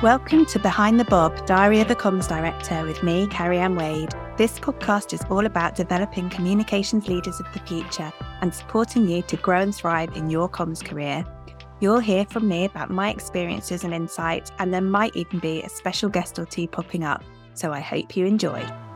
Welcome 0.00 0.46
to 0.46 0.60
Behind 0.60 1.00
the 1.00 1.04
Bob, 1.06 1.44
Diary 1.44 1.80
of 1.80 1.90
a 1.90 1.96
Comms 1.96 2.28
Director 2.28 2.84
with 2.84 3.02
me, 3.02 3.26
Carrie 3.26 3.58
Ann 3.58 3.74
Wade. 3.74 4.10
This 4.36 4.60
podcast 4.60 5.12
is 5.12 5.24
all 5.28 5.44
about 5.44 5.74
developing 5.74 6.30
communications 6.30 7.08
leaders 7.08 7.40
of 7.40 7.52
the 7.52 7.58
future 7.58 8.12
and 8.40 8.54
supporting 8.54 9.08
you 9.08 9.22
to 9.22 9.36
grow 9.36 9.60
and 9.60 9.74
thrive 9.74 10.16
in 10.16 10.30
your 10.30 10.48
comms 10.48 10.84
career. 10.84 11.24
You'll 11.80 11.98
hear 11.98 12.24
from 12.26 12.46
me 12.46 12.64
about 12.64 12.90
my 12.90 13.10
experiences 13.10 13.82
and 13.82 13.92
insights, 13.92 14.52
and 14.60 14.72
there 14.72 14.80
might 14.80 15.16
even 15.16 15.40
be 15.40 15.62
a 15.62 15.68
special 15.68 16.08
guest 16.08 16.38
or 16.38 16.44
two 16.44 16.68
popping 16.68 17.02
up. 17.02 17.24
So 17.54 17.72
I 17.72 17.80
hope 17.80 18.16
you 18.16 18.24
enjoy. 18.24 18.87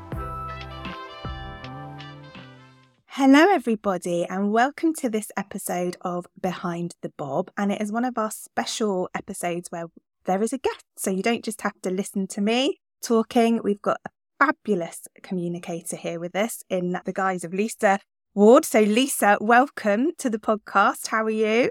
Hello, 3.25 3.47
everybody, 3.53 4.25
and 4.25 4.51
welcome 4.51 4.93
to 4.95 5.09
this 5.09 5.31
episode 5.37 5.97
of 6.01 6.27
Behind 6.41 6.97
the 7.03 7.13
Bob. 7.17 7.53
And 7.57 7.71
it 7.71 7.81
is 7.81 7.93
one 7.93 8.05
of 8.05 8.19
our 8.19 8.33
special 8.33 9.09
episodes 9.15 9.71
where 9.71 9.85
there 10.25 10.43
is 10.43 10.53
a 10.53 10.59
guest. 10.59 10.85
So 10.97 11.13
you 11.13 11.23
don't 11.23 11.45
just 11.45 11.61
have 11.61 11.81
to 11.83 11.91
listen 11.93 12.27
to 12.27 12.41
me 12.41 12.81
talking. 13.01 13.61
We've 13.63 13.81
got 13.81 14.01
a 14.05 14.11
fabulous 14.45 15.07
communicator 15.23 15.95
here 15.95 16.19
with 16.19 16.35
us 16.35 16.65
in 16.69 16.99
the 17.05 17.13
guise 17.13 17.45
of 17.45 17.55
Lisa 17.55 18.01
Ward. 18.35 18.65
So, 18.65 18.81
Lisa, 18.81 19.39
welcome 19.41 20.11
to 20.19 20.29
the 20.29 20.41
podcast. 20.41 21.07
How 21.07 21.23
are 21.23 21.31
you? 21.31 21.71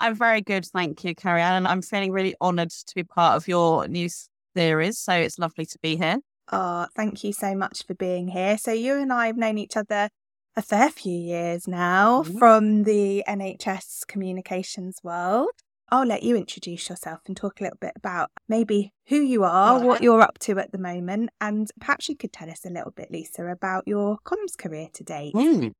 I'm 0.00 0.14
very 0.14 0.40
good. 0.40 0.64
Thank 0.64 1.04
you, 1.04 1.14
Carrie 1.14 1.42
Ann. 1.42 1.52
And 1.52 1.68
I'm 1.68 1.82
feeling 1.82 2.12
really 2.12 2.34
honoured 2.40 2.70
to 2.70 2.94
be 2.94 3.04
part 3.04 3.36
of 3.36 3.46
your 3.46 3.86
new 3.88 4.08
series. 4.56 4.98
So, 4.98 5.12
it's 5.12 5.38
lovely 5.38 5.66
to 5.66 5.78
be 5.82 5.96
here. 5.96 6.16
Oh, 6.50 6.86
thank 6.96 7.24
you 7.24 7.34
so 7.34 7.54
much 7.54 7.86
for 7.86 7.92
being 7.92 8.28
here. 8.28 8.56
So, 8.56 8.72
you 8.72 8.94
and 8.94 9.12
I 9.12 9.26
have 9.26 9.36
known 9.36 9.58
each 9.58 9.76
other 9.76 10.08
a 10.56 10.62
fair 10.62 10.90
few 10.90 11.16
years 11.16 11.66
now 11.66 12.22
mm-hmm. 12.22 12.38
from 12.38 12.82
the 12.84 13.24
NHS 13.28 14.06
communications 14.06 15.00
world. 15.02 15.50
I'll 15.90 16.06
let 16.06 16.22
you 16.22 16.36
introduce 16.36 16.88
yourself 16.88 17.20
and 17.26 17.36
talk 17.36 17.60
a 17.60 17.64
little 17.64 17.78
bit 17.78 17.92
about 17.96 18.30
maybe 18.48 18.92
who 19.08 19.16
you 19.16 19.44
are, 19.44 19.78
yeah. 19.78 19.84
what 19.84 20.02
you're 20.02 20.22
up 20.22 20.38
to 20.40 20.58
at 20.58 20.72
the 20.72 20.78
moment, 20.78 21.30
and 21.38 21.68
perhaps 21.80 22.08
you 22.08 22.16
could 22.16 22.32
tell 22.32 22.48
us 22.48 22.64
a 22.64 22.70
little 22.70 22.92
bit, 22.92 23.10
Lisa, 23.10 23.44
about 23.46 23.86
your 23.86 24.16
comms 24.24 24.56
career 24.56 24.88
to 24.94 25.04
date. 25.04 25.34
Mm. 25.34 25.72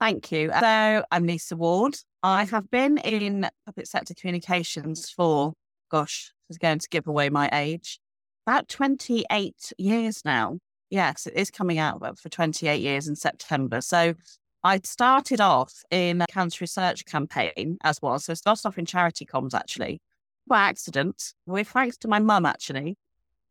Thank 0.00 0.30
you. 0.30 0.50
So 0.60 1.04
I'm 1.10 1.26
Lisa 1.26 1.56
Ward. 1.56 1.96
I 2.22 2.44
have 2.44 2.70
been 2.70 2.98
in 2.98 3.48
public 3.66 3.86
sector 3.86 4.14
communications 4.14 5.10
for, 5.10 5.54
gosh, 5.90 6.32
this 6.48 6.54
is 6.54 6.58
going 6.58 6.78
to 6.78 6.88
give 6.88 7.08
away 7.08 7.28
my 7.28 7.48
age, 7.52 7.98
about 8.46 8.68
28 8.68 9.72
years 9.78 10.22
now. 10.24 10.58
Yes, 10.90 11.26
it 11.26 11.34
is 11.34 11.50
coming 11.50 11.78
out 11.78 12.18
for 12.18 12.28
28 12.28 12.80
years 12.80 13.08
in 13.08 13.16
September. 13.16 13.80
So 13.80 14.14
I 14.62 14.80
started 14.84 15.40
off 15.40 15.82
in 15.90 16.22
a 16.22 16.26
cancer 16.26 16.62
research 16.62 17.04
campaign 17.04 17.78
as 17.82 18.00
well. 18.00 18.18
So 18.18 18.32
I 18.32 18.34
started 18.34 18.66
off 18.66 18.78
in 18.78 18.86
charity 18.86 19.26
comms 19.26 19.54
actually 19.54 20.00
by 20.46 20.68
accident, 20.68 21.34
with 21.46 21.68
thanks 21.68 21.96
to 21.98 22.08
my 22.08 22.18
mum 22.18 22.46
actually. 22.46 22.96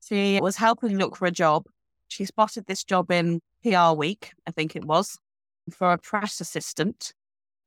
She 0.08 0.40
was 0.42 0.58
helping 0.58 0.98
look 0.98 1.16
for 1.16 1.26
a 1.26 1.32
job. 1.32 1.66
She 2.08 2.26
spotted 2.26 2.66
this 2.66 2.84
job 2.84 3.12
in 3.12 3.42
PR 3.64 3.94
Week, 3.96 4.32
I 4.46 4.52
think 4.52 4.76
it 4.76 4.86
was, 4.86 5.18
for 5.72 5.94
a 5.94 5.98
press 5.98 6.42
assistant. 6.42 7.14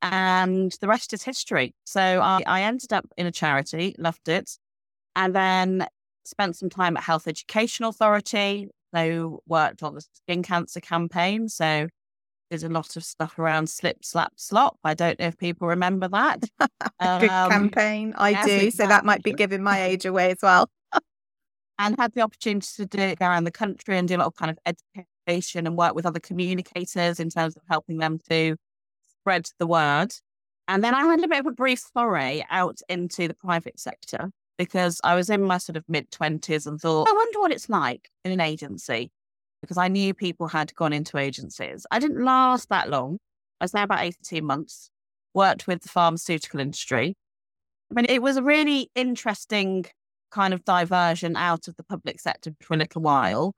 And 0.03 0.73
the 0.81 0.89
rest 0.89 1.13
is 1.13 1.23
history. 1.23 1.75
So 1.85 2.01
I, 2.01 2.43
I 2.47 2.63
ended 2.63 2.93
up 2.93 3.07
in 3.17 3.27
a 3.27 3.33
charity, 3.33 3.95
loved 3.99 4.29
it, 4.29 4.59
and 5.17 5.35
then 5.35 5.87
spent 6.25 6.57
some 6.57 6.69
time 6.69 6.97
at 6.97 7.03
Health 7.03 7.27
Education 7.27 7.85
Authority. 7.85 8.69
So 8.97 9.43
worked 9.47 9.83
on 9.83 9.95
the 9.95 10.01
skin 10.01 10.43
cancer 10.43 10.81
campaign. 10.81 11.49
So 11.49 11.89
did 12.51 12.63
a 12.63 12.69
lot 12.69 12.97
of 12.97 13.05
stuff 13.05 13.39
around 13.39 13.69
slip, 13.69 14.05
slap, 14.05 14.33
slop. 14.37 14.79
I 14.85 14.95
don't 14.95 15.19
know 15.19 15.27
if 15.27 15.37
people 15.37 15.69
remember 15.69 16.09
that. 16.09 16.41
Good 16.61 17.31
um, 17.31 17.51
campaign. 17.51 18.15
I 18.17 18.31
yes, 18.31 18.47
do. 18.47 18.53
Exactly. 18.53 18.71
So 18.71 18.87
that 18.87 19.05
might 19.05 19.23
be 19.23 19.33
giving 19.33 19.63
my 19.63 19.83
age 19.83 20.05
away 20.07 20.31
as 20.31 20.39
well. 20.43 20.71
and 21.79 21.97
had 21.99 22.13
the 22.15 22.23
opportunity 22.23 22.69
to 22.77 22.87
do 22.87 22.99
it 22.99 23.21
around 23.21 23.45
the 23.45 23.51
country 23.51 23.99
and 23.99 24.09
do 24.09 24.17
a 24.17 24.19
lot 24.19 24.27
of 24.27 24.37
kind 24.37 24.51
of 24.51 24.77
education 25.27 25.67
and 25.67 25.77
work 25.77 25.95
with 25.95 26.07
other 26.07 26.21
communicators 26.21 27.21
in 27.21 27.29
terms 27.29 27.57
of 27.57 27.63
helping 27.69 27.99
them 27.99 28.19
to 28.31 28.57
spread 29.21 29.49
the 29.59 29.67
word. 29.67 30.15
And 30.69 30.83
then 30.83 30.95
I 30.95 31.05
had 31.05 31.23
a 31.23 31.29
bit 31.29 31.41
of 31.41 31.47
a 31.47 31.53
brief 31.53 31.81
foray 31.93 32.45
out 32.51 32.79
into 32.89 33.29
the 33.29 33.35
private 33.35 33.79
sector 33.79 34.31
because 34.59 35.01
I 35.05 35.15
was 35.15 35.31
in 35.31 35.43
my 35.43 35.59
sort 35.59 35.77
of 35.77 35.85
mid 35.89 36.11
20s 36.11 36.67
and 36.67 36.81
thought, 36.81 37.09
I 37.09 37.13
wonder 37.13 37.41
what 37.41 37.53
it's 37.53 37.69
like 37.69 38.11
in 38.25 38.33
an 38.33 38.41
agency 38.41 39.11
because 39.61 39.77
I 39.77 39.89
knew 39.89 40.15
people 40.15 40.49
had 40.49 40.75
gone 40.75 40.93
into 40.93 41.19
agencies. 41.19 41.87
I 41.91 41.99
didn't 41.99 42.25
last 42.25 42.69
that 42.69 42.89
long. 42.89 43.19
I 43.61 43.65
was 43.65 43.73
there 43.73 43.85
about 43.85 44.03
18 44.03 44.45
months, 44.45 44.91
worked 45.35 45.67
with 45.67 45.83
the 45.83 45.89
pharmaceutical 45.89 46.61
industry. 46.61 47.15
I 47.91 47.95
mean, 47.95 48.07
it 48.09 48.23
was 48.23 48.37
a 48.37 48.43
really 48.43 48.91
interesting 48.95 49.87
kind 50.31 50.53
of 50.53 50.65
diversion 50.65 51.37
out 51.37 51.69
of 51.69 51.77
the 51.77 51.85
public 51.85 52.21
sector 52.21 52.53
for 52.61 52.75
a 52.75 52.77
little 52.77 53.03
while, 53.03 53.55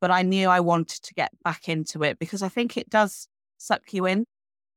but 0.00 0.10
I 0.10 0.22
knew 0.22 0.48
I 0.48 0.60
wanted 0.60 1.02
to 1.02 1.14
get 1.14 1.30
back 1.42 1.68
into 1.68 2.02
it 2.02 2.18
because 2.18 2.42
I 2.42 2.48
think 2.48 2.76
it 2.76 2.90
does 2.90 3.26
suck 3.58 3.92
you 3.92 4.06
in. 4.06 4.24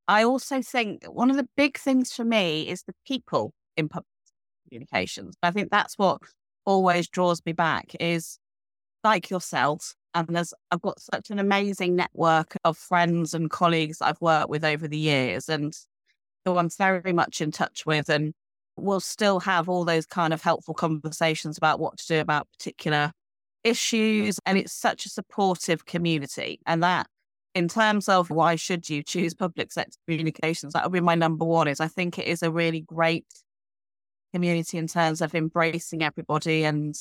I 0.07 0.23
also 0.23 0.61
think 0.61 1.05
one 1.05 1.29
of 1.29 1.37
the 1.37 1.47
big 1.55 1.77
things 1.77 2.11
for 2.11 2.25
me 2.25 2.67
is 2.67 2.83
the 2.83 2.95
people 3.05 3.53
in 3.77 3.87
public 3.89 4.07
communications. 4.73 5.35
I 5.43 5.51
think 5.51 5.69
that's 5.69 5.97
what 5.97 6.21
always 6.65 7.07
draws 7.07 7.41
me 7.45 7.53
back 7.53 7.95
is 7.99 8.39
like 9.03 9.29
yourself, 9.29 9.93
and 10.13 10.27
there's, 10.29 10.53
I've 10.71 10.81
got 10.81 10.99
such 10.99 11.29
an 11.29 11.39
amazing 11.39 11.95
network 11.95 12.55
of 12.63 12.77
friends 12.77 13.33
and 13.33 13.49
colleagues 13.49 14.01
I've 14.01 14.21
worked 14.21 14.49
with 14.49 14.63
over 14.63 14.87
the 14.87 14.97
years 14.97 15.49
and 15.49 15.73
who 16.45 16.57
I'm 16.57 16.69
very 16.69 17.13
much 17.13 17.41
in 17.41 17.51
touch 17.51 17.85
with. 17.85 18.09
And 18.09 18.33
we'll 18.77 18.99
still 18.99 19.39
have 19.41 19.69
all 19.69 19.85
those 19.85 20.05
kind 20.05 20.33
of 20.33 20.41
helpful 20.41 20.73
conversations 20.73 21.57
about 21.57 21.79
what 21.79 21.97
to 21.97 22.07
do 22.07 22.19
about 22.19 22.47
particular 22.57 23.11
issues. 23.63 24.39
And 24.45 24.57
it's 24.57 24.73
such 24.73 25.05
a 25.05 25.09
supportive 25.09 25.85
community. 25.85 26.59
And 26.65 26.83
that, 26.83 27.07
in 27.55 27.67
terms 27.67 28.07
of 28.07 28.29
why 28.29 28.55
should 28.55 28.89
you 28.89 29.03
choose 29.03 29.33
public 29.33 29.71
sector 29.71 29.97
communications, 30.07 30.73
that 30.73 30.83
would 30.83 30.93
be 30.93 30.99
my 30.99 31.15
number 31.15 31.45
one 31.45 31.67
is 31.67 31.79
I 31.79 31.87
think 31.87 32.17
it 32.17 32.27
is 32.27 32.41
a 32.43 32.51
really 32.51 32.81
great 32.81 33.25
community 34.33 34.77
in 34.77 34.87
terms 34.87 35.21
of 35.21 35.35
embracing 35.35 36.01
everybody 36.01 36.63
and 36.63 36.95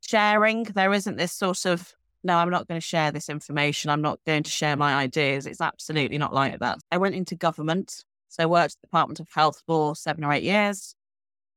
sharing. 0.00 0.64
There 0.64 0.92
isn't 0.92 1.16
this 1.16 1.32
sort 1.32 1.66
of 1.66 1.94
no, 2.24 2.36
I'm 2.38 2.50
not 2.50 2.66
going 2.66 2.80
to 2.80 2.86
share 2.86 3.12
this 3.12 3.28
information. 3.28 3.88
I'm 3.88 4.02
not 4.02 4.18
going 4.26 4.42
to 4.42 4.50
share 4.50 4.76
my 4.76 4.94
ideas. 4.94 5.46
It's 5.46 5.60
absolutely 5.60 6.18
not 6.18 6.34
like 6.34 6.58
that. 6.58 6.78
I 6.90 6.98
went 6.98 7.14
into 7.14 7.36
government. 7.36 8.04
So 8.28 8.42
I 8.42 8.46
worked 8.46 8.72
at 8.72 8.80
the 8.80 8.86
Department 8.88 9.20
of 9.20 9.28
Health 9.30 9.62
for 9.64 9.94
seven 9.94 10.24
or 10.24 10.32
eight 10.32 10.42
years, 10.42 10.96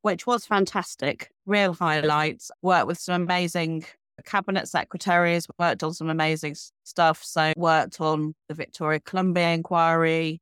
which 0.04 0.28
was 0.28 0.46
fantastic. 0.46 1.32
Real 1.48 1.74
highlights. 1.74 2.52
Worked 2.62 2.86
with 2.86 3.00
some 3.00 3.24
amazing 3.24 3.86
cabinet 4.26 4.68
secretaries, 4.68 5.48
worked 5.58 5.82
on 5.82 5.94
some 5.94 6.10
amazing 6.10 6.56
stuff. 6.84 7.24
So 7.24 7.54
worked 7.58 8.00
on 8.00 8.36
the 8.48 8.54
Victoria 8.54 9.00
Climbié 9.00 9.56
inquiry, 9.56 10.40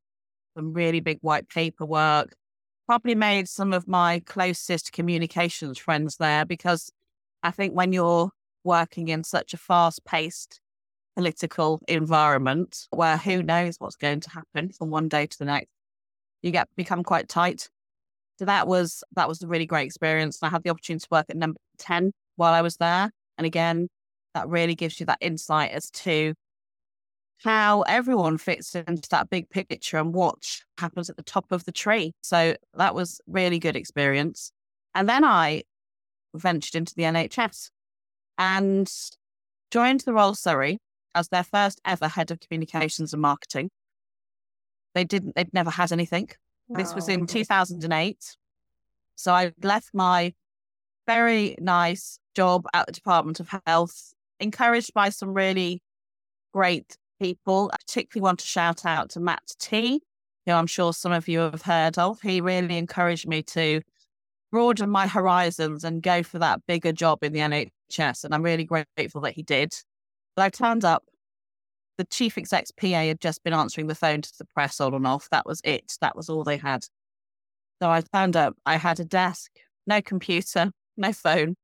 some 0.55 0.73
really 0.73 0.99
big 0.99 1.19
white 1.21 1.47
paper 1.47 1.85
work. 1.85 2.33
Probably 2.87 3.15
made 3.15 3.49
some 3.49 3.73
of 3.73 3.87
my 3.87 4.21
closest 4.25 4.93
communications 4.93 5.77
friends 5.77 6.17
there 6.17 6.45
because 6.45 6.89
I 7.43 7.51
think 7.51 7.73
when 7.73 7.91
you're 7.91 8.31
working 8.63 9.09
in 9.09 9.23
such 9.23 9.53
a 9.53 9.57
fast 9.57 10.05
paced 10.05 10.61
political 11.15 11.81
environment 11.87 12.87
where 12.91 13.17
who 13.17 13.43
knows 13.43 13.75
what's 13.79 13.97
going 13.97 14.21
to 14.21 14.29
happen 14.29 14.69
from 14.71 14.89
one 14.89 15.09
day 15.09 15.27
to 15.27 15.37
the 15.37 15.45
next, 15.45 15.67
you 16.41 16.51
get 16.51 16.69
become 16.77 17.03
quite 17.03 17.27
tight. 17.27 17.69
So 18.39 18.45
that 18.45 18.67
was 18.67 19.03
that 19.15 19.27
was 19.27 19.41
a 19.41 19.47
really 19.47 19.65
great 19.65 19.87
experience. 19.87 20.39
And 20.41 20.47
I 20.47 20.51
had 20.51 20.63
the 20.63 20.69
opportunity 20.69 21.03
to 21.03 21.07
work 21.11 21.25
at 21.29 21.35
number 21.35 21.59
10 21.79 22.13
while 22.37 22.53
I 22.53 22.61
was 22.61 22.77
there. 22.77 23.11
And 23.37 23.45
again, 23.45 23.89
that 24.33 24.47
really 24.47 24.75
gives 24.75 24.99
you 24.99 25.05
that 25.07 25.17
insight 25.19 25.71
as 25.71 25.89
to 25.91 26.33
how 27.43 27.81
everyone 27.83 28.37
fits 28.37 28.73
into 28.75 29.07
that 29.09 29.29
big 29.29 29.49
picture 29.49 29.97
and 29.97 30.13
what 30.13 30.61
happens 30.77 31.09
at 31.09 31.17
the 31.17 31.23
top 31.23 31.51
of 31.51 31.65
the 31.65 31.71
tree. 31.71 32.13
So 32.21 32.55
that 32.75 32.95
was 32.95 33.21
really 33.27 33.59
good 33.59 33.75
experience. 33.75 34.51
And 34.95 35.07
then 35.07 35.23
I 35.23 35.63
ventured 36.33 36.75
into 36.75 36.95
the 36.95 37.03
NHS 37.03 37.69
and 38.37 38.91
joined 39.71 40.01
the 40.01 40.13
Royal 40.13 40.35
Surrey 40.35 40.79
as 41.13 41.29
their 41.29 41.43
first 41.43 41.79
ever 41.85 42.07
head 42.07 42.31
of 42.31 42.39
communications 42.39 43.13
and 43.13 43.21
marketing. 43.21 43.69
They 44.95 45.03
didn't, 45.03 45.35
they'd 45.35 45.53
never 45.53 45.69
had 45.69 45.91
anything. 45.91 46.29
Wow. 46.67 46.79
This 46.79 46.95
was 46.95 47.07
in 47.07 47.27
2008. 47.27 48.35
So 49.15 49.31
I 49.31 49.53
left 49.61 49.89
my 49.93 50.33
very 51.05 51.55
nice 51.59 52.19
job 52.35 52.65
at 52.73 52.87
the 52.87 52.91
Department 52.91 53.39
of 53.39 53.49
Health, 53.65 54.13
encouraged 54.39 54.93
by 54.93 55.09
some 55.09 55.33
really 55.33 55.81
great 56.53 56.97
people. 57.19 57.69
I 57.73 57.77
particularly 57.77 58.23
want 58.23 58.39
to 58.39 58.45
shout 58.45 58.85
out 58.85 59.09
to 59.11 59.19
Matt 59.19 59.55
Tee, 59.59 60.01
who 60.45 60.51
I'm 60.51 60.67
sure 60.67 60.93
some 60.93 61.11
of 61.11 61.27
you 61.27 61.39
have 61.39 61.61
heard 61.61 61.97
of. 61.97 62.21
He 62.21 62.41
really 62.41 62.77
encouraged 62.77 63.27
me 63.27 63.43
to 63.43 63.81
broaden 64.51 64.89
my 64.89 65.07
horizons 65.07 65.83
and 65.83 66.01
go 66.01 66.23
for 66.23 66.39
that 66.39 66.61
bigger 66.67 66.91
job 66.91 67.23
in 67.23 67.33
the 67.33 67.39
NHS. 67.39 68.23
And 68.23 68.33
I'm 68.33 68.43
really 68.43 68.63
grateful 68.63 69.21
that 69.21 69.33
he 69.33 69.43
did. 69.43 69.73
But 70.35 70.43
I 70.43 70.49
turned 70.49 70.85
up 70.85 71.03
the 71.97 72.05
chief 72.05 72.37
exec's 72.37 72.71
PA 72.71 72.87
had 72.87 73.19
just 73.19 73.43
been 73.43 73.53
answering 73.53 73.87
the 73.87 73.95
phone 73.95 74.21
to 74.21 74.31
the 74.37 74.45
press 74.45 74.79
on 74.79 74.93
and 74.93 75.07
off. 75.07 75.29
That 75.31 75.45
was 75.45 75.61
it. 75.63 75.93
That 76.01 76.15
was 76.15 76.29
all 76.29 76.43
they 76.43 76.57
had. 76.57 76.85
So 77.81 77.89
I 77.89 78.01
found 78.01 78.35
out 78.35 78.55
I 78.65 78.77
had 78.77 78.99
a 78.99 79.05
desk, 79.05 79.51
no 79.85 80.01
computer, 80.01 80.71
no 80.95 81.11
phone. 81.11 81.55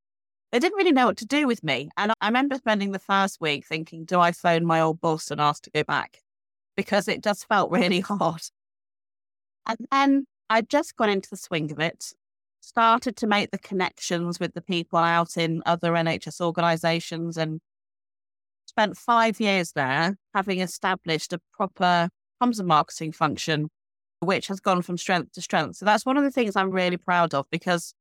They 0.54 0.60
didn't 0.60 0.78
really 0.78 0.92
know 0.92 1.08
what 1.08 1.18
to 1.18 1.26
do 1.26 1.48
with 1.48 1.64
me. 1.64 1.90
And 1.98 2.14
I 2.22 2.28
remember 2.28 2.56
spending 2.58 2.92
the 2.92 3.00
first 3.00 3.42
week 3.42 3.66
thinking, 3.66 4.06
do 4.06 4.20
I 4.20 4.32
phone 4.32 4.66
my 4.66 4.80
old 4.80 5.02
boss 5.02 5.32
and 5.32 5.42
ask 5.42 5.64
to 5.64 5.72
go 5.72 5.84
back? 5.84 6.20
Because 6.78 7.08
it 7.08 7.24
just 7.24 7.48
felt 7.48 7.72
really 7.72 8.00
hard. 8.02 8.44
And 9.66 9.80
then 9.92 10.28
I'd 10.52 10.70
just 10.70 10.96
gone 10.96 11.10
into 11.10 11.32
the 11.32 11.38
swing 11.38 11.72
of 11.72 11.80
it, 11.80 12.14
started 12.62 13.18
to 13.18 13.26
make 13.26 13.50
the 13.50 13.58
connections 13.58 14.40
with 14.40 14.54
the 14.54 14.62
people 14.62 15.00
out 15.00 15.38
in 15.38 15.64
other 15.66 15.94
NHS 15.94 16.40
organisations 16.40 17.36
and 17.36 17.60
spent 18.68 18.96
five 18.96 19.40
years 19.40 19.72
there 19.72 20.18
having 20.36 20.60
established 20.60 21.34
a 21.34 21.42
proper 21.52 22.10
comms 22.40 22.60
and 22.60 22.68
marketing 22.68 23.12
function, 23.12 23.72
which 24.20 24.50
has 24.50 24.60
gone 24.60 24.84
from 24.84 25.00
strength 25.00 25.32
to 25.32 25.42
strength. 25.42 25.78
So 25.78 25.86
that's 25.86 26.06
one 26.06 26.18
of 26.18 26.24
the 26.24 26.32
things 26.32 26.56
I'm 26.56 26.70
really 26.70 26.98
proud 26.98 27.34
of 27.34 27.48
because 27.50 27.96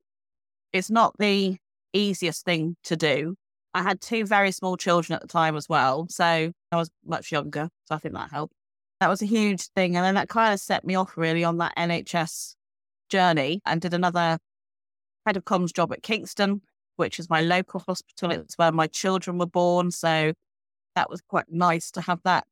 it's 0.74 0.90
not 0.90 1.14
the 1.18 1.56
easiest 1.92 2.44
thing 2.44 2.76
to 2.84 2.96
do. 2.96 3.36
I 3.74 3.82
had 3.82 4.00
two 4.00 4.26
very 4.26 4.52
small 4.52 4.76
children 4.76 5.14
at 5.14 5.22
the 5.22 5.28
time 5.28 5.56
as 5.56 5.68
well. 5.68 6.06
So 6.10 6.24
I 6.24 6.76
was 6.76 6.90
much 7.04 7.32
younger. 7.32 7.68
So 7.86 7.94
I 7.94 7.98
think 7.98 8.14
that 8.14 8.30
helped. 8.30 8.54
That 9.00 9.08
was 9.08 9.22
a 9.22 9.26
huge 9.26 9.66
thing. 9.74 9.96
And 9.96 10.04
then 10.04 10.14
that 10.14 10.28
kind 10.28 10.52
of 10.52 10.60
set 10.60 10.84
me 10.84 10.94
off 10.94 11.16
really 11.16 11.42
on 11.42 11.58
that 11.58 11.76
NHS 11.76 12.54
journey 13.08 13.60
and 13.66 13.80
did 13.80 13.94
another 13.94 14.38
head 15.26 15.36
of 15.36 15.44
comms 15.44 15.72
job 15.72 15.92
at 15.92 16.02
Kingston, 16.02 16.62
which 16.96 17.18
is 17.18 17.30
my 17.30 17.40
local 17.40 17.80
hospital. 17.80 18.30
It's 18.30 18.58
where 18.58 18.72
my 18.72 18.86
children 18.86 19.38
were 19.38 19.46
born. 19.46 19.90
So 19.90 20.32
that 20.94 21.10
was 21.10 21.20
quite 21.20 21.50
nice 21.50 21.90
to 21.92 22.00
have 22.02 22.20
that 22.24 22.46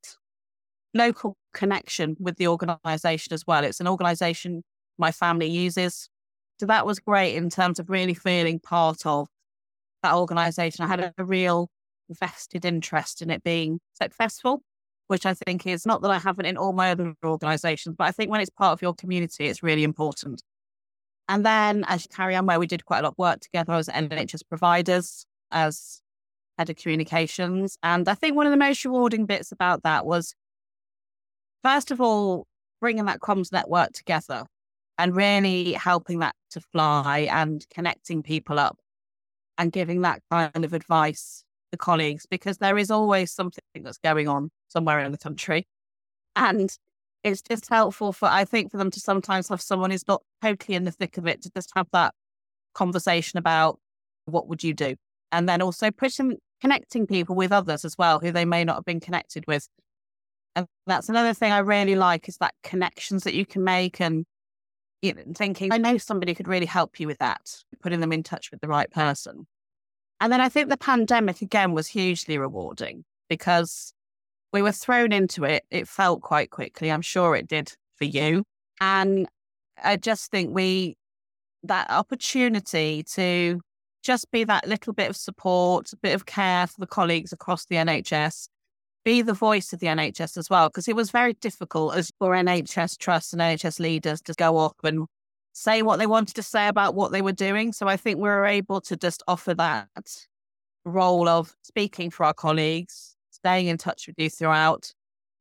local 0.95 1.37
connection 1.55 2.17
with 2.19 2.37
the 2.37 2.49
organization 2.49 3.33
as 3.33 3.47
well. 3.47 3.65
It's 3.65 3.81
an 3.81 3.89
organization 3.89 4.63
my 4.99 5.11
family 5.11 5.49
uses. 5.49 6.10
So 6.61 6.67
that 6.67 6.85
was 6.85 6.99
great 6.99 7.37
in 7.37 7.49
terms 7.49 7.79
of 7.79 7.89
really 7.89 8.13
feeling 8.13 8.61
part 8.61 9.07
of 9.07 9.29
that 10.03 10.13
organization. 10.13 10.85
I 10.85 10.89
had 10.89 11.15
a, 11.17 11.25
real 11.25 11.71
vested 12.11 12.67
interest 12.67 13.23
in 13.23 13.31
it 13.31 13.43
being 13.43 13.81
successful, 13.95 14.61
which 15.07 15.25
I 15.25 15.33
think 15.33 15.67
is 15.67 15.87
not 15.87 16.03
that 16.03 16.11
I 16.11 16.19
haven't 16.19 16.45
in 16.45 16.59
all 16.59 16.75
my 16.75 16.91
other 16.91 17.15
organizations, 17.25 17.97
but 17.97 18.09
I 18.09 18.11
think 18.11 18.31
when 18.31 18.43
it's 18.43 18.51
part 18.51 18.75
of 18.75 18.83
your 18.83 18.93
community, 18.93 19.47
it's 19.47 19.63
really 19.63 19.85
important. 19.85 20.43
And 21.31 21.47
then 21.47 21.83
as 21.89 22.05
you 22.05 22.15
carry 22.15 22.37
on, 22.37 22.45
where 22.45 22.61
we 22.61 22.67
did 22.67 22.85
quite 22.85 22.99
a 22.99 23.05
lot 23.05 23.13
of 23.13 23.19
work 23.19 23.41
together, 23.41 23.73
I 23.73 23.79
was 23.79 23.89
at 23.89 23.95
NHS 24.11 24.43
providers 24.47 25.25
as 25.51 26.03
head 26.59 26.69
of 26.69 26.77
communications. 26.77 27.79
And 27.83 28.07
I 28.07 28.13
think 28.13 28.37
one 28.37 28.47
of 28.47 28.51
the 28.51 28.59
most 28.59 28.85
rewarding 28.85 29.25
bits 29.25 29.51
about 29.51 29.83
that 29.85 30.05
was, 30.05 30.35
first 31.65 31.91
of 31.91 32.03
all, 32.03 32.47
bringing 32.83 33.07
that 33.07 33.21
comms 33.21 33.51
network 33.51 33.93
together 33.93 34.45
and 35.01 35.17
really 35.17 35.73
helping 35.73 36.19
that 36.19 36.35
to 36.51 36.61
fly 36.61 37.21
and 37.31 37.67
connecting 37.73 38.23
people 38.23 38.59
up 38.59 38.79
and 39.57 39.73
giving 39.73 40.03
that 40.03 40.21
kind 40.31 40.63
of 40.63 40.75
advice 40.75 41.43
to 41.73 41.79
colleagues 41.79 42.27
because 42.27 42.59
there 42.59 42.77
is 42.77 42.91
always 42.91 43.33
something 43.33 43.63
that's 43.83 43.97
going 43.97 44.29
on 44.29 44.51
somewhere 44.69 45.01
in 45.01 45.11
the 45.11 45.17
country. 45.17 45.67
And 46.37 46.71
it's 47.25 47.41
just 47.41 47.71
helpful 47.71 48.13
for, 48.13 48.29
I 48.29 48.45
think, 48.45 48.71
for 48.71 48.77
them 48.77 48.91
to 48.91 49.01
sometimes 49.01 49.49
have 49.49 49.63
someone 49.63 49.91
who's 49.91 50.07
not 50.07 50.23
totally 50.43 50.77
in 50.77 50.85
the 50.85 50.91
thick 50.91 51.17
of 51.17 51.27
it 51.27 51.41
to 51.43 51.51
just 51.57 51.71
have 51.75 51.87
that 51.93 52.13
conversation 52.75 53.39
about 53.39 53.79
what 54.27 54.49
would 54.49 54.63
you 54.63 54.75
do? 54.75 54.97
And 55.33 55.49
then 55.49 55.63
also 55.63 55.91
pushing, 55.91 56.37
connecting 56.61 57.07
people 57.07 57.35
with 57.35 57.53
others 57.53 57.87
as 57.87 57.97
well 57.97 58.19
who 58.19 58.33
they 58.33 58.45
may 58.45 58.65
not 58.65 58.77
have 58.77 58.85
been 58.85 59.01
connected 59.01 59.45
with. 59.47 59.67
And 60.55 60.67
that's 60.87 61.09
another 61.09 61.33
thing 61.33 61.53
I 61.53 61.59
really 61.61 61.97
like 61.97 62.29
is 62.29 62.37
that 62.37 62.53
connections 62.63 63.25
that 63.25 63.35
you 63.35 63.47
can 63.47 63.65
make 63.65 63.99
and 63.99 64.27
you 65.03 65.15
know, 65.15 65.23
thinking, 65.35 65.73
I 65.73 65.79
know 65.79 65.99
somebody 65.99 66.35
could 66.35 66.49
really 66.49 66.67
help 66.67 67.01
you 67.01 67.07
with 67.07 67.19
that, 67.19 67.57
putting 67.83 68.01
them 68.01 68.13
in 68.13 68.23
touch 68.23 68.51
with 68.51 68.61
the 68.61 68.69
right 68.69 68.91
person. 68.91 69.47
And 70.21 70.33
then 70.33 70.41
I 70.41 70.49
think 70.49 70.69
the 70.69 70.77
pandemic 70.77 71.41
again 71.41 71.73
was 71.73 71.87
hugely 71.87 72.37
rewarding 72.37 73.05
because 73.29 73.95
we 74.53 74.61
were 74.61 74.73
thrown 74.73 75.13
into 75.13 75.45
it. 75.45 75.65
It 75.71 75.89
felt 75.89 76.21
quite 76.21 76.51
quickly. 76.51 76.91
I'm 76.91 77.03
sure 77.03 77.35
it 77.35 77.49
did 77.49 77.73
for 77.97 78.05
you. 78.05 78.45
And 78.81 79.27
I 79.83 79.97
just 79.97 80.31
think 80.31 80.55
we, 80.55 80.97
that 81.63 81.91
opportunity 81.91 83.03
to 83.15 83.61
just 84.03 84.31
be 84.31 84.45
that 84.45 84.67
little 84.67 84.93
bit 84.93 85.11
of 85.11 85.17
support, 85.17 85.93
a 85.93 85.97
bit 85.97 86.15
of 86.15 86.27
care 86.27 86.67
for 86.67 86.81
the 86.81 86.87
colleagues 86.87 87.33
across 87.33 87.67
the 87.67 87.77
NHS, 87.77 88.49
be 89.05 89.23
the 89.23 89.33
voice 89.33 89.73
of 89.73 89.81
the 89.81 89.87
NHS 89.87 90.37
as 90.37 90.51
well, 90.51 90.69
because 90.69 90.89
it 90.89 90.97
was 90.97 91.11
very 91.11 91.35
difficult 91.35 91.97
as 91.97 92.11
for 92.19 92.33
NHS 92.33 92.99
trusts 92.99 93.33
and 93.33 93.41
NHS 93.41 93.81
leaders 93.81 94.21
to 94.23 94.35
go 94.35 94.59
up 94.59 94.77
and 94.85 95.07
say 95.53 95.83
what 95.83 95.99
they 95.99 96.07
wanted 96.07 96.37
to 96.37 96.43
say 96.43 96.69
about 96.69 96.95
what 96.95 97.13
they 97.13 97.23
were 97.23 97.33
doing. 97.33 97.73
So 97.73 97.89
I 97.89 97.97
think 97.97 98.19
we 98.19 98.29
were 98.29 98.47
able 98.47 98.81
to 98.83 98.97
just 98.97 99.23
offer 99.27 99.55
that 99.55 99.89
role 100.85 101.29
of 101.29 101.55
speaking 101.63 102.11
for 102.11 102.25
our 102.25 102.35
colleagues, 102.35 103.17
staying 103.31 103.67
in 103.67 103.79
touch 103.79 104.07
with 104.07 104.17
you 104.19 104.31
throughout, 104.31 104.93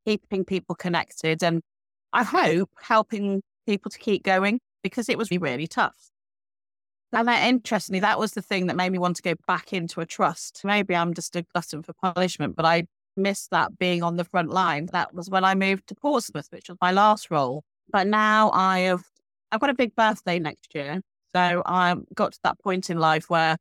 keeping 0.06 0.46
people 0.46 0.76
connected, 0.76 1.44
and 1.44 1.62
I 2.14 2.24
hope 2.24 2.70
helping 2.82 3.42
people 3.68 3.92
to 3.92 4.00
keep 4.00 4.24
going 4.24 4.60
because 4.84 5.10
it 5.10 5.18
was 5.18 5.30
really 5.32 5.68
tough. 5.68 6.10
And 7.12 7.28
that 7.28 7.48
interestingly, 7.48 8.00
that 8.02 8.20
was 8.20 8.34
the 8.34 8.42
thing 8.42 8.68
that 8.68 8.76
made 8.76 8.92
me 8.92 9.00
want 9.00 9.16
to 9.18 9.22
go 9.22 9.34
back 9.48 9.74
into 9.74 10.00
a 10.00 10.06
trust. 10.06 10.62
Maybe 10.64 10.96
I'm 10.96 11.14
just 11.14 11.36
a 11.36 11.44
glutton 11.54 11.82
for 11.82 11.94
punishment, 11.94 12.56
but 12.56 12.66
I 12.66 12.84
missed 13.20 13.52
that 13.52 13.78
being 13.78 14.04
on 14.04 14.16
the 14.16 14.24
front 14.24 14.50
line. 14.50 14.88
That 14.92 15.14
was 15.14 15.30
when 15.30 15.44
I 15.44 15.56
moved 15.56 15.88
to 15.88 15.96
Portsmouth, 15.96 16.48
which 16.50 16.70
was 16.70 16.78
my 16.82 16.92
last 16.92 17.30
role. 17.30 17.64
But 17.92 18.08
now 18.08 18.52
I 18.52 18.80
have, 18.80 19.04
I've 19.52 19.60
got 19.60 19.70
a 19.70 19.76
big 19.76 19.96
birthday 19.96 20.40
next 20.40 20.74
year. 20.74 21.02
So 21.36 21.62
I 21.66 21.96
got 22.16 22.34
to 22.34 22.40
that 22.44 22.60
point 22.60 22.90
in 22.90 22.98
life 22.98 23.30
where 23.30 23.58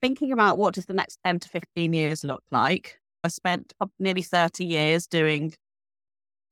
thinking 0.00 0.32
about 0.32 0.58
what 0.58 0.74
does 0.74 0.86
the 0.86 0.94
next 0.94 1.18
10 1.24 1.40
to 1.40 1.48
15 1.48 1.92
years 1.92 2.24
look 2.24 2.42
like. 2.50 2.98
I 3.24 3.28
spent 3.28 3.72
nearly 3.98 4.22
30 4.22 4.64
years 4.64 5.06
doing 5.06 5.52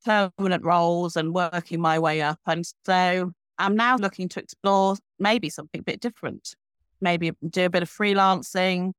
permanent 0.04 0.64
roles 0.64 1.16
and 1.16 1.34
working 1.34 1.80
my 1.80 1.98
way 1.98 2.20
up. 2.20 2.40
And 2.46 2.64
so 2.84 3.32
I'm 3.58 3.76
now 3.76 3.96
looking 3.96 4.28
to 4.30 4.40
explore 4.40 4.96
maybe 5.18 5.48
something 5.50 5.80
a 5.80 5.84
bit 5.84 6.00
different, 6.00 6.56
maybe 7.00 7.32
do 7.48 7.66
a 7.66 7.70
bit 7.70 7.82
of 7.82 7.90
freelancing 7.90 8.92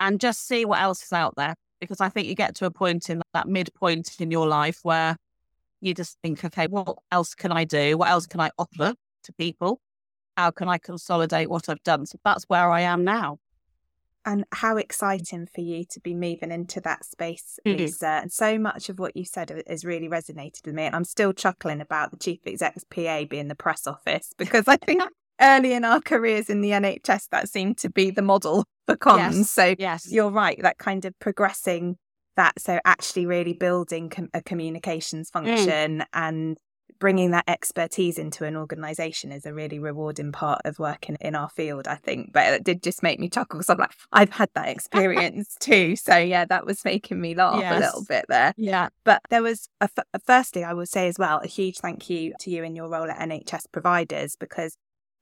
and 0.00 0.20
just 0.20 0.46
see 0.46 0.64
what 0.64 0.80
else 0.80 1.02
is 1.02 1.12
out 1.12 1.34
there 1.36 1.54
because 1.80 2.00
I 2.00 2.08
think 2.08 2.26
you 2.28 2.34
get 2.34 2.54
to 2.56 2.66
a 2.66 2.70
point 2.70 3.10
in 3.10 3.22
that 3.34 3.48
midpoint 3.48 4.20
in 4.20 4.30
your 4.30 4.46
life 4.46 4.80
where 4.82 5.16
you 5.80 5.94
just 5.94 6.18
think, 6.22 6.44
okay, 6.44 6.66
what 6.66 6.98
else 7.10 7.34
can 7.34 7.52
I 7.52 7.64
do? 7.64 7.96
What 7.96 8.08
else 8.08 8.26
can 8.26 8.40
I 8.40 8.50
offer 8.58 8.94
to 9.24 9.32
people? 9.34 9.80
How 10.36 10.50
can 10.50 10.68
I 10.68 10.78
consolidate 10.78 11.50
what 11.50 11.68
I've 11.68 11.82
done? 11.82 12.06
So 12.06 12.18
that's 12.24 12.44
where 12.44 12.70
I 12.70 12.82
am 12.82 13.04
now. 13.04 13.38
And 14.24 14.44
how 14.52 14.76
exciting 14.76 15.48
for 15.54 15.62
you 15.62 15.84
to 15.90 16.00
be 16.00 16.12
moving 16.12 16.50
into 16.50 16.80
that 16.82 17.04
space, 17.04 17.58
mm-hmm. 17.66 17.78
Lisa. 17.78 18.20
And 18.22 18.32
so 18.32 18.58
much 18.58 18.88
of 18.88 18.98
what 18.98 19.16
you 19.16 19.24
said 19.24 19.62
has 19.66 19.84
really 19.84 20.08
resonated 20.08 20.66
with 20.66 20.74
me. 20.74 20.84
And 20.84 20.94
I'm 20.94 21.04
still 21.04 21.32
chuckling 21.32 21.80
about 21.80 22.10
the 22.10 22.18
chief 22.18 22.40
exec's 22.44 22.84
PA 22.84 23.24
being 23.24 23.48
the 23.48 23.54
press 23.54 23.86
office 23.86 24.32
because 24.38 24.68
I 24.68 24.76
think 24.76 25.02
early 25.40 25.72
in 25.72 25.84
our 25.84 26.00
careers 26.00 26.48
in 26.50 26.60
the 26.60 26.70
NHS, 26.70 27.28
that 27.30 27.48
seemed 27.48 27.78
to 27.78 27.90
be 27.90 28.10
the 28.10 28.22
model 28.22 28.64
for 28.86 28.96
comms. 28.96 29.36
Yes, 29.36 29.50
so 29.50 29.74
yes. 29.78 30.12
you're 30.12 30.30
right, 30.30 30.60
that 30.62 30.78
kind 30.78 31.04
of 31.04 31.18
progressing 31.18 31.96
that. 32.36 32.60
So 32.60 32.80
actually 32.84 33.26
really 33.26 33.52
building 33.52 34.10
com- 34.10 34.30
a 34.34 34.42
communications 34.42 35.30
mm. 35.30 35.32
function 35.32 35.98
mm. 36.00 36.06
and 36.12 36.56
bringing 36.98 37.30
that 37.30 37.44
expertise 37.46 38.18
into 38.18 38.44
an 38.44 38.56
organization 38.56 39.30
is 39.30 39.46
a 39.46 39.54
really 39.54 39.78
rewarding 39.78 40.32
part 40.32 40.60
of 40.64 40.78
working 40.78 41.16
in 41.20 41.34
our 41.34 41.48
field, 41.48 41.86
I 41.86 41.94
think. 41.94 42.32
But 42.32 42.52
it 42.54 42.64
did 42.64 42.82
just 42.82 43.02
make 43.02 43.20
me 43.20 43.28
chuckle 43.28 43.58
because 43.58 43.70
I'm 43.70 43.78
like, 43.78 43.92
I've 44.12 44.32
had 44.32 44.50
that 44.54 44.68
experience 44.68 45.56
too. 45.60 45.96
So 45.96 46.16
yeah, 46.16 46.44
that 46.46 46.66
was 46.66 46.84
making 46.84 47.20
me 47.20 47.34
laugh 47.34 47.60
yes. 47.60 47.76
a 47.76 47.78
little 47.78 48.04
bit 48.04 48.24
there. 48.28 48.52
Yeah. 48.56 48.88
But 49.04 49.22
there 49.30 49.42
was, 49.42 49.68
a, 49.80 49.88
firstly, 50.24 50.64
I 50.64 50.72
would 50.72 50.88
say 50.88 51.08
as 51.08 51.18
well, 51.18 51.40
a 51.42 51.46
huge 51.46 51.78
thank 51.78 52.10
you 52.10 52.32
to 52.40 52.50
you 52.50 52.64
in 52.64 52.74
your 52.74 52.88
role 52.88 53.10
at 53.10 53.18
NHS 53.18 53.66
providers 53.70 54.36
because 54.36 54.76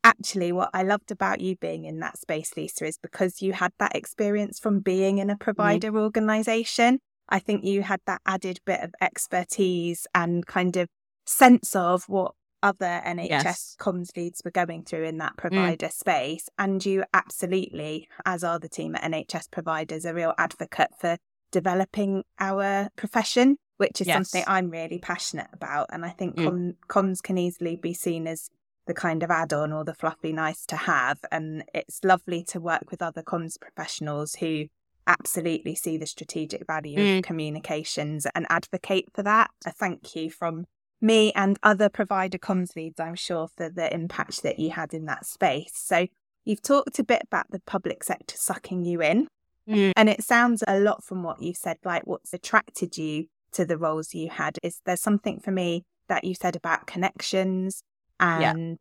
actually 0.07 0.53
what 0.53 0.71
I 0.73 0.83
loved 0.85 1.11
about 1.11 1.41
you 1.41 1.57
being 1.57 1.85
in 1.85 1.99
that 1.99 2.19
space, 2.19 2.57
Lisa, 2.57 2.87
is 2.87 2.99
because 2.99 3.43
you 3.43 3.53
had 3.53 3.73
that 3.79 3.97
experience 3.97 4.59
from 4.61 4.81
being 4.81 5.19
in 5.19 5.29
a 5.29 5.35
mm-hmm. 5.35 5.43
provider 5.43 5.93
mm. 5.93 5.99
organization. 5.99 7.01
I 7.29 7.41
think 7.41 7.65
you 7.65 7.83
had 7.83 8.01
that 8.07 8.23
added 8.25 8.61
bit 8.65 8.81
of 8.81 8.95
expertise 9.01 10.07
and 10.15 10.47
kind 10.47 10.77
of 10.77 10.89
sense 11.27 11.75
of 11.75 12.05
what 12.09 12.33
other 12.63 13.03
NHS 13.05 13.29
yes. 13.29 13.77
comms 13.81 14.17
leads 14.17 14.43
were 14.45 14.53
going 14.53 14.85
through 14.85 15.05
in 15.05 15.19
that 15.19 15.33
mm. 15.33 15.39
provider 15.39 15.89
mm. 15.89 15.93
space. 15.93 16.49
And 16.57 16.85
you 16.87 17.03
absolutely, 17.13 18.09
as 18.25 18.45
are 18.45 18.61
the 18.61 18.69
team 18.69 18.95
at 18.95 19.03
NHS 19.03 19.51
providers, 19.51 20.05
a 20.05 20.15
real 20.15 20.35
advocate 20.39 20.91
for 21.01 21.17
developing 21.51 22.23
our 22.39 22.91
profession, 22.97 23.57
which 23.79 24.01
is 24.01 24.07
yes. 24.07 24.15
something 24.15 24.45
I'm 24.47 24.71
really 24.71 24.99
passionate 24.99 25.49
about. 25.53 25.89
And 25.91 26.05
I 26.05 26.11
think 26.11 26.37
mm. 26.37 26.45
com- 26.45 26.75
comms 26.89 27.23
can 27.23 27.39
easily 27.39 27.75
be 27.75 27.93
seen 27.93 28.29
as 28.29 28.51
the 28.87 28.95
kind 28.95 29.23
of 29.23 29.31
add 29.31 29.52
on 29.52 29.73
or 29.73 29.85
the 29.85 29.95
fluffy 29.95 30.33
nice 30.33 30.64
to 30.66 30.76
have. 30.76 31.19
And 31.31 31.64
it's 31.75 32.00
lovely 32.05 32.43
to 32.45 32.61
work 32.61 32.90
with 32.90 33.02
other 33.02 33.23
comms 33.23 33.61
professionals 33.61 34.37
who 34.37 34.66
absolutely 35.07 35.75
see 35.75 35.97
the 35.97 36.07
strategic 36.07 36.66
value 36.66 36.99
Mm. 36.99 37.19
of 37.19 37.25
communications 37.25 38.26
and 38.35 38.47
advocate 38.50 39.09
for 39.12 39.23
that. 39.23 39.50
A 39.64 39.71
thank 39.71 40.16
you 40.16 40.31
from 40.31 40.66
me 41.00 41.33
and 41.35 41.59
other 41.62 41.88
provider 41.88 42.38
comms 42.38 42.75
leads, 42.75 42.99
I'm 42.99 43.14
sure, 43.14 43.49
for 43.57 43.69
the 43.69 43.93
impact 43.93 44.43
that 44.43 44.59
you 44.59 44.71
had 44.71 44.95
in 44.95 45.05
that 45.07 45.26
space. 45.26 45.73
So 45.75 46.07
you've 46.45 46.62
talked 46.62 46.99
a 46.99 47.05
bit 47.05 47.23
about 47.25 47.50
the 47.50 47.61
public 47.61 48.02
sector 48.02 48.37
sucking 48.37 48.85
you 48.85 49.02
in. 49.02 49.28
Mm. 49.69 49.93
And 49.97 50.09
it 50.09 50.23
sounds 50.23 50.62
a 50.66 50.78
lot 50.78 51.05
from 51.05 51.23
what 51.23 51.43
you 51.43 51.55
said, 51.55 51.78
like 51.85 52.07
what's 52.07 52.33
attracted 52.33 52.97
you 52.97 53.26
to 53.52 53.64
the 53.64 53.76
roles 53.78 54.14
you 54.14 54.31
had. 54.31 54.59
Is 54.62 54.81
there 54.87 54.97
something 54.97 55.40
for 55.40 55.50
me 55.50 55.85
that 56.09 56.25
you 56.25 56.35
said 56.35 56.55
about 56.57 56.87
connections 56.87 57.83
Yeah. 58.20 58.50
and 58.52 58.78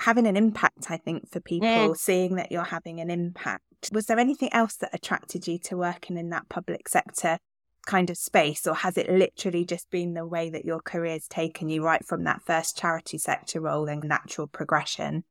having 0.00 0.26
an 0.26 0.36
impact, 0.36 0.90
I 0.90 0.96
think, 0.96 1.30
for 1.30 1.40
people, 1.40 1.68
Mm. 1.68 1.96
seeing 1.96 2.36
that 2.36 2.50
you're 2.50 2.64
having 2.64 3.00
an 3.00 3.10
impact? 3.10 3.90
Was 3.92 4.06
there 4.06 4.18
anything 4.18 4.52
else 4.52 4.76
that 4.76 4.94
attracted 4.94 5.46
you 5.46 5.58
to 5.60 5.76
working 5.76 6.16
in 6.16 6.30
that 6.30 6.48
public 6.48 6.88
sector 6.88 7.38
kind 7.86 8.10
of 8.10 8.16
space, 8.16 8.66
or 8.66 8.74
has 8.74 8.96
it 8.98 9.10
literally 9.10 9.64
just 9.64 9.90
been 9.90 10.14
the 10.14 10.26
way 10.26 10.50
that 10.50 10.64
your 10.64 10.80
career's 10.80 11.26
taken 11.28 11.68
you 11.68 11.82
right 11.82 12.04
from 12.04 12.24
that 12.24 12.42
first 12.42 12.76
charity 12.76 13.18
sector 13.18 13.60
role 13.60 13.88
and 13.88 14.04
natural 14.04 14.46
progression? 14.46 15.24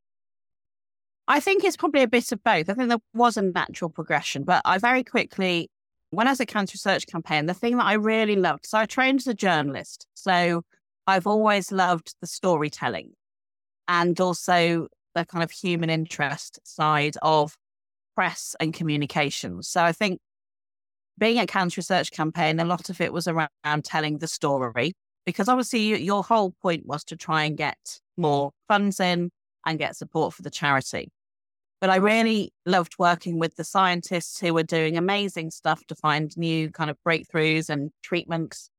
I 1.28 1.40
think 1.40 1.64
it's 1.64 1.78
probably 1.78 2.02
a 2.02 2.08
bit 2.08 2.32
of 2.32 2.44
both. 2.44 2.70
I 2.70 2.74
think 2.74 2.90
there 2.90 2.98
was 3.14 3.38
a 3.38 3.44
natural 3.44 3.90
progression, 3.92 4.44
but 4.44 4.64
I 4.66 4.80
very 4.80 5.04
quickly, 5.04 5.70
when 6.10 6.26
I 6.28 6.32
was 6.32 6.42
at 6.42 6.48
Cancer 6.48 6.74
Research 6.74 7.06
Campaign, 7.06 7.46
the 7.46 7.54
thing 7.54 7.78
that 7.78 7.86
I 7.86 7.94
really 7.94 8.36
loved, 8.36 8.66
so 8.66 8.80
I 8.80 8.86
trained 8.88 9.20
as 9.20 9.28
a 9.28 9.36
journalist. 9.36 10.08
So 10.16 10.64
I've 11.06 11.28
always 11.28 11.72
loved 11.72 12.16
the 12.20 12.28
storytelling 12.28 13.12
and 13.90 14.18
also 14.22 14.88
the 15.16 15.26
kind 15.26 15.44
of 15.44 15.52
human 15.52 15.90
interest 15.90 16.60
side 16.64 17.18
of 17.22 17.58
press 18.16 18.56
and 18.60 18.74
communications. 18.74 19.68
So 19.68 19.84
I 19.84 19.92
think 19.92 20.20
being 21.18 21.40
at 21.40 21.50
Cancer 21.50 21.80
Research 21.80 22.12
Campaign, 22.12 22.60
a 22.60 22.66
lot 22.66 22.90
of 22.90 23.02
it 23.02 23.12
was 23.12 23.28
around 23.28 23.50
telling 23.84 24.20
the 24.20 24.28
story 24.28 24.94
because 25.26 25.50
obviously 25.50 25.82
you, 25.82 25.96
your 25.98 26.24
whole 26.24 26.54
point 26.62 26.86
was 26.86 27.04
to 27.06 27.18
try 27.18 27.44
and 27.44 27.58
get 27.58 27.78
more 28.16 28.52
funds 28.68 29.00
in 29.00 29.32
and 29.66 29.80
get 29.80 29.98
support 29.98 30.34
for 30.34 30.44
the 30.44 30.50
charity. 30.50 31.12
But 31.82 31.90
I 31.90 31.96
really 31.96 32.54
loved 32.66 32.96
working 33.00 33.40
with 33.40 33.56
the 33.56 33.64
scientists 33.64 34.40
who 34.40 34.54
were 34.54 34.64
doing 34.64 34.98
amazing 34.98 35.52
stuff 35.52 35.86
to 35.88 35.96
find 35.96 36.36
new 36.38 36.70
kind 36.70 36.90
of 36.90 36.98
breakthroughs 37.06 37.70
and 37.70 37.92
treatments 38.04 38.70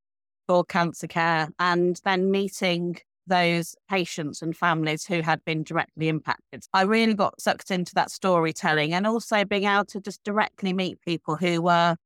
for 0.47 0.65
cancer 0.65 1.07
care, 1.07 1.49
and 1.59 2.01
then 2.05 2.31
meeting 2.31 2.99
those 3.31 3.75
patients 3.89 4.43
and 4.43 4.55
families 4.55 5.07
who 5.07 5.23
had 5.23 5.43
been 5.47 5.63
directly 5.63 6.09
impacted. 6.09 6.65
I 6.75 6.83
really 6.83 7.15
got 7.15 7.41
sucked 7.41 7.71
into 7.71 7.95
that 7.95 8.11
storytelling 8.11 8.93
and 8.93 9.07
also 9.07 9.45
being 9.47 9.65
able 9.65 9.87
to 9.87 10.01
just 10.01 10.23
directly 10.25 10.75
meet 10.75 11.01
people 11.01 11.37
who 11.37 11.63
were 11.63 11.97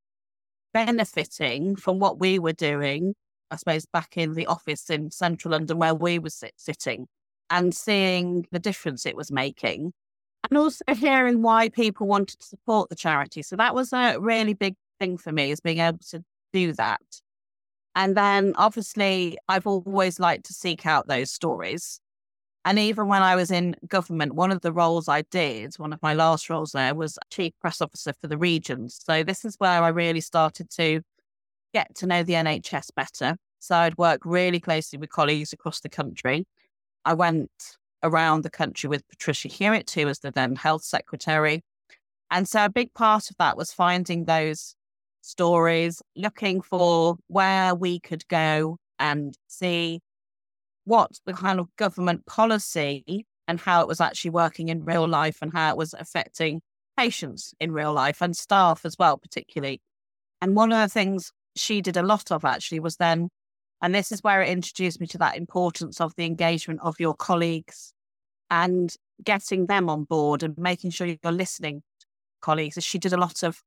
benefiting 0.72 1.74
from 1.76 1.98
what 1.98 2.20
we 2.20 2.38
were 2.38 2.52
doing, 2.52 3.14
I 3.50 3.56
suppose, 3.56 3.86
back 3.86 4.16
in 4.16 4.34
the 4.34 4.46
office 4.46 4.90
in 4.90 5.10
central 5.10 5.52
London 5.52 5.78
where 5.78 5.94
we 5.94 6.18
were 6.18 6.30
sit- 6.30 6.54
sitting 6.56 7.06
and 7.50 7.74
seeing 7.74 8.46
the 8.52 8.58
difference 8.58 9.06
it 9.06 9.16
was 9.16 9.32
making. 9.32 9.92
And 10.50 10.58
also 10.58 10.84
hearing 10.94 11.42
why 11.42 11.70
people 11.70 12.06
wanted 12.06 12.38
to 12.40 12.46
support 12.46 12.90
the 12.90 12.96
charity. 12.96 13.42
So 13.42 13.56
that 13.56 13.74
was 13.74 13.92
a 13.92 14.18
really 14.18 14.54
big 14.54 14.76
thing 15.00 15.16
for 15.16 15.32
me 15.32 15.50
is 15.50 15.60
being 15.60 15.78
able 15.78 15.98
to 16.10 16.22
do 16.52 16.72
that. 16.74 17.00
And 17.96 18.16
then 18.16 18.54
obviously, 18.56 19.38
I've 19.48 19.66
always 19.66 20.18
liked 20.18 20.46
to 20.46 20.52
seek 20.52 20.84
out 20.86 21.06
those 21.06 21.30
stories. 21.30 22.00
And 22.64 22.78
even 22.78 23.08
when 23.08 23.22
I 23.22 23.36
was 23.36 23.50
in 23.50 23.76
government, 23.86 24.34
one 24.34 24.50
of 24.50 24.62
the 24.62 24.72
roles 24.72 25.08
I 25.08 25.22
did, 25.22 25.74
one 25.76 25.92
of 25.92 26.02
my 26.02 26.14
last 26.14 26.48
roles 26.48 26.72
there 26.72 26.94
was 26.94 27.18
chief 27.30 27.52
press 27.60 27.80
officer 27.80 28.14
for 28.20 28.26
the 28.26 28.38
regions. 28.38 29.00
So 29.04 29.22
this 29.22 29.44
is 29.44 29.56
where 29.58 29.82
I 29.82 29.88
really 29.88 30.22
started 30.22 30.70
to 30.70 31.02
get 31.74 31.94
to 31.96 32.06
know 32.06 32.22
the 32.22 32.32
NHS 32.32 32.88
better. 32.96 33.36
So 33.58 33.76
I'd 33.76 33.98
work 33.98 34.22
really 34.24 34.60
closely 34.60 34.98
with 34.98 35.10
colleagues 35.10 35.52
across 35.52 35.80
the 35.80 35.88
country. 35.90 36.46
I 37.04 37.14
went 37.14 37.50
around 38.02 38.42
the 38.42 38.50
country 38.50 38.88
with 38.88 39.06
Patricia 39.08 39.48
Hewitt, 39.48 39.90
who 39.90 40.06
was 40.06 40.20
the 40.20 40.30
then 40.30 40.56
health 40.56 40.84
secretary. 40.84 41.62
And 42.30 42.48
so 42.48 42.64
a 42.64 42.70
big 42.70 42.94
part 42.94 43.30
of 43.30 43.36
that 43.38 43.56
was 43.56 43.72
finding 43.72 44.24
those 44.24 44.74
stories, 45.24 46.02
looking 46.16 46.60
for 46.60 47.16
where 47.28 47.74
we 47.74 47.98
could 48.00 48.26
go 48.28 48.78
and 48.98 49.36
see 49.48 50.00
what 50.84 51.12
the 51.24 51.32
kind 51.32 51.58
of 51.58 51.74
government 51.76 52.26
policy 52.26 53.26
and 53.48 53.60
how 53.60 53.80
it 53.80 53.88
was 53.88 54.00
actually 54.00 54.30
working 54.30 54.68
in 54.68 54.84
real 54.84 55.08
life 55.08 55.38
and 55.40 55.52
how 55.52 55.70
it 55.70 55.76
was 55.76 55.94
affecting 55.94 56.60
patients 56.96 57.54
in 57.58 57.72
real 57.72 57.92
life 57.92 58.20
and 58.20 58.36
staff 58.36 58.84
as 58.84 58.96
well, 58.98 59.18
particularly. 59.18 59.80
And 60.40 60.54
one 60.54 60.72
of 60.72 60.78
the 60.78 60.92
things 60.92 61.32
she 61.56 61.80
did 61.80 61.96
a 61.96 62.02
lot 62.02 62.30
of 62.30 62.44
actually 62.44 62.80
was 62.80 62.96
then, 62.96 63.28
and 63.82 63.94
this 63.94 64.12
is 64.12 64.22
where 64.22 64.42
it 64.42 64.48
introduced 64.48 65.00
me 65.00 65.06
to 65.08 65.18
that 65.18 65.36
importance 65.36 66.00
of 66.00 66.14
the 66.16 66.24
engagement 66.24 66.80
of 66.82 66.96
your 66.98 67.14
colleagues 67.14 67.92
and 68.50 68.94
getting 69.22 69.66
them 69.66 69.88
on 69.88 70.04
board 70.04 70.42
and 70.42 70.56
making 70.56 70.90
sure 70.90 71.06
you're 71.06 71.32
listening 71.32 71.82
colleagues. 72.40 72.76
As 72.76 72.84
she 72.84 72.98
did 72.98 73.12
a 73.12 73.18
lot 73.18 73.42
of 73.42 73.62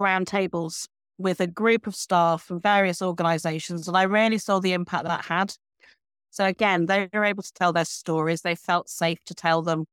roundtables 0.00 0.86
with 1.18 1.40
a 1.40 1.46
group 1.46 1.86
of 1.86 1.94
staff 1.94 2.42
from 2.42 2.60
various 2.60 3.02
organizations. 3.02 3.88
And 3.88 3.96
I 3.96 4.04
really 4.04 4.38
saw 4.38 4.60
the 4.60 4.72
impact 4.72 5.04
that 5.04 5.24
had. 5.24 5.54
So 6.30 6.44
again, 6.44 6.86
they 6.86 7.08
were 7.12 7.24
able 7.24 7.42
to 7.42 7.52
tell 7.52 7.72
their 7.72 7.84
stories. 7.84 8.42
They 8.42 8.54
felt 8.54 8.88
safe 8.88 9.18
to 9.26 9.34
tell 9.34 9.62
them. 9.62 9.86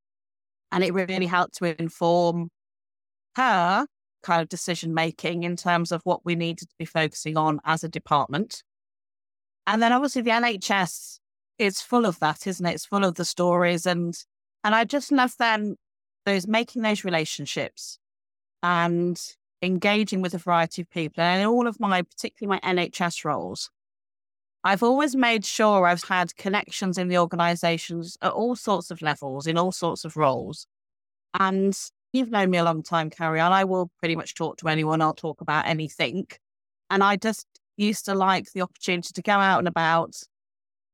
And 0.72 0.84
it 0.84 0.94
really 0.94 1.26
helped 1.26 1.56
to 1.58 1.82
inform 1.82 2.50
her 3.36 3.88
kind 4.24 4.42
of 4.42 4.50
decision 4.50 4.94
making 4.94 5.44
in 5.44 5.56
terms 5.56 5.92
of 5.92 6.02
what 6.04 6.26
we 6.26 6.36
needed 6.36 6.68
to 6.70 6.76
be 6.78 6.86
focusing 6.86 7.38
on 7.38 7.60
as 7.64 7.84
a 7.84 7.90
department. 7.90 8.64
And 9.68 9.82
then 9.82 9.94
obviously 9.94 10.22
the 10.22 10.32
NHS 10.32 11.20
is 11.58 11.82
full 11.82 12.06
of 12.06 12.20
that, 12.20 12.46
isn't 12.46 12.66
it? 12.66 12.74
It's 12.74 12.86
full 12.86 13.04
of 13.04 13.16
the 13.16 13.26
stories 13.26 13.86
and 13.86 14.16
and 14.64 14.74
I 14.74 14.84
just 14.84 15.12
love 15.12 15.36
then 15.38 15.76
those 16.26 16.48
making 16.48 16.82
those 16.82 17.04
relationships 17.04 18.00
and 18.64 19.22
engaging 19.62 20.22
with 20.22 20.34
a 20.34 20.38
variety 20.38 20.82
of 20.82 20.90
people. 20.90 21.24
And 21.24 21.42
in 21.42 21.48
all 21.48 21.68
of 21.68 21.80
my, 21.80 22.02
particularly 22.02 22.60
my 22.62 22.74
NHS 22.74 23.26
roles, 23.26 23.70
I've 24.64 24.84
always 24.84 25.16
made 25.16 25.46
sure 25.46 25.86
I've 25.86 26.04
had 26.04 26.36
connections 26.36 26.98
in 26.98 27.08
the 27.08 27.20
organizations 27.20 28.18
at 28.22 28.32
all 28.32 28.56
sorts 28.56 28.90
of 28.90 29.02
levels, 29.02 29.46
in 29.46 29.58
all 29.58 29.72
sorts 29.72 30.06
of 30.06 30.18
roles. 30.18 30.66
And 31.40 31.78
you've 32.14 32.32
known 32.32 32.50
me 32.50 32.58
a 32.58 32.64
long 32.64 32.82
time, 32.82 33.10
Carrie 33.10 33.40
Ann 33.40 33.54
I 33.54 33.64
will 33.64 33.92
pretty 34.00 34.16
much 34.16 34.34
talk 34.34 34.58
to 34.58 34.68
anyone. 34.68 35.02
I'll 35.02 35.14
talk 35.14 35.42
about 35.42 35.68
anything. 35.68 36.28
And 36.90 37.04
I 37.04 37.16
just 37.16 37.46
used 37.78 38.06
to 38.06 38.16
like 38.16 38.52
the 38.54 38.62
opportunity 38.62 39.10
to 39.14 39.22
go 39.22 39.34
out 39.34 39.60
and 39.60 39.68
about 39.68 40.16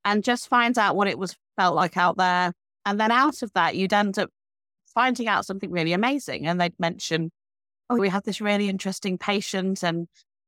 and 0.04 0.24
just 0.24 0.48
find 0.48 0.78
out 0.78 0.96
what 0.96 1.08
it 1.08 1.18
was 1.18 1.38
felt 1.56 1.76
like 1.76 1.96
out 1.96 2.18
there. 2.18 2.54
And 2.86 3.00
then 3.00 3.12
out 3.12 3.42
of 3.42 3.54
that, 3.54 3.76
you'd 3.76 3.94
end 3.94 4.18
up 4.18 4.32
finding 4.94 5.28
out 5.28 5.46
something 5.46 5.72
really 5.72 5.94
amazing. 5.94 6.48
And 6.48 6.60
they'd 6.60 6.80
mention, 6.80 7.32
oh, 7.92 8.00
we 8.00 8.10
have 8.10 8.24
this 8.24 8.42
really 8.42 8.70
interesting 8.70 9.18
patient 9.18 9.84
and 9.84 10.08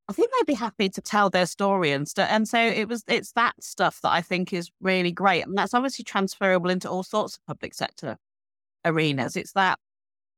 I 0.09 0.13
think 0.13 0.31
they'd 0.31 0.51
be 0.51 0.53
happy 0.53 0.89
to 0.89 1.01
tell 1.01 1.29
their 1.29 1.45
story 1.45 1.91
and 1.91 2.07
stuff. 2.07 2.27
And 2.29 2.47
so 2.47 2.59
it 2.59 2.89
was, 2.89 3.03
it's 3.07 3.31
that 3.33 3.53
stuff 3.61 4.01
that 4.01 4.11
I 4.11 4.21
think 4.21 4.51
is 4.51 4.69
really 4.81 5.11
great. 5.11 5.45
And 5.45 5.57
that's 5.57 5.73
obviously 5.73 6.03
transferable 6.03 6.69
into 6.69 6.89
all 6.89 7.03
sorts 7.03 7.37
of 7.37 7.45
public 7.45 7.73
sector 7.73 8.17
arenas. 8.83 9.37
It's 9.37 9.53
that 9.53 9.79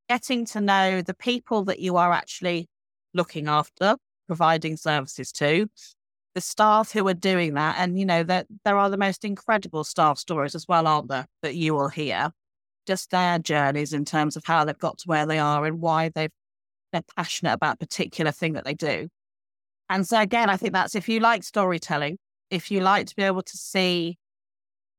getting 0.08 0.46
to 0.46 0.62
know 0.62 1.02
the 1.02 1.16
people 1.16 1.64
that 1.66 1.80
you 1.80 1.98
are 1.98 2.14
actually 2.14 2.68
looking 3.16 3.48
after, 3.48 3.96
providing 4.28 4.78
services 4.78 5.32
to, 5.34 5.68
the 6.36 6.42
staff 6.42 6.92
who 6.92 7.08
are 7.08 7.16
doing 7.16 7.56
that. 7.56 7.78
And, 7.80 7.98
you 7.98 8.06
know, 8.06 8.22
that 8.24 8.46
there 8.66 8.78
are 8.78 8.92
the 8.92 8.98
most 8.98 9.26
incredible 9.26 9.84
staff 9.84 10.20
stories 10.20 10.54
as 10.54 10.68
well, 10.68 10.86
aren't 10.86 11.08
there, 11.08 11.26
that 11.42 11.56
you 11.56 11.74
will 11.74 11.90
hear. 11.90 12.32
Just 12.86 13.10
their 13.10 13.40
journeys 13.40 13.94
in 13.94 14.06
terms 14.06 14.36
of 14.36 14.46
how 14.46 14.64
they've 14.64 14.78
got 14.78 15.00
to 15.00 15.08
where 15.08 15.26
they 15.26 15.40
are 15.40 15.66
and 15.66 15.82
why 15.82 16.12
they've 16.14 16.30
they're 16.96 17.16
passionate 17.16 17.54
about 17.54 17.76
a 17.76 17.78
particular 17.78 18.32
thing 18.32 18.54
that 18.54 18.66
they 18.66 18.74
do. 18.74 19.10
And 19.90 20.08
so 20.08 20.20
again, 20.20 20.50
I 20.50 20.58
think 20.58 20.74
that's 20.74 20.96
if 20.96 21.08
you 21.08 21.20
like 21.20 21.44
storytelling, 21.44 22.18
if 22.50 22.72
you 22.72 22.82
like 22.82 23.08
to 23.08 23.16
be 23.16 23.24
able 23.24 23.44
to 23.44 23.58
see 23.58 24.18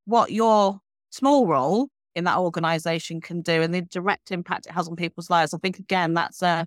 what 0.05 0.31
your 0.31 0.81
small 1.11 1.47
role 1.47 1.89
in 2.15 2.25
that 2.25 2.39
organization 2.39 3.21
can 3.21 3.43
do 3.43 3.63
and 3.63 3.75
the 3.75 3.83
direct 3.83 4.31
impact 4.31 4.67
it 4.67 4.73
has 4.73 4.89
on 4.89 4.97
people's 4.97 5.31
lives, 5.31 5.53
I 5.53 5.59
think 5.59 5.79
again 5.79 6.15
that's 6.15 6.43
a 6.43 6.67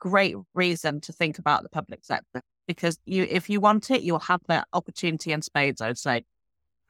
great 0.00 0.34
reason 0.54 1.00
to 1.02 1.12
think 1.12 1.38
about 1.38 1.62
the 1.62 1.68
public 1.68 2.04
sector 2.04 2.42
because 2.66 2.98
you 3.04 3.26
if 3.30 3.48
you 3.48 3.60
want 3.60 3.90
it, 3.90 4.02
you'll 4.02 4.18
have 4.18 4.40
that 4.48 4.66
opportunity 4.72 5.32
in 5.32 5.42
spades, 5.42 5.80
I'd 5.80 5.98
say. 5.98 6.24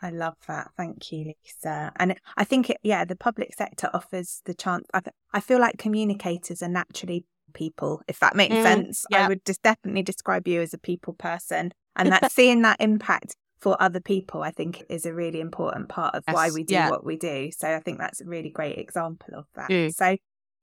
I 0.03 0.11
love 0.11 0.35
that. 0.49 0.71
Thank 0.77 1.13
you, 1.13 1.27
Lisa. 1.27 1.93
And 1.95 2.17
I 2.37 2.43
think, 2.43 2.71
it, 2.71 2.79
yeah, 2.83 3.05
the 3.05 3.15
public 3.15 3.55
sector 3.55 3.89
offers 3.95 4.43
the 4.45 4.53
chance. 4.53 4.89
I, 4.93 5.01
I 5.33 5.39
feel 5.39 5.61
like 5.61 5.79
communicators 5.79 6.61
are 6.61 6.69
naturally 6.69 7.25
people, 7.53 8.03
if 8.09 8.19
that 8.21 8.35
makes 8.37 8.55
Mm, 8.55 8.63
sense. 8.63 9.05
I 9.13 9.29
would 9.29 9.45
just 9.45 9.63
definitely 9.63 10.03
describe 10.03 10.49
you 10.49 10.61
as 10.61 10.75
a 10.75 10.79
people 10.79 11.15
person. 11.15 11.73
And 11.97 12.11
that 12.13 12.33
seeing 12.33 12.63
that 12.63 12.81
impact 12.81 13.37
for 13.61 13.81
other 13.81 14.01
people, 14.01 14.43
I 14.43 14.51
think, 14.51 14.85
is 14.89 15.07
a 15.07 15.15
really 15.15 15.41
important 15.41 15.89
part 15.89 16.15
of 16.15 16.25
why 16.31 16.51
we 16.51 16.65
do 16.65 16.75
yeah. 16.75 16.91
what 16.91 17.05
we 17.05 17.17
do. 17.17 17.51
So 17.57 17.75
I 17.75 17.81
think 17.81 17.99
that's 17.99 18.21
a 18.21 18.25
really 18.25 18.51
great 18.51 18.79
example 18.79 19.35
of 19.37 19.47
that. 19.55 19.71
Mm. 19.71 19.95
So 19.95 20.17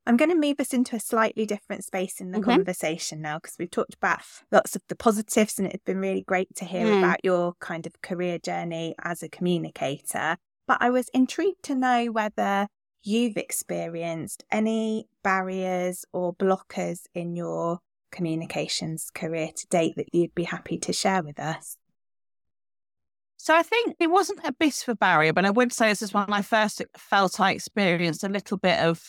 I'm 0.06 0.18
going 0.18 0.32
to 0.32 0.36
move 0.36 0.60
us 0.60 0.74
into 0.74 0.96
a 0.96 1.00
slightly 1.00 1.46
different 1.46 1.84
space 1.86 2.20
in 2.20 2.32
the 2.32 2.40
Mhm. 2.40 2.46
conversation 2.46 3.22
now 3.22 3.38
because 3.38 3.56
we've 3.60 3.70
talked 3.70 3.94
about 3.94 4.20
lots 4.52 4.76
of 4.76 4.82
the 4.90 4.96
positives 4.96 5.60
and 5.60 5.68
it's 5.68 5.84
been 5.84 6.00
really 6.00 6.24
great 6.24 6.54
to 6.56 6.66
hear 6.66 6.86
Mm. 6.88 7.00
about 7.00 7.20
your 7.24 7.54
kind 7.60 7.86
of 7.86 8.02
career 8.02 8.40
journey 8.40 8.96
as 9.04 9.22
a 9.24 9.30
communicator. 9.30 10.38
But 10.68 10.80
I 10.82 10.90
was 10.90 11.10
intrigued 11.10 11.64
to 11.64 11.76
know 11.76 12.06
whether 12.12 12.68
you've 13.10 13.38
experienced 13.38 14.44
any 14.52 15.08
barriers 15.24 16.06
or 16.14 16.36
blockers 16.36 17.02
in 17.16 17.36
your 17.36 17.80
communications 18.12 19.10
career 19.14 19.50
to 19.56 19.68
date 19.68 19.96
that 19.98 20.14
you'd 20.14 20.36
be 20.36 20.44
happy 20.44 20.78
to 20.78 20.94
share 20.94 21.24
with 21.24 21.40
us. 21.40 21.76
So 23.38 23.56
I 23.56 23.64
think 23.64 23.96
it 24.00 24.12
wasn't 24.12 24.42
a 24.44 24.52
bit 24.52 24.84
of 24.84 24.90
a 24.90 24.96
barrier, 24.96 25.34
but 25.34 25.46
I 25.46 25.50
would 25.50 25.74
say 25.74 25.90
this 25.90 26.04
is 26.04 26.14
when 26.14 26.32
I 26.32 26.44
first 26.44 26.84
felt 26.98 27.40
I 27.40 27.52
experienced 27.52 28.24
a 28.24 28.30
little 28.30 28.58
bit 28.58 28.80
of 28.80 29.02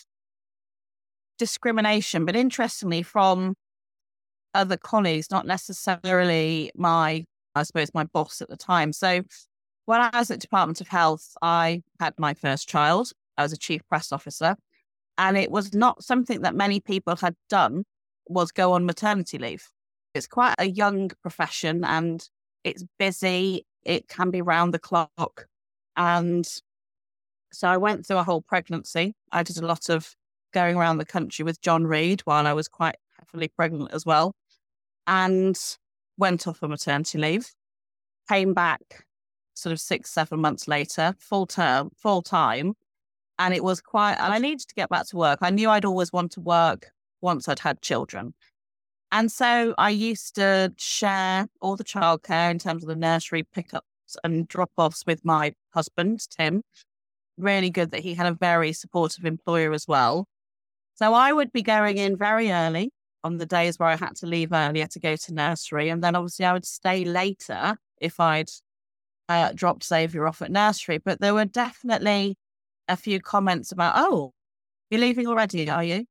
discrimination, 1.38 2.24
but 2.24 2.36
interestingly 2.36 3.02
from 3.02 3.54
other 4.54 4.78
colleagues, 4.78 5.30
not 5.30 5.46
necessarily 5.46 6.70
my, 6.74 7.24
I 7.54 7.62
suppose, 7.64 7.90
my 7.92 8.04
boss 8.04 8.40
at 8.40 8.48
the 8.48 8.56
time. 8.56 8.92
So 8.94 9.22
when 9.84 10.00
I 10.00 10.10
was 10.14 10.30
at 10.30 10.40
Department 10.40 10.80
of 10.80 10.88
Health, 10.88 11.34
I 11.42 11.82
had 11.98 12.14
my 12.18 12.32
first 12.32 12.66
child. 12.66 13.12
I 13.40 13.42
was 13.42 13.52
a 13.52 13.58
chief 13.58 13.80
press 13.88 14.12
officer, 14.12 14.56
and 15.18 15.36
it 15.36 15.50
was 15.50 15.74
not 15.74 16.04
something 16.04 16.42
that 16.42 16.54
many 16.54 16.80
people 16.80 17.16
had 17.16 17.34
done 17.48 17.84
was 18.28 18.52
go 18.52 18.72
on 18.72 18.86
maternity 18.86 19.38
leave. 19.38 19.68
It's 20.14 20.26
quite 20.26 20.54
a 20.58 20.66
young 20.66 21.10
profession 21.22 21.84
and 21.84 22.26
it's 22.64 22.84
busy. 22.98 23.66
It 23.84 24.08
can 24.08 24.30
be 24.30 24.42
round 24.42 24.74
the 24.74 24.78
clock. 24.78 25.46
And 25.96 26.46
so 27.52 27.68
I 27.68 27.76
went 27.76 28.06
through 28.06 28.18
a 28.18 28.24
whole 28.24 28.42
pregnancy. 28.42 29.14
I 29.32 29.42
did 29.42 29.58
a 29.58 29.66
lot 29.66 29.88
of 29.88 30.14
going 30.52 30.76
around 30.76 30.98
the 30.98 31.04
country 31.04 31.44
with 31.44 31.60
John 31.60 31.86
Reid 31.86 32.20
while 32.22 32.46
I 32.46 32.52
was 32.52 32.68
quite 32.68 32.96
heavily 33.18 33.48
pregnant 33.48 33.92
as 33.92 34.06
well. 34.06 34.34
And 35.06 35.58
went 36.16 36.46
off 36.46 36.62
on 36.62 36.70
maternity 36.70 37.18
leave, 37.18 37.50
came 38.28 38.54
back 38.54 39.06
sort 39.54 39.72
of 39.72 39.80
six, 39.80 40.10
seven 40.10 40.40
months 40.40 40.68
later, 40.68 41.14
full 41.18 41.46
term, 41.46 41.90
full 41.96 42.22
time. 42.22 42.74
And 43.40 43.54
it 43.54 43.64
was 43.64 43.80
quite, 43.80 44.16
and 44.20 44.34
I 44.34 44.38
needed 44.38 44.68
to 44.68 44.74
get 44.74 44.90
back 44.90 45.06
to 45.06 45.16
work. 45.16 45.38
I 45.40 45.48
knew 45.48 45.70
I'd 45.70 45.86
always 45.86 46.12
want 46.12 46.30
to 46.32 46.40
work 46.40 46.90
once 47.22 47.48
I'd 47.48 47.58
had 47.58 47.80
children. 47.80 48.34
And 49.10 49.32
so 49.32 49.74
I 49.78 49.90
used 49.90 50.34
to 50.34 50.74
share 50.76 51.46
all 51.62 51.74
the 51.74 51.82
childcare 51.82 52.50
in 52.50 52.58
terms 52.58 52.84
of 52.84 52.88
the 52.88 52.94
nursery 52.94 53.42
pickups 53.42 53.86
and 54.22 54.46
drop 54.46 54.70
offs 54.76 55.04
with 55.06 55.24
my 55.24 55.54
husband, 55.72 56.28
Tim. 56.28 56.62
Really 57.38 57.70
good 57.70 57.92
that 57.92 58.00
he 58.00 58.12
had 58.12 58.26
a 58.26 58.34
very 58.34 58.74
supportive 58.74 59.24
employer 59.24 59.72
as 59.72 59.88
well. 59.88 60.26
So 60.94 61.14
I 61.14 61.32
would 61.32 61.50
be 61.50 61.62
going 61.62 61.96
in 61.96 62.18
very 62.18 62.52
early 62.52 62.92
on 63.24 63.38
the 63.38 63.46
days 63.46 63.78
where 63.78 63.88
I 63.88 63.96
had 63.96 64.16
to 64.16 64.26
leave 64.26 64.52
earlier 64.52 64.86
to 64.88 65.00
go 65.00 65.16
to 65.16 65.34
nursery. 65.34 65.88
And 65.88 66.04
then 66.04 66.14
obviously 66.14 66.44
I 66.44 66.52
would 66.52 66.66
stay 66.66 67.06
later 67.06 67.76
if 68.02 68.20
I'd 68.20 68.50
uh, 69.30 69.52
dropped 69.54 69.84
Xavier 69.84 70.26
off 70.26 70.42
at 70.42 70.50
nursery. 70.50 70.98
But 70.98 71.20
there 71.20 71.32
were 71.32 71.46
definitely 71.46 72.36
a 72.90 72.96
few 72.96 73.20
comments 73.20 73.72
about, 73.72 73.94
oh, 73.96 74.32
you're 74.90 75.00
leaving 75.00 75.26
already, 75.26 75.70
are 75.70 75.84
you? 75.84 76.04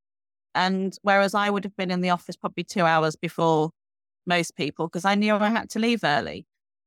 And 0.55 0.95
whereas 1.01 1.35
I 1.35 1.49
would 1.49 1.63
have 1.65 1.75
been 1.75 1.91
in 1.91 2.01
the 2.01 2.09
office 2.09 2.35
probably 2.35 2.63
two 2.63 2.83
hours 2.83 3.15
before 3.15 3.71
most 4.25 4.55
people 4.55 4.87
because 4.87 5.05
I 5.05 5.15
knew 5.15 5.35
I 5.35 5.49
had 5.49 5.69
to 5.71 5.79
leave 5.79 6.03
early. 6.03 6.45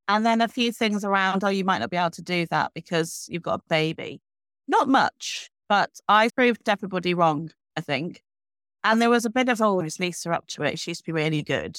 And 0.09 0.27
then 0.27 0.41
a 0.41 0.49
few 0.49 0.73
things 0.73 1.05
around, 1.05 1.45
oh, 1.45 1.49
you 1.49 1.65
might 1.65 1.79
not 1.79 1.91
be 1.91 1.97
able 1.97 2.11
to 2.11 2.23
do 2.23 2.47
that 2.51 2.73
because 2.75 3.27
you've 3.31 3.43
got 3.43 3.61
a 3.61 3.63
baby. 3.69 4.21
Not 4.67 4.89
much, 4.89 5.51
but 5.69 5.91
I 6.09 6.29
proved 6.31 6.69
everybody 6.69 7.15
wrong, 7.15 7.51
I 7.77 7.83
think. 7.83 8.23
And 8.83 9.01
there 9.01 9.11
was 9.11 9.25
a 9.25 9.31
bit 9.31 9.49
of, 9.49 9.61
oh, 9.61 9.81
is 9.81 10.01
Lisa 10.01 10.33
up 10.33 10.47
to 10.49 10.63
it? 10.65 10.79
She 10.79 10.91
used 10.91 11.03
to 11.03 11.05
be 11.05 11.13
really 11.13 11.43
good. 11.43 11.79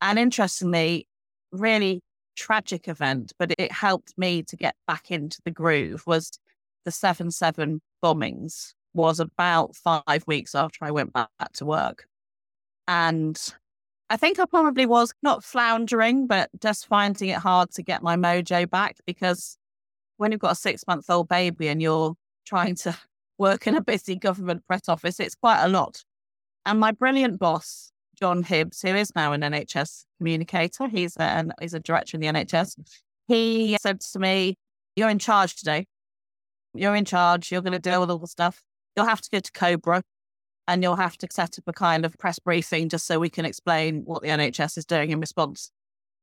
And 0.00 0.18
interestingly, 0.18 1.08
really 1.52 2.00
tragic 2.36 2.88
event, 2.88 3.32
but 3.38 3.52
it 3.58 3.72
helped 3.72 4.16
me 4.16 4.42
to 4.44 4.56
get 4.56 4.76
back 4.86 5.10
into 5.10 5.40
the 5.44 5.50
groove 5.50 6.04
was 6.06 6.38
the 6.86 6.92
7 6.92 7.30
7 7.30 7.82
bombings 8.02 8.72
was 8.94 9.20
about 9.20 9.76
five 9.76 10.24
weeks 10.26 10.54
after 10.54 10.86
I 10.86 10.90
went 10.90 11.12
back 11.12 11.28
to 11.54 11.66
work. 11.66 12.06
And 12.88 13.38
I 14.08 14.16
think 14.16 14.38
I 14.38 14.46
probably 14.46 14.86
was 14.86 15.12
not 15.22 15.44
floundering, 15.44 16.26
but 16.26 16.48
just 16.62 16.86
finding 16.86 17.28
it 17.28 17.38
hard 17.38 17.72
to 17.72 17.82
get 17.82 18.02
my 18.02 18.16
mojo 18.16 18.70
back 18.70 18.96
because 19.04 19.58
when 20.16 20.32
you've 20.32 20.40
got 20.40 20.52
a 20.52 20.56
six 20.56 20.86
month 20.86 21.10
old 21.10 21.28
baby 21.28 21.68
and 21.68 21.82
you're 21.82 22.14
trying 22.46 22.76
to 22.76 22.96
work 23.38 23.66
in 23.66 23.74
a 23.74 23.82
busy 23.82 24.16
government 24.16 24.64
press 24.66 24.88
office, 24.88 25.20
it's 25.20 25.34
quite 25.34 25.62
a 25.62 25.68
lot. 25.68 26.04
And 26.64 26.80
my 26.80 26.92
brilliant 26.92 27.38
boss, 27.38 27.90
John 28.18 28.44
Hibbs, 28.44 28.80
who 28.80 28.94
is 28.94 29.12
now 29.14 29.32
an 29.32 29.42
NHS 29.42 30.04
communicator, 30.18 30.88
he's 30.88 31.16
a, 31.16 31.46
he's 31.60 31.74
a 31.74 31.80
director 31.80 32.16
in 32.16 32.20
the 32.20 32.28
NHS, 32.28 32.76
he 33.26 33.76
said 33.82 34.00
to 34.00 34.18
me, 34.20 34.56
You're 34.94 35.10
in 35.10 35.18
charge 35.18 35.56
today. 35.56 35.86
You're 36.78 36.94
in 36.94 37.04
charge. 37.04 37.50
You're 37.50 37.62
going 37.62 37.72
to 37.72 37.78
deal 37.78 38.00
with 38.00 38.10
all 38.10 38.18
the 38.18 38.26
stuff. 38.26 38.64
You'll 38.96 39.06
have 39.06 39.20
to 39.20 39.30
go 39.30 39.40
to 39.40 39.52
Cobra 39.52 40.02
and 40.68 40.82
you'll 40.82 40.96
have 40.96 41.16
to 41.18 41.28
set 41.30 41.58
up 41.58 41.64
a 41.66 41.72
kind 41.72 42.04
of 42.04 42.16
press 42.18 42.38
briefing 42.38 42.88
just 42.88 43.06
so 43.06 43.18
we 43.18 43.30
can 43.30 43.44
explain 43.44 44.02
what 44.04 44.22
the 44.22 44.28
NHS 44.28 44.78
is 44.78 44.84
doing 44.84 45.10
in 45.10 45.20
response. 45.20 45.70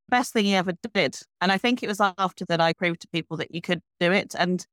Best 0.10 0.34
thing 0.34 0.46
he 0.46 0.56
ever 0.56 0.74
did. 0.94 1.18
And 1.40 1.52
I 1.52 1.58
think 1.58 1.82
it 1.82 1.88
was 1.88 2.02
after 2.02 2.46
that 2.46 2.60
I 2.60 2.74
proved 2.74 3.02
to 3.02 3.08
people 3.08 3.38
that 3.38 3.54
you 3.54 3.62
could 3.62 3.82
do 4.00 4.12
it. 4.12 4.36
And 4.38 4.66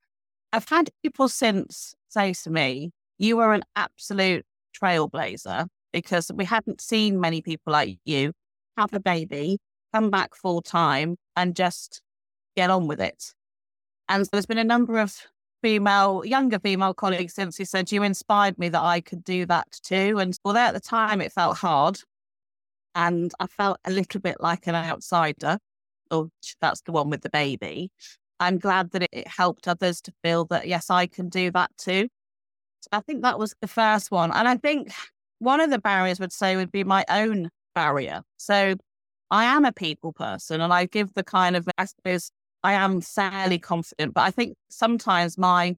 I've 0.53 0.69
had 0.69 0.91
people 1.03 1.29
since 1.29 1.95
say 2.09 2.33
to 2.43 2.51
me, 2.51 2.91
You 3.19 3.37
were 3.37 3.55
an 3.55 3.63
absolute 3.77 4.45
trailblazer 4.81 5.67
because 5.93 6.31
we 6.35 6.45
hadn't 6.45 6.81
seen 6.81 7.21
many 7.21 7.43
people 7.43 7.73
like 7.73 7.99
you 8.05 8.33
have 8.77 8.93
a 8.93 9.01
baby, 9.01 9.59
come 9.95 10.11
back 10.11 10.35
full 10.35 10.63
time, 10.63 11.17
and 11.37 11.55
just 11.55 12.03
get 12.57 12.71
on 12.71 12.89
with 12.89 13.01
it. 13.01 13.35
And 14.09 14.25
so 14.25 14.31
there's 14.33 14.47
been 14.47 14.59
a 14.59 14.65
number 14.65 14.99
of 14.99 15.17
female, 15.63 16.23
younger 16.25 16.59
female 16.59 16.95
colleagues 16.95 17.35
since 17.35 17.57
who 17.57 17.65
said, 17.65 17.93
You 17.93 18.03
inspired 18.03 18.59
me 18.59 18.69
that 18.71 18.83
I 18.83 19.01
could 19.01 19.25
do 19.25 19.47
that 19.47 19.67
too. 19.83 20.19
And 20.19 20.37
although 20.45 20.61
at 20.61 20.75
the 20.75 20.81
time 20.81 21.21
it 21.21 21.33
felt 21.33 21.59
hard 21.59 22.01
and 22.95 23.33
I 23.41 23.47
felt 23.47 23.79
a 23.85 23.91
little 23.91 24.21
bit 24.21 24.41
like 24.41 24.67
an 24.67 24.75
outsider, 24.75 25.59
oh, 26.11 26.23
or 26.23 26.29
that's 26.61 26.83
the 26.83 26.93
one 26.93 27.11
with 27.11 27.23
the 27.23 27.31
baby, 27.31 27.91
I'm 28.41 28.59
glad 28.59 28.93
that 28.93 29.09
it 29.13 29.29
helped 29.29 29.69
others 29.69 30.01
to 30.03 30.13
feel 30.25 30.47
that, 30.47 30.67
yes, 30.67 30.91
I 30.91 31.07
can 31.07 31.29
do 31.29 31.51
that 31.53 31.71
too. 31.77 32.09
I 32.93 33.01
think 33.01 33.23
that 33.23 33.39
was 33.39 33.55
the 33.61 33.69
first 33.69 34.11
one. 34.11 34.33
And 34.33 34.49
I 34.49 34.57
think 34.57 34.93
one 35.39 35.61
of 35.61 35.71
the 35.71 35.79
barriers 35.79 36.19
would 36.19 36.33
say 36.33 36.57
would 36.57 36.73
be 36.73 36.85
my 36.85 37.05
own 37.11 37.51
barrier. 37.75 38.23
So 38.39 38.75
I 39.31 39.45
am 39.45 39.65
a 39.65 39.73
people 39.73 40.13
person 40.13 40.61
and 40.61 40.73
I 40.73 40.87
give 40.87 41.13
the 41.15 41.23
kind 41.23 41.57
of, 41.57 41.69
I 41.79 41.85
suppose, 41.85 42.31
I 42.63 42.75
am 42.75 43.01
fairly 43.01 43.59
confident, 43.59 44.15
but 44.15 44.23
I 44.23 44.31
think 44.31 44.57
sometimes 44.69 45.39
my 45.39 45.77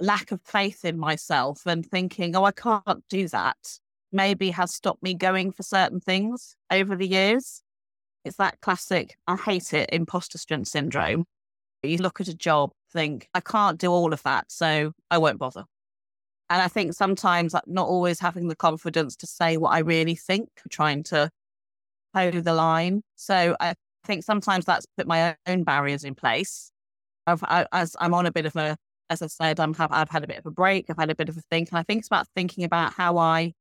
lack 0.00 0.32
of 0.32 0.40
faith 0.42 0.84
in 0.84 0.98
myself 0.98 1.66
and 1.66 1.84
thinking, 1.84 2.34
oh, 2.34 2.44
I 2.44 2.52
can't 2.52 3.04
do 3.08 3.28
that, 3.28 3.78
maybe 4.12 4.50
has 4.50 4.74
stopped 4.74 5.02
me 5.02 5.14
going 5.14 5.52
for 5.52 5.62
certain 5.62 6.00
things 6.00 6.56
over 6.70 6.96
the 6.96 7.06
years. 7.06 7.62
It's 8.24 8.36
that 8.36 8.60
classic, 8.60 9.16
I 9.26 9.36
hate 9.36 9.72
it, 9.72 9.90
imposter 9.92 10.38
syndrome. 10.38 11.24
You 11.82 11.98
look 11.98 12.20
at 12.20 12.28
a 12.28 12.34
job, 12.34 12.72
think, 12.92 13.28
I 13.34 13.40
can't 13.40 13.78
do 13.78 13.90
all 13.90 14.12
of 14.12 14.22
that, 14.24 14.50
so 14.50 14.92
I 15.10 15.18
won't 15.18 15.38
bother. 15.38 15.64
And 16.50 16.60
I 16.60 16.68
think 16.68 16.94
sometimes 16.94 17.54
not 17.66 17.86
always 17.86 18.20
having 18.20 18.48
the 18.48 18.56
confidence 18.56 19.16
to 19.16 19.26
say 19.26 19.56
what 19.56 19.70
I 19.70 19.78
really 19.78 20.16
think, 20.16 20.48
trying 20.68 21.02
to 21.04 21.30
toe 22.14 22.30
the 22.30 22.54
line. 22.54 23.02
So 23.16 23.56
I 23.60 23.74
think 24.04 24.24
sometimes 24.24 24.64
that's 24.64 24.86
put 24.96 25.06
my 25.06 25.36
own 25.46 25.64
barriers 25.64 26.04
in 26.04 26.14
place. 26.14 26.70
I've, 27.26 27.42
I, 27.44 27.66
as 27.72 27.96
I'm 28.00 28.14
on 28.14 28.26
a 28.26 28.32
bit 28.32 28.46
of 28.46 28.56
a, 28.56 28.76
as 29.08 29.22
I 29.22 29.26
said, 29.26 29.60
I'm 29.60 29.74
have, 29.74 29.92
I've 29.92 30.08
had 30.08 30.24
a 30.24 30.26
bit 30.26 30.38
of 30.38 30.46
a 30.46 30.50
break. 30.50 30.86
I've 30.88 30.98
had 30.98 31.10
a 31.10 31.14
bit 31.14 31.28
of 31.28 31.36
a 31.36 31.42
think, 31.50 31.70
and 31.70 31.78
I 31.78 31.82
think 31.82 32.00
it's 32.00 32.08
about 32.08 32.28
thinking 32.34 32.64
about 32.64 32.94
how 32.94 33.18
I 33.18 33.54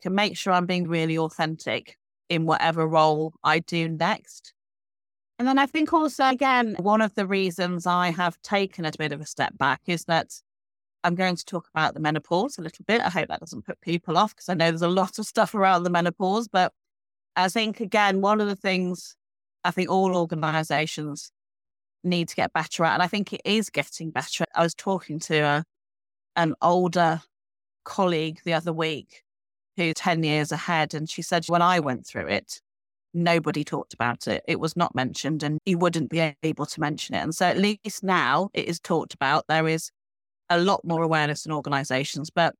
can 0.00 0.14
make 0.14 0.36
sure 0.36 0.52
I'm 0.52 0.66
being 0.66 0.88
really 0.88 1.18
authentic 1.18 1.96
in 2.28 2.46
whatever 2.46 2.86
role 2.86 3.34
I 3.42 3.58
do 3.60 3.88
next. 3.88 4.54
And 5.38 5.48
then 5.48 5.58
I 5.58 5.66
think 5.66 5.92
also, 5.92 6.24
again, 6.28 6.76
one 6.78 7.00
of 7.00 7.14
the 7.14 7.26
reasons 7.26 7.86
I 7.86 8.10
have 8.10 8.40
taken 8.42 8.84
a 8.84 8.92
bit 8.96 9.12
of 9.12 9.20
a 9.20 9.26
step 9.26 9.56
back 9.58 9.82
is 9.86 10.04
that 10.04 10.32
I'm 11.02 11.16
going 11.16 11.36
to 11.36 11.44
talk 11.44 11.68
about 11.74 11.94
the 11.94 12.00
menopause 12.00 12.56
a 12.56 12.62
little 12.62 12.84
bit. 12.86 13.00
I 13.00 13.10
hope 13.10 13.28
that 13.28 13.40
doesn't 13.40 13.66
put 13.66 13.80
people 13.80 14.16
off 14.16 14.34
because 14.34 14.48
I 14.48 14.54
know 14.54 14.70
there's 14.70 14.82
a 14.82 14.88
lot 14.88 15.18
of 15.18 15.26
stuff 15.26 15.54
around 15.54 15.82
the 15.82 15.90
menopause. 15.90 16.48
But 16.48 16.72
I 17.36 17.48
think, 17.48 17.80
again, 17.80 18.20
one 18.20 18.40
of 18.40 18.48
the 18.48 18.56
things 18.56 19.16
I 19.64 19.70
think 19.70 19.90
all 19.90 20.16
organizations 20.16 21.30
need 22.02 22.28
to 22.28 22.36
get 22.36 22.52
better 22.52 22.84
at, 22.84 22.94
and 22.94 23.02
I 23.02 23.06
think 23.06 23.32
it 23.32 23.40
is 23.44 23.70
getting 23.70 24.10
better. 24.10 24.44
I 24.54 24.62
was 24.62 24.74
talking 24.74 25.18
to 25.20 25.38
a, 25.38 25.64
an 26.36 26.54
older 26.60 27.22
colleague 27.84 28.40
the 28.44 28.54
other 28.54 28.72
week 28.72 29.22
who's 29.76 29.94
10 29.94 30.22
years 30.22 30.52
ahead, 30.52 30.94
and 30.94 31.08
she 31.08 31.22
said, 31.22 31.46
when 31.46 31.62
I 31.62 31.80
went 31.80 32.06
through 32.06 32.28
it, 32.28 32.60
nobody 33.14 33.64
talked 33.64 33.94
about 33.94 34.28
it. 34.28 34.42
It 34.46 34.60
was 34.60 34.76
not 34.76 34.94
mentioned, 34.94 35.42
and 35.42 35.58
you 35.64 35.78
wouldn't 35.78 36.10
be 36.10 36.34
able 36.42 36.66
to 36.66 36.80
mention 36.80 37.14
it. 37.14 37.22
And 37.22 37.34
so, 37.34 37.46
at 37.46 37.58
least 37.58 38.02
now 38.02 38.50
it 38.52 38.66
is 38.68 38.80
talked 38.80 39.14
about. 39.14 39.46
There 39.48 39.68
is 39.68 39.90
a 40.50 40.58
lot 40.58 40.84
more 40.84 41.02
awareness 41.02 41.46
in 41.46 41.52
organizations. 41.52 42.30
But 42.30 42.54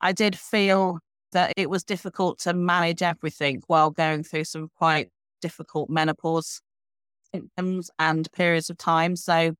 I 0.00 0.12
did 0.12 0.38
feel 0.38 1.00
that 1.32 1.52
it 1.56 1.68
was 1.68 1.84
difficult 1.84 2.38
to 2.40 2.54
manage 2.54 3.02
everything 3.02 3.62
while 3.66 3.90
going 3.90 4.22
through 4.22 4.44
some 4.44 4.70
quite 4.76 5.10
difficult 5.40 5.90
menopause 5.90 6.60
symptoms 7.32 7.90
and 7.98 8.30
periods 8.32 8.70
of 8.70 8.78
time. 8.78 9.16
So 9.16 9.54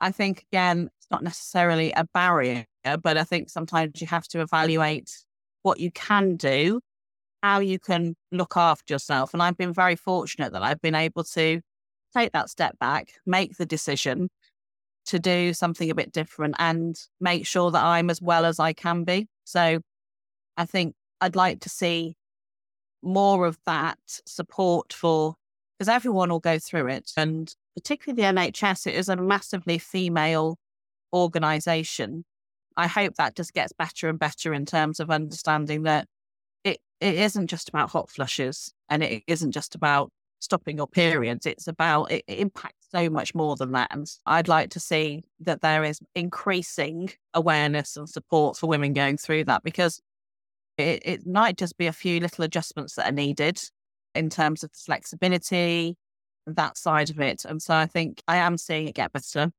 I 0.00 0.10
think, 0.10 0.44
again, 0.52 0.90
it's 0.98 1.06
not 1.10 1.22
necessarily 1.22 1.92
a 1.92 2.06
barrier, 2.12 2.66
but 3.02 3.16
I 3.16 3.24
think 3.24 3.48
sometimes 3.48 4.00
you 4.00 4.06
have 4.06 4.26
to 4.28 4.40
evaluate 4.40 5.10
what 5.62 5.80
you 5.80 5.90
can 5.90 6.36
do, 6.36 6.80
how 7.42 7.60
you 7.60 7.78
can 7.78 8.14
look 8.32 8.56
after 8.56 8.92
yourself. 8.92 9.32
And 9.32 9.42
I've 9.42 9.56
been 9.56 9.72
very 9.72 9.96
fortunate 9.96 10.52
that 10.52 10.62
I've 10.62 10.80
been 10.80 10.94
able 10.94 11.24
to 11.24 11.60
take 12.16 12.32
that 12.32 12.50
step 12.50 12.78
back, 12.78 13.12
make 13.26 13.56
the 13.56 13.66
decision 13.66 14.28
to 15.06 15.18
do 15.18 15.52
something 15.52 15.90
a 15.90 15.94
bit 15.94 16.12
different 16.12 16.54
and 16.58 16.96
make 17.20 17.46
sure 17.46 17.70
that 17.70 17.82
I'm 17.82 18.08
as 18.08 18.22
well 18.22 18.44
as 18.44 18.58
I 18.58 18.72
can 18.72 19.04
be. 19.04 19.26
So 19.44 19.80
I 20.56 20.64
think 20.64 20.94
I'd 21.20 21.36
like 21.36 21.60
to 21.60 21.68
see 21.68 22.16
more 23.04 23.46
of 23.46 23.58
that 23.66 23.98
support 24.06 24.92
for 24.92 25.36
because 25.78 25.88
everyone 25.88 26.30
will 26.30 26.40
go 26.40 26.58
through 26.58 26.88
it. 26.88 27.12
And 27.16 27.52
particularly 27.74 28.22
the 28.22 28.40
NHS, 28.40 28.86
it 28.86 28.94
is 28.94 29.08
a 29.08 29.16
massively 29.16 29.78
female 29.78 30.58
organization. 31.12 32.24
I 32.76 32.86
hope 32.86 33.14
that 33.16 33.36
just 33.36 33.54
gets 33.54 33.72
better 33.72 34.08
and 34.08 34.18
better 34.18 34.54
in 34.54 34.66
terms 34.66 35.00
of 35.00 35.10
understanding 35.10 35.82
that 35.84 36.06
it, 36.64 36.78
it 37.00 37.14
isn't 37.14 37.48
just 37.48 37.68
about 37.68 37.90
hot 37.90 38.10
flushes 38.10 38.72
and 38.88 39.02
it 39.02 39.22
isn't 39.26 39.52
just 39.52 39.74
about 39.74 40.10
stopping 40.40 40.76
your 40.76 40.86
periods. 40.86 41.46
It's 41.46 41.66
about, 41.66 42.10
it, 42.10 42.24
it 42.26 42.38
impacts 42.38 42.86
so 42.90 43.10
much 43.10 43.34
more 43.34 43.56
than 43.56 43.72
that. 43.72 43.88
And 43.90 44.06
I'd 44.26 44.48
like 44.48 44.70
to 44.70 44.80
see 44.80 45.24
that 45.40 45.60
there 45.60 45.84
is 45.84 46.00
increasing 46.14 47.10
awareness 47.32 47.96
and 47.96 48.08
support 48.08 48.56
for 48.56 48.68
women 48.68 48.92
going 48.92 49.16
through 49.16 49.44
that 49.44 49.62
because 49.62 50.00
it, 50.78 51.02
it 51.04 51.26
might 51.26 51.56
just 51.56 51.76
be 51.78 51.86
a 51.86 51.92
few 51.92 52.20
little 52.20 52.44
adjustments 52.44 52.94
that 52.94 53.08
are 53.08 53.12
needed 53.12 53.60
in 54.14 54.30
terms 54.30 54.62
of 54.62 54.70
the 54.72 54.78
flexibility, 54.78 55.96
that 56.46 56.76
side 56.76 57.10
of 57.10 57.20
it. 57.20 57.44
And 57.44 57.60
so 57.60 57.74
I 57.74 57.86
think 57.86 58.22
I 58.28 58.36
am 58.36 58.56
seeing 58.56 58.88
it 58.88 58.94
get 58.94 59.12
better. 59.12 59.50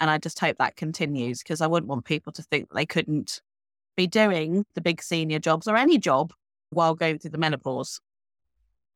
And 0.00 0.10
I 0.10 0.18
just 0.18 0.38
hope 0.38 0.56
that 0.58 0.76
continues 0.76 1.42
because 1.42 1.60
I 1.60 1.66
wouldn't 1.66 1.88
want 1.88 2.06
people 2.06 2.32
to 2.32 2.42
think 2.42 2.68
they 2.70 2.86
couldn't 2.86 3.42
be 3.96 4.06
doing 4.06 4.64
the 4.74 4.80
big 4.80 5.02
senior 5.02 5.38
jobs 5.38 5.68
or 5.68 5.76
any 5.76 5.98
job 5.98 6.32
while 6.70 6.94
going 6.94 7.18
through 7.18 7.32
the 7.32 7.38
menopause. 7.38 8.00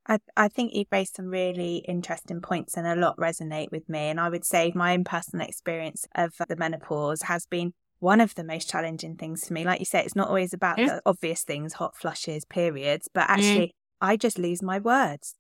I, 0.06 0.18
I 0.36 0.48
think 0.48 0.74
you've 0.74 0.88
raised 0.92 1.16
some 1.16 1.26
really 1.26 1.76
interesting 1.88 2.40
points 2.40 2.76
and 2.76 2.86
a 2.86 2.96
lot 2.96 3.16
resonate 3.16 3.70
with 3.70 3.88
me. 3.88 4.00
And 4.00 4.20
I 4.20 4.28
would 4.28 4.44
say 4.44 4.72
my 4.74 4.94
own 4.94 5.04
personal 5.04 5.46
experience 5.46 6.06
of 6.14 6.34
the 6.48 6.56
menopause 6.56 7.22
has 7.22 7.46
been 7.46 7.72
one 8.04 8.20
of 8.20 8.34
the 8.34 8.44
most 8.44 8.68
challenging 8.68 9.16
things 9.16 9.48
for 9.48 9.54
me. 9.54 9.64
Like 9.64 9.80
you 9.80 9.86
say, 9.86 10.00
it's 10.00 10.14
not 10.14 10.28
always 10.28 10.52
about 10.52 10.76
the 10.76 11.00
obvious 11.06 11.42
things, 11.42 11.72
hot 11.72 11.96
flushes, 11.96 12.44
periods, 12.44 13.08
but 13.12 13.24
actually, 13.28 13.68
mm. 13.68 13.72
I 14.00 14.16
just 14.16 14.38
lose 14.38 14.62
my 14.62 14.78
words. 14.78 15.34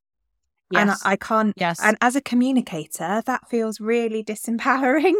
Yes. 0.70 0.80
And 0.80 0.90
I, 0.90 0.96
I 1.12 1.16
can't. 1.16 1.52
Yes. 1.56 1.78
And 1.82 1.98
as 2.00 2.16
a 2.16 2.22
communicator, 2.22 3.22
that 3.26 3.48
feels 3.50 3.80
really 3.80 4.24
disempowering 4.24 5.12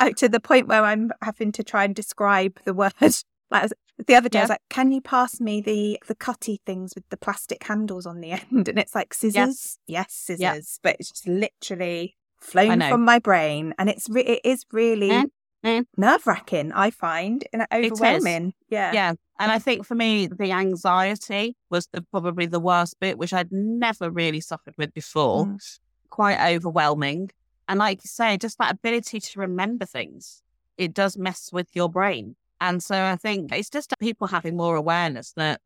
out 0.00 0.16
to 0.22 0.28
the 0.28 0.40
point 0.40 0.66
where 0.66 0.82
I'm 0.82 1.12
having 1.22 1.52
to 1.52 1.62
try 1.62 1.84
and 1.84 1.94
describe 1.94 2.58
the 2.64 2.74
word. 2.74 2.92
Like 3.50 3.70
the 4.06 4.14
other 4.14 4.28
day, 4.28 4.36
yeah. 4.36 4.42
I 4.42 4.44
was 4.44 4.50
like, 4.50 4.68
"Can 4.68 4.92
you 4.92 5.00
pass 5.00 5.40
me 5.40 5.62
the 5.62 5.98
the 6.06 6.14
cutty 6.14 6.60
things 6.66 6.94
with 6.94 7.08
the 7.08 7.16
plastic 7.16 7.64
handles 7.64 8.04
on 8.04 8.20
the 8.20 8.32
end?" 8.52 8.68
And 8.68 8.78
it's 8.78 8.94
like 8.94 9.14
scissors. 9.14 9.34
Yes, 9.34 9.78
yes 9.86 10.12
scissors. 10.12 10.40
Yeah. 10.40 10.60
But 10.82 10.96
it's 11.00 11.08
just 11.08 11.26
literally 11.26 12.18
flown 12.38 12.82
from 12.82 13.06
my 13.06 13.18
brain, 13.18 13.72
and 13.78 13.88
it's 13.88 14.06
re- 14.10 14.20
it 14.20 14.42
is 14.44 14.66
really 14.70 15.08
mm. 15.08 15.30
Mm. 15.64 15.84
nerve 15.96 16.26
wracking. 16.26 16.72
I 16.72 16.90
find 16.90 17.44
and 17.52 17.66
overwhelming. 17.72 18.54
Yeah, 18.68 18.92
yeah. 18.92 19.14
And 19.38 19.52
I 19.52 19.58
think 19.58 19.86
for 19.86 19.94
me, 19.94 20.26
the 20.26 20.52
anxiety 20.52 21.56
was 21.70 21.88
the, 21.92 22.02
probably 22.02 22.46
the 22.46 22.60
worst 22.60 22.98
bit, 23.00 23.18
which 23.18 23.32
I'd 23.32 23.52
never 23.52 24.10
really 24.10 24.40
suffered 24.40 24.74
with 24.76 24.92
before. 24.94 25.46
Mm. 25.46 25.78
Quite 26.10 26.54
overwhelming. 26.54 27.30
And 27.68 27.78
like 27.78 28.02
you 28.02 28.08
say, 28.08 28.36
just 28.36 28.58
that 28.58 28.72
ability 28.72 29.20
to 29.20 29.40
remember 29.40 29.84
things, 29.84 30.42
it 30.76 30.94
does 30.94 31.16
mess 31.16 31.50
with 31.52 31.68
your 31.74 31.88
brain. 31.88 32.34
And 32.60 32.82
so 32.82 33.04
I 33.04 33.16
think 33.16 33.52
it's 33.52 33.70
just 33.70 33.94
people 34.00 34.26
having 34.26 34.56
more 34.56 34.74
awareness 34.74 35.32
that 35.36 35.60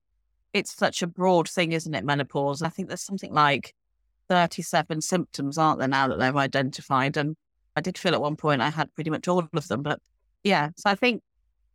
it's 0.53 0.75
such 0.75 1.01
a 1.01 1.07
broad 1.07 1.49
thing, 1.49 1.73
isn't 1.73 1.95
it? 1.95 2.05
Menopause. 2.05 2.61
I 2.63 2.69
think 2.69 2.89
there's 2.89 3.03
something 3.03 3.33
like 3.33 3.75
37 4.29 5.01
symptoms, 5.01 5.57
aren't 5.57 5.79
there, 5.79 5.89
now 5.89 6.09
that 6.09 6.19
they've 6.19 6.37
identified? 6.37 7.17
And 7.17 7.37
I 7.77 7.81
did 7.81 7.99
feel 7.99 8.15
at 8.15 8.21
one 8.21 8.37
point 8.37 8.63
I 8.63 8.71
had 8.71 8.95
pretty 8.95 9.11
much 9.11 9.29
all 9.29 9.49
of 9.53 9.69
them. 9.69 9.83
But 9.83 10.01
yeah, 10.45 10.71
so 10.77 10.91
I 10.91 10.95
think 10.95 11.23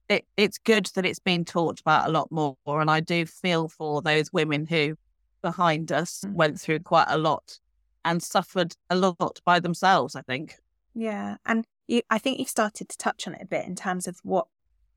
it, 0.09 0.25
it's 0.37 0.57
good 0.57 0.87
that 0.95 1.05
it's 1.05 1.19
been 1.19 1.45
talked 1.45 1.81
about 1.81 2.07
a 2.07 2.11
lot 2.11 2.31
more. 2.31 2.55
And 2.67 2.89
I 2.89 2.99
do 2.99 3.25
feel 3.25 3.67
for 3.67 4.01
those 4.01 4.31
women 4.31 4.65
who 4.65 4.95
behind 5.41 5.91
us 5.91 6.23
mm. 6.25 6.33
went 6.33 6.59
through 6.59 6.79
quite 6.79 7.07
a 7.09 7.17
lot 7.17 7.59
and 8.05 8.21
suffered 8.23 8.75
a 8.89 8.95
lot 8.95 9.39
by 9.45 9.59
themselves, 9.59 10.15
I 10.15 10.21
think. 10.21 10.55
Yeah. 10.93 11.37
And 11.45 11.65
you, 11.87 12.01
I 12.09 12.17
think 12.17 12.39
you've 12.39 12.49
started 12.49 12.89
to 12.89 12.97
touch 12.97 13.27
on 13.27 13.35
it 13.35 13.41
a 13.41 13.45
bit 13.45 13.65
in 13.65 13.75
terms 13.75 14.07
of 14.07 14.19
what 14.23 14.47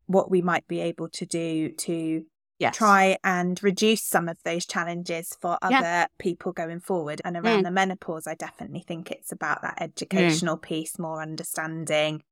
what 0.07 0.29
we 0.29 0.43
might 0.43 0.67
be 0.67 0.81
able 0.81 1.09
to 1.09 1.25
do 1.25 1.71
to 1.71 2.25
yes. 2.61 2.77
try 2.77 3.17
and 3.25 3.61
reduce 3.63 4.05
some 4.05 4.29
of 4.29 4.37
those 4.45 4.67
challenges 4.67 5.37
for 5.41 5.59
other 5.63 5.75
yeah. 5.75 6.07
people 6.19 6.53
going 6.53 6.81
forward. 6.81 7.21
And 7.25 7.37
around 7.37 7.61
mm. 7.61 7.65
the 7.65 7.71
menopause, 7.71 8.27
I 8.27 8.35
definitely 8.35 8.85
think 8.87 9.11
it's 9.11 9.33
about 9.33 9.63
that 9.63 9.79
mm. 9.79 9.85
educational 9.85 10.59
mm. 10.59 10.63
piece, 10.63 10.99
more 10.99 11.23
understanding, 11.23 12.23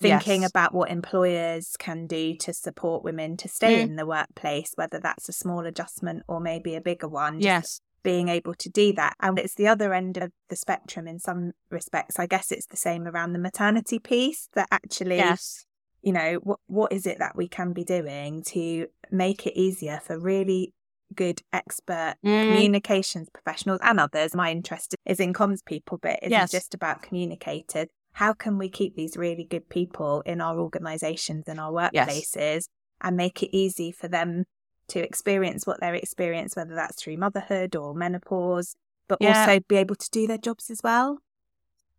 thinking 0.00 0.42
yes. 0.42 0.50
about 0.50 0.74
what 0.74 0.90
employers 0.90 1.76
can 1.78 2.06
do 2.06 2.36
to 2.36 2.52
support 2.52 3.04
women 3.04 3.36
to 3.38 3.48
stay 3.48 3.78
mm. 3.78 3.82
in 3.82 3.96
the 3.96 4.06
workplace, 4.06 4.72
whether 4.74 5.00
that's 5.00 5.28
a 5.28 5.32
small 5.32 5.60
adjustment 5.60 6.24
or 6.28 6.40
maybe 6.40 6.74
a 6.74 6.80
bigger 6.80 7.08
one. 7.08 7.40
Yes. 7.40 7.80
Being 8.02 8.28
able 8.28 8.54
to 8.54 8.68
do 8.68 8.92
that. 8.92 9.14
And 9.20 9.36
it's 9.36 9.54
the 9.54 9.66
other 9.66 9.92
end 9.92 10.16
of 10.16 10.30
the 10.48 10.54
spectrum 10.54 11.08
in 11.08 11.18
some 11.18 11.52
respects. 11.70 12.20
I 12.20 12.26
guess 12.26 12.52
it's 12.52 12.66
the 12.66 12.76
same 12.76 13.06
around 13.06 13.32
the 13.32 13.38
maternity 13.40 13.98
piece 13.98 14.48
that 14.54 14.68
actually 14.70 15.16
yes 15.16 15.66
you 16.02 16.12
know 16.12 16.34
what 16.42 16.60
what 16.66 16.92
is 16.92 17.06
it 17.06 17.18
that 17.18 17.36
we 17.36 17.48
can 17.48 17.72
be 17.72 17.84
doing 17.84 18.42
to 18.42 18.86
make 19.10 19.46
it 19.46 19.58
easier 19.58 20.00
for 20.02 20.18
really 20.18 20.72
good 21.14 21.40
expert 21.52 22.14
mm. 22.24 22.46
communications 22.48 23.28
professionals 23.32 23.80
and 23.82 24.00
others 24.00 24.34
my 24.34 24.50
interest 24.50 24.94
is 25.04 25.20
in 25.20 25.32
comms 25.32 25.64
people 25.64 25.98
but 26.02 26.18
it's 26.22 26.30
yes. 26.30 26.50
just 26.50 26.74
about 26.74 27.02
communicators 27.02 27.86
how 28.12 28.32
can 28.32 28.58
we 28.58 28.68
keep 28.68 28.96
these 28.96 29.16
really 29.16 29.44
good 29.44 29.68
people 29.68 30.22
in 30.22 30.40
our 30.40 30.58
organizations 30.58 31.44
and 31.46 31.60
our 31.60 31.70
workplaces 31.70 32.26
yes. 32.34 32.68
and 33.02 33.16
make 33.16 33.42
it 33.42 33.56
easy 33.56 33.92
for 33.92 34.08
them 34.08 34.44
to 34.88 35.00
experience 35.00 35.66
what 35.66 35.80
they're 35.80 35.94
experiencing 35.94 36.60
whether 36.60 36.74
that's 36.74 37.00
through 37.00 37.16
motherhood 37.16 37.76
or 37.76 37.94
menopause 37.94 38.74
but 39.08 39.18
yeah. 39.20 39.40
also 39.40 39.60
be 39.68 39.76
able 39.76 39.94
to 39.94 40.10
do 40.10 40.26
their 40.26 40.38
jobs 40.38 40.70
as 40.70 40.80
well 40.82 41.18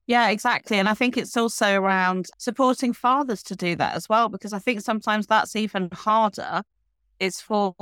yeah, 0.07 0.29
exactly. 0.29 0.77
And 0.77 0.87
I 0.89 0.93
think 0.93 1.17
it's 1.17 1.37
also 1.37 1.75
around 1.75 2.27
supporting 2.37 2.93
fathers 2.93 3.43
to 3.43 3.55
do 3.55 3.75
that 3.75 3.95
as 3.95 4.07
well, 4.09 4.29
because 4.29 4.53
I 4.53 4.59
think 4.59 4.81
sometimes 4.81 5.27
that's 5.27 5.55
even 5.55 5.89
harder. 5.91 6.63
It's 7.19 7.41
for 7.41 7.75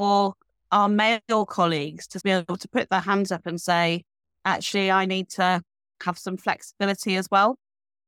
our 0.72 0.90
male 0.90 1.46
colleagues 1.48 2.08
to 2.08 2.20
be 2.22 2.32
able 2.32 2.58
to 2.58 2.68
put 2.68 2.90
their 2.90 3.02
hands 3.02 3.32
up 3.32 3.46
and 3.46 3.62
say, 3.62 4.04
actually, 4.44 4.92
I 4.92 5.06
need 5.06 5.30
to 5.32 5.62
have 6.04 6.18
some 6.18 6.36
flexibility 6.36 7.16
as 7.16 7.28
well, 7.32 7.58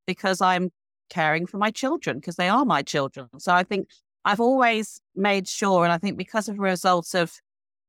because 0.06 0.40
I'm 0.40 0.70
caring 1.08 1.46
for 1.46 1.58
my 1.58 1.70
children, 1.70 2.18
because 2.18 2.36
they 2.36 2.48
are 2.48 2.64
my 2.64 2.82
children. 2.82 3.28
So 3.38 3.52
I 3.52 3.62
think 3.62 3.88
I've 4.24 4.40
always 4.40 5.00
made 5.14 5.48
sure, 5.48 5.84
and 5.84 5.92
I 5.92 5.98
think 5.98 6.18
because 6.18 6.48
of 6.48 6.58
a 6.58 6.62
result 6.62 7.14
of 7.14 7.32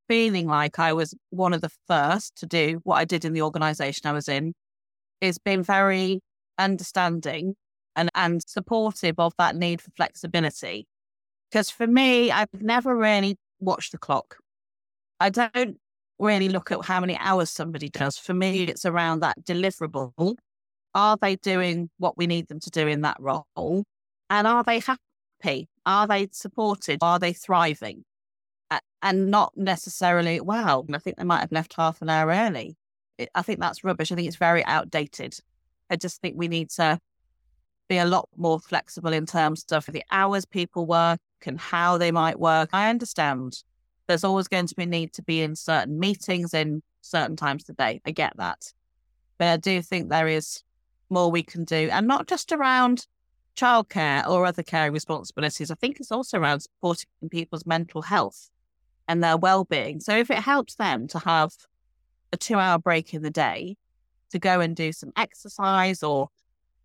feeling 0.07 0.47
like 0.47 0.79
I 0.79 0.93
was 0.93 1.13
one 1.31 1.53
of 1.53 1.61
the 1.61 1.71
first 1.87 2.35
to 2.37 2.45
do 2.45 2.81
what 2.83 2.95
I 2.95 3.05
did 3.05 3.25
in 3.25 3.33
the 3.33 3.41
organization 3.41 4.07
I 4.07 4.13
was 4.13 4.29
in, 4.29 4.53
is 5.21 5.37
being 5.37 5.63
very 5.63 6.21
understanding 6.57 7.55
and, 7.95 8.09
and 8.15 8.41
supportive 8.45 9.15
of 9.19 9.33
that 9.37 9.55
need 9.55 9.81
for 9.81 9.91
flexibility. 9.91 10.87
Because 11.49 11.69
for 11.69 11.87
me, 11.87 12.31
I've 12.31 12.61
never 12.61 12.95
really 12.95 13.37
watched 13.59 13.91
the 13.91 13.97
clock. 13.97 14.37
I 15.19 15.29
don't 15.29 15.77
really 16.19 16.49
look 16.49 16.71
at 16.71 16.85
how 16.85 16.99
many 16.99 17.17
hours 17.17 17.49
somebody 17.49 17.89
does. 17.89 18.17
For 18.17 18.33
me, 18.33 18.63
it's 18.63 18.85
around 18.85 19.21
that 19.21 19.43
deliverable. 19.43 20.35
Are 20.93 21.17
they 21.21 21.35
doing 21.37 21.89
what 21.97 22.17
we 22.17 22.27
need 22.27 22.47
them 22.47 22.59
to 22.59 22.69
do 22.69 22.87
in 22.87 23.01
that 23.01 23.17
role? 23.19 23.83
And 24.29 24.47
are 24.47 24.63
they 24.63 24.79
happy? 24.79 25.67
Are 25.85 26.07
they 26.07 26.27
supported? 26.31 26.99
Are 27.01 27.19
they 27.19 27.33
thriving? 27.33 28.03
And 29.01 29.31
not 29.31 29.53
necessarily, 29.55 30.41
wow, 30.41 30.85
I 30.93 30.97
think 30.97 31.17
they 31.17 31.23
might 31.23 31.39
have 31.39 31.53
left 31.53 31.73
half 31.77 32.01
an 32.01 32.09
hour 32.09 32.29
early. 32.31 32.75
I 33.35 33.41
think 33.41 33.59
that's 33.59 33.83
rubbish. 33.83 34.11
I 34.11 34.15
think 34.15 34.27
it's 34.27 34.37
very 34.37 34.65
outdated. 34.65 35.37
I 35.89 35.95
just 35.95 36.21
think 36.21 36.35
we 36.37 36.47
need 36.47 36.69
to 36.71 36.99
be 37.87 37.97
a 37.97 38.05
lot 38.05 38.29
more 38.37 38.59
flexible 38.59 39.13
in 39.13 39.25
terms 39.25 39.65
of 39.71 39.85
the 39.87 40.03
hours 40.11 40.45
people 40.45 40.85
work 40.85 41.19
and 41.45 41.59
how 41.59 41.97
they 41.97 42.11
might 42.11 42.39
work. 42.39 42.69
I 42.73 42.89
understand 42.89 43.63
there's 44.07 44.23
always 44.23 44.47
going 44.47 44.67
to 44.67 44.75
be 44.75 44.85
need 44.85 45.13
to 45.13 45.23
be 45.23 45.41
in 45.41 45.55
certain 45.55 45.99
meetings 45.99 46.53
in 46.53 46.83
certain 47.01 47.35
times 47.35 47.63
of 47.63 47.75
the 47.75 47.83
day. 47.83 48.01
I 48.05 48.11
get 48.11 48.33
that. 48.37 48.73
But 49.37 49.47
I 49.47 49.57
do 49.57 49.81
think 49.81 50.09
there 50.09 50.27
is 50.27 50.63
more 51.09 51.31
we 51.31 51.43
can 51.43 51.63
do 51.63 51.89
and 51.91 52.07
not 52.07 52.27
just 52.27 52.51
around 52.51 53.07
childcare 53.55 54.27
or 54.27 54.45
other 54.45 54.63
caring 54.63 54.93
responsibilities, 54.93 55.71
I 55.71 55.75
think 55.75 55.99
it's 55.99 56.11
also 56.11 56.39
around 56.39 56.61
supporting 56.61 57.09
people's 57.29 57.65
mental 57.65 58.03
health 58.03 58.49
and 59.07 59.23
their 59.23 59.37
well-being. 59.37 59.99
So 59.99 60.15
if 60.15 60.29
it 60.29 60.37
helps 60.37 60.75
them 60.75 61.07
to 61.07 61.19
have 61.19 61.53
a 62.31 62.37
two-hour 62.37 62.79
break 62.79 63.13
in 63.13 63.21
the 63.21 63.29
day 63.29 63.77
to 64.31 64.39
go 64.39 64.59
and 64.59 64.75
do 64.75 64.91
some 64.91 65.11
exercise 65.17 66.03
or 66.03 66.29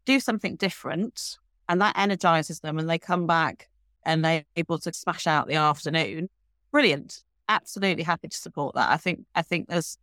do 0.04 0.20
something 0.20 0.56
different, 0.56 1.38
and 1.68 1.80
that 1.80 1.96
energizes 1.98 2.60
them, 2.60 2.78
and 2.78 2.88
they 2.88 2.98
come 2.98 3.26
back 3.26 3.68
and 4.04 4.24
they're 4.24 4.44
able 4.56 4.78
to 4.78 4.92
smash 4.92 5.26
out 5.26 5.48
the 5.48 5.54
afternoon, 5.54 6.28
brilliant. 6.70 7.22
Absolutely 7.48 8.02
happy 8.02 8.28
to 8.28 8.36
support 8.36 8.74
that. 8.74 8.90
I 8.90 8.96
think 8.96 9.24
I 9.34 9.42
think 9.42 9.68
there's 9.68 9.98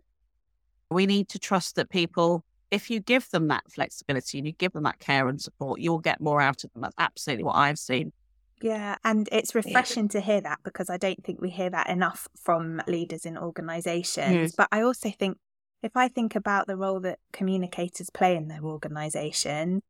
we 0.90 1.06
need 1.06 1.30
to 1.30 1.40
trust 1.40 1.76
that 1.76 1.90
people 1.90 2.44
if 2.72 2.90
you 2.90 3.00
give 3.00 3.30
them 3.30 3.50
that 3.50 3.64
flexibility 3.70 4.38
and 4.38 4.48
you 4.48 4.54
give 4.54 4.72
them 4.72 4.84
that 4.84 5.00
care 5.00 5.28
and 5.28 5.42
support, 5.42 5.82
you'll 5.82 6.00
get 6.00 6.22
more 6.22 6.42
out 6.42 6.64
of 6.64 6.72
them. 6.72 6.82
That's 6.82 6.96
absolutely 6.98 7.44
what 7.44 7.58
I've 7.58 7.78
seen. 7.78 8.14
Yeah, 8.62 8.98
and 9.04 9.28
it's 9.32 9.56
refreshing 9.56 10.08
to 10.10 10.22
hear 10.22 10.42
that 10.42 10.60
because 10.64 10.90
I 10.90 10.98
don't 10.98 11.24
think 11.24 11.42
we 11.42 11.50
hear 11.50 11.70
that 11.70 11.90
enough 11.90 12.28
from 12.36 12.82
leaders 12.88 13.26
in 13.26 13.38
organizations. 13.38 14.52
Mm. 14.52 14.56
But 14.56 14.68
I 14.72 14.82
also 14.82 15.10
think 15.10 15.38
if 15.84 15.96
I 15.96 16.08
think 16.08 16.36
about 16.36 16.68
the 16.68 16.78
role 16.78 17.00
that 17.02 17.20
communicators 17.34 18.10
play 18.10 18.36
in 18.36 18.48
their 18.48 18.64
organization, 18.64 19.82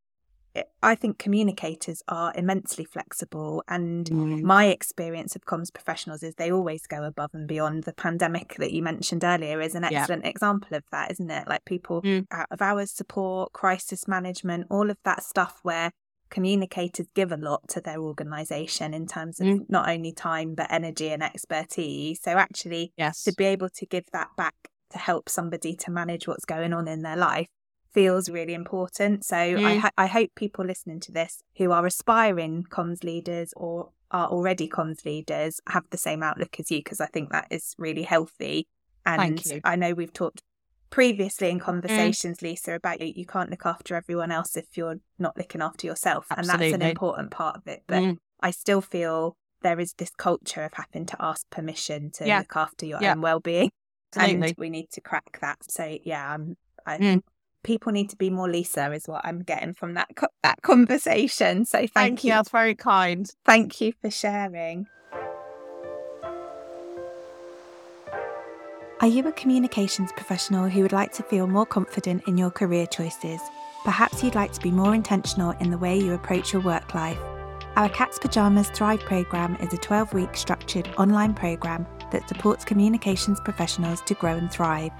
I 0.83 0.95
think 0.95 1.17
communicators 1.17 2.01
are 2.07 2.33
immensely 2.35 2.83
flexible. 2.83 3.63
And 3.67 4.09
mm. 4.09 4.41
my 4.41 4.65
experience 4.67 5.35
of 5.35 5.45
comms 5.45 5.73
professionals 5.73 6.23
is 6.23 6.35
they 6.35 6.51
always 6.51 6.87
go 6.87 7.03
above 7.03 7.31
and 7.33 7.47
beyond. 7.47 7.83
The 7.83 7.93
pandemic 7.93 8.55
that 8.55 8.71
you 8.71 8.83
mentioned 8.83 9.23
earlier 9.23 9.61
is 9.61 9.75
an 9.75 9.85
excellent 9.85 10.23
yeah. 10.23 10.29
example 10.29 10.75
of 10.75 10.83
that, 10.91 11.11
isn't 11.11 11.31
it? 11.31 11.47
Like 11.47 11.63
people 11.65 12.01
mm. 12.01 12.25
out 12.31 12.47
of 12.51 12.61
hours 12.61 12.91
support, 12.91 13.53
crisis 13.53 14.07
management, 14.07 14.67
all 14.69 14.89
of 14.89 14.97
that 15.03 15.23
stuff 15.23 15.59
where 15.63 15.91
communicators 16.31 17.05
give 17.13 17.31
a 17.31 17.37
lot 17.37 17.67
to 17.67 17.81
their 17.81 17.99
organization 17.99 18.93
in 18.95 19.05
terms 19.05 19.39
of 19.39 19.45
mm. 19.45 19.59
not 19.69 19.87
only 19.87 20.11
time, 20.11 20.55
but 20.55 20.71
energy 20.71 21.09
and 21.09 21.21
expertise. 21.21 22.19
So 22.21 22.31
actually, 22.31 22.93
yes. 22.97 23.23
to 23.25 23.33
be 23.33 23.45
able 23.45 23.69
to 23.69 23.85
give 23.85 24.05
that 24.13 24.29
back 24.35 24.55
to 24.89 24.97
help 24.97 25.29
somebody 25.29 25.75
to 25.75 25.91
manage 25.91 26.27
what's 26.27 26.45
going 26.45 26.73
on 26.73 26.87
in 26.87 27.01
their 27.01 27.15
life 27.17 27.47
feels 27.93 28.29
really 28.29 28.53
important. 28.53 29.25
So 29.25 29.35
mm. 29.35 29.83
I, 29.83 29.91
I 29.97 30.07
hope 30.07 30.31
people 30.35 30.65
listening 30.65 31.01
to 31.01 31.11
this 31.11 31.43
who 31.57 31.71
are 31.71 31.85
aspiring 31.85 32.65
comms 32.69 33.03
leaders 33.03 33.53
or 33.55 33.89
are 34.11 34.27
already 34.27 34.67
comms 34.67 35.05
leaders 35.05 35.59
have 35.69 35.83
the 35.89 35.97
same 35.97 36.23
outlook 36.23 36.59
as 36.59 36.71
you 36.71 36.79
because 36.79 37.01
I 37.01 37.07
think 37.07 37.31
that 37.31 37.47
is 37.51 37.75
really 37.77 38.03
healthy. 38.03 38.67
And 39.05 39.41
I 39.63 39.75
know 39.75 39.93
we've 39.93 40.13
talked 40.13 40.43
previously 40.91 41.49
in 41.49 41.59
mm. 41.59 41.63
conversations, 41.63 42.37
mm. 42.37 42.43
Lisa, 42.43 42.75
about 42.75 43.01
you, 43.01 43.11
you 43.15 43.25
can't 43.25 43.49
look 43.49 43.65
after 43.65 43.95
everyone 43.95 44.31
else 44.31 44.55
if 44.55 44.77
you're 44.77 44.99
not 45.17 45.35
looking 45.35 45.61
after 45.61 45.87
yourself. 45.87 46.27
Absolutely. 46.29 46.65
And 46.67 46.73
that's 46.73 46.83
an 46.83 46.89
important 46.89 47.31
part 47.31 47.57
of 47.57 47.67
it. 47.67 47.81
But 47.87 48.03
mm. 48.03 48.17
I 48.41 48.51
still 48.51 48.81
feel 48.81 49.35
there 49.63 49.79
is 49.79 49.93
this 49.97 50.11
culture 50.11 50.63
of 50.63 50.73
having 50.73 51.07
to 51.07 51.17
ask 51.19 51.49
permission 51.49 52.11
to 52.11 52.27
yeah. 52.27 52.39
look 52.39 52.55
after 52.55 52.85
your 52.85 53.01
yeah. 53.01 53.13
own 53.13 53.21
well-being. 53.21 53.71
Absolutely. 54.15 54.49
And 54.49 54.55
we 54.57 54.69
need 54.69 54.91
to 54.91 55.01
crack 55.01 55.39
that. 55.41 55.57
So 55.67 55.97
yeah, 56.03 56.33
I'm 56.33 56.57
I, 56.85 56.97
mm 56.97 57.21
people 57.63 57.91
need 57.91 58.09
to 58.09 58.15
be 58.15 58.29
more 58.29 58.49
Lisa, 58.49 58.91
is 58.91 59.07
what 59.07 59.21
I'm 59.23 59.43
getting 59.43 59.73
from 59.73 59.93
that 59.95 60.09
co- 60.15 60.27
that 60.43 60.61
conversation. 60.61 61.65
So 61.65 61.79
thank, 61.79 61.93
thank 61.93 62.23
you. 62.23 62.31
That's 62.31 62.49
very 62.49 62.75
kind. 62.75 63.29
Thank 63.45 63.81
you 63.81 63.93
for 64.01 64.09
sharing. 64.09 64.87
Are 69.01 69.07
you 69.07 69.27
a 69.27 69.31
communications 69.31 70.11
professional 70.11 70.69
who 70.69 70.83
would 70.83 70.91
like 70.91 71.11
to 71.13 71.23
feel 71.23 71.47
more 71.47 71.65
confident 71.65 72.27
in 72.27 72.37
your 72.37 72.51
career 72.51 72.85
choices? 72.85 73.41
Perhaps 73.83 74.23
you'd 74.23 74.35
like 74.35 74.51
to 74.51 74.61
be 74.61 74.69
more 74.69 74.93
intentional 74.93 75.55
in 75.59 75.71
the 75.71 75.77
way 75.79 75.97
you 75.97 76.13
approach 76.13 76.53
your 76.53 76.61
work 76.61 76.93
life. 76.93 77.17
Our 77.77 77.89
Cat's 77.89 78.19
Pajamas 78.19 78.69
Thrive 78.69 78.99
programme 78.99 79.55
is 79.55 79.73
a 79.73 79.77
12 79.77 80.13
week 80.13 80.37
structured 80.37 80.87
online 80.99 81.33
programme 81.33 81.87
that 82.11 82.29
supports 82.29 82.63
communications 82.63 83.39
professionals 83.39 84.01
to 84.01 84.13
grow 84.13 84.35
and 84.35 84.51
thrive. 84.51 84.91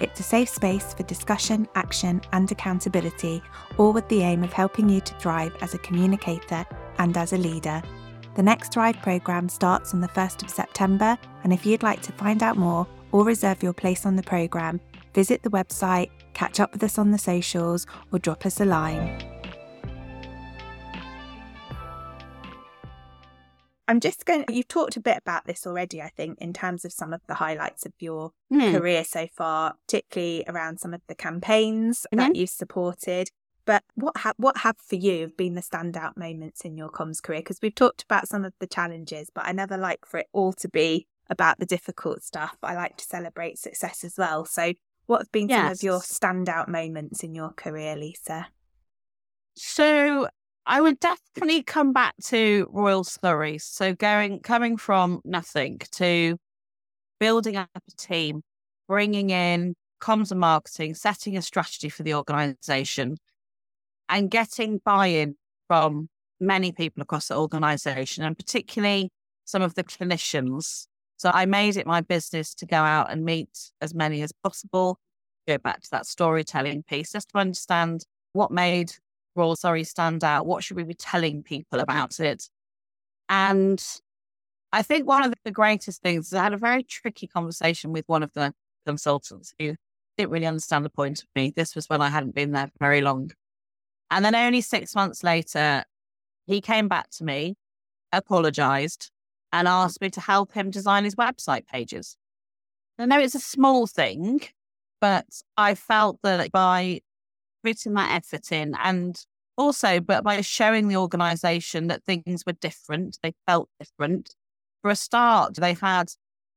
It's 0.00 0.20
a 0.20 0.22
safe 0.22 0.48
space 0.48 0.94
for 0.94 1.02
discussion, 1.02 1.68
action, 1.74 2.22
and 2.32 2.50
accountability, 2.50 3.42
all 3.76 3.92
with 3.92 4.08
the 4.08 4.22
aim 4.22 4.42
of 4.42 4.54
helping 4.54 4.88
you 4.88 5.02
to 5.02 5.14
thrive 5.16 5.54
as 5.60 5.74
a 5.74 5.78
communicator 5.80 6.64
and 6.96 7.14
as 7.14 7.34
a 7.34 7.36
leader. 7.36 7.82
The 8.36 8.42
next 8.42 8.72
Thrive 8.72 8.96
programme 9.02 9.50
starts 9.50 9.92
on 9.92 10.00
the 10.00 10.08
1st 10.08 10.44
of 10.44 10.48
September, 10.48 11.18
and 11.44 11.52
if 11.52 11.66
you'd 11.66 11.82
like 11.82 12.00
to 12.02 12.12
find 12.12 12.42
out 12.42 12.56
more 12.56 12.86
or 13.12 13.24
reserve 13.24 13.62
your 13.62 13.72
place 13.72 14.06
on 14.06 14.16
the 14.16 14.22
programme, 14.22 14.80
visit 15.14 15.42
the 15.42 15.50
website, 15.50 16.10
catch 16.34 16.60
up 16.60 16.72
with 16.72 16.82
us 16.82 16.98
on 16.98 17.10
the 17.10 17.18
socials, 17.18 17.86
or 18.12 18.18
drop 18.18 18.46
us 18.46 18.60
a 18.60 18.64
line. 18.64 19.22
I'm 23.90 23.98
just 23.98 24.24
going, 24.24 24.44
to, 24.44 24.52
you've 24.52 24.68
talked 24.68 24.96
a 24.96 25.00
bit 25.00 25.18
about 25.18 25.46
this 25.46 25.66
already, 25.66 26.00
I 26.00 26.10
think, 26.10 26.38
in 26.38 26.52
terms 26.52 26.84
of 26.84 26.92
some 26.92 27.12
of 27.12 27.22
the 27.26 27.34
highlights 27.34 27.84
of 27.84 27.92
your 27.98 28.30
mm. 28.52 28.70
career 28.70 29.02
so 29.02 29.26
far, 29.26 29.74
particularly 29.84 30.44
around 30.46 30.78
some 30.78 30.94
of 30.94 31.00
the 31.08 31.16
campaigns 31.16 32.06
mm-hmm. 32.06 32.18
that 32.18 32.36
you've 32.36 32.50
supported. 32.50 33.30
But 33.64 33.82
what 33.96 34.18
have 34.18 34.34
what 34.36 34.58
have 34.58 34.76
for 34.78 34.94
you 34.94 35.32
been 35.36 35.54
the 35.54 35.60
standout 35.60 36.16
moments 36.16 36.60
in 36.60 36.76
your 36.76 36.88
comms 36.88 37.20
career? 37.20 37.40
Because 37.40 37.58
we've 37.60 37.74
talked 37.74 38.04
about 38.04 38.28
some 38.28 38.44
of 38.44 38.52
the 38.60 38.68
challenges, 38.68 39.28
but 39.34 39.44
I 39.44 39.50
never 39.50 39.76
like 39.76 40.06
for 40.06 40.18
it 40.18 40.28
all 40.32 40.52
to 40.52 40.68
be 40.68 41.08
about 41.30 41.58
the 41.58 41.66
difficult 41.66 42.22
stuff. 42.22 42.56
I 42.62 42.74
like 42.74 42.96
to 42.98 43.04
celebrate 43.04 43.58
success 43.58 44.04
as 44.04 44.14
well. 44.18 44.44
So, 44.44 44.74
what 45.06 45.22
have 45.22 45.32
been 45.32 45.48
yes. 45.48 45.62
some 45.62 45.72
of 45.72 45.82
your 45.82 46.00
standout 46.00 46.68
moments 46.68 47.22
in 47.24 47.34
your 47.34 47.50
career, 47.50 47.96
Lisa? 47.96 48.48
So, 49.56 50.28
I 50.66 50.80
would 50.80 51.00
definitely 51.00 51.62
come 51.62 51.92
back 51.92 52.14
to 52.26 52.68
Royal 52.70 53.04
Surrey. 53.04 53.58
So 53.58 53.94
going 53.94 54.40
coming 54.40 54.76
from 54.76 55.20
nothing 55.24 55.80
to 55.92 56.36
building 57.18 57.56
up 57.56 57.68
a 57.76 57.96
team, 57.96 58.42
bringing 58.86 59.30
in 59.30 59.74
comms 60.00 60.30
and 60.30 60.40
marketing, 60.40 60.94
setting 60.94 61.36
a 61.36 61.42
strategy 61.42 61.88
for 61.88 62.02
the 62.02 62.14
organisation, 62.14 63.16
and 64.08 64.30
getting 64.30 64.78
buy-in 64.84 65.36
from 65.66 66.08
many 66.40 66.72
people 66.72 67.02
across 67.02 67.28
the 67.28 67.36
organisation, 67.36 68.24
and 68.24 68.36
particularly 68.36 69.10
some 69.44 69.62
of 69.62 69.74
the 69.74 69.84
clinicians. 69.84 70.86
So 71.20 71.30
I 71.34 71.44
made 71.44 71.76
it 71.76 71.86
my 71.86 72.00
business 72.00 72.54
to 72.54 72.64
go 72.64 72.78
out 72.78 73.12
and 73.12 73.26
meet 73.26 73.72
as 73.82 73.94
many 73.94 74.22
as 74.22 74.32
possible. 74.42 74.98
Go 75.46 75.58
back 75.58 75.82
to 75.82 75.90
that 75.90 76.06
storytelling 76.06 76.82
piece, 76.82 77.12
just 77.12 77.28
to 77.28 77.38
understand 77.38 78.06
what 78.32 78.50
made 78.50 78.94
Royal 79.36 79.54
Surrey 79.54 79.84
stand 79.84 80.24
out? 80.24 80.46
What 80.46 80.64
should 80.64 80.78
we 80.78 80.82
be 80.82 80.94
telling 80.94 81.42
people 81.42 81.78
about 81.78 82.20
it? 82.20 82.48
And 83.28 83.84
I 84.72 84.80
think 84.80 85.06
one 85.06 85.22
of 85.22 85.34
the 85.44 85.50
greatest 85.50 86.00
things 86.00 86.28
is 86.28 86.32
I 86.32 86.44
had 86.44 86.54
a 86.54 86.56
very 86.56 86.82
tricky 86.82 87.26
conversation 87.26 87.92
with 87.92 88.06
one 88.06 88.22
of 88.22 88.32
the 88.32 88.54
consultants 88.86 89.52
who 89.58 89.74
didn't 90.16 90.30
really 90.30 90.46
understand 90.46 90.86
the 90.86 90.90
point 90.90 91.22
of 91.22 91.28
me. 91.36 91.52
This 91.54 91.74
was 91.74 91.86
when 91.90 92.00
I 92.00 92.08
hadn't 92.08 92.34
been 92.34 92.52
there 92.52 92.70
very 92.80 93.02
long. 93.02 93.30
And 94.10 94.24
then 94.24 94.34
only 94.34 94.62
six 94.62 94.94
months 94.94 95.22
later, 95.22 95.84
he 96.46 96.62
came 96.62 96.88
back 96.88 97.10
to 97.10 97.24
me, 97.24 97.56
apologized, 98.10 99.10
and 99.52 99.68
asked 99.68 100.00
me 100.00 100.10
to 100.10 100.20
help 100.20 100.52
him 100.52 100.70
design 100.70 101.04
his 101.04 101.16
website 101.16 101.66
pages. 101.66 102.16
I 102.98 103.06
know 103.06 103.18
it's 103.18 103.34
a 103.34 103.40
small 103.40 103.86
thing, 103.86 104.42
but 105.00 105.26
I 105.56 105.74
felt 105.74 106.18
that 106.22 106.52
by 106.52 107.00
putting 107.64 107.94
that 107.94 108.14
effort 108.14 108.52
in 108.52 108.74
and 108.82 109.22
also 109.56 110.00
but 110.00 110.24
by 110.24 110.40
showing 110.40 110.88
the 110.88 110.96
organization 110.96 111.88
that 111.88 112.02
things 112.04 112.44
were 112.46 112.52
different 112.52 113.18
they 113.22 113.34
felt 113.46 113.68
different 113.78 114.34
for 114.80 114.90
a 114.90 114.96
start 114.96 115.54
they 115.56 115.74
had 115.74 116.10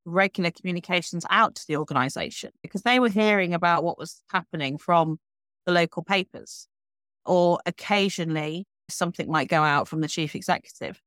regular 0.05 0.51
communications 0.51 1.25
out 1.29 1.55
to 1.55 1.65
the 1.67 1.75
organization 1.75 2.51
because 2.61 2.83
they 2.83 2.99
were 2.99 3.09
hearing 3.09 3.53
about 3.53 3.83
what 3.83 3.97
was 3.97 4.21
happening 4.29 4.77
from 4.77 5.17
the 5.65 5.73
local 5.73 6.03
papers 6.03 6.67
or 7.25 7.59
occasionally 7.65 8.65
something 8.89 9.29
might 9.29 9.49
go 9.49 9.61
out 9.61 9.87
from 9.87 10.01
the 10.01 10.07
chief 10.07 10.35
executive 10.35 11.01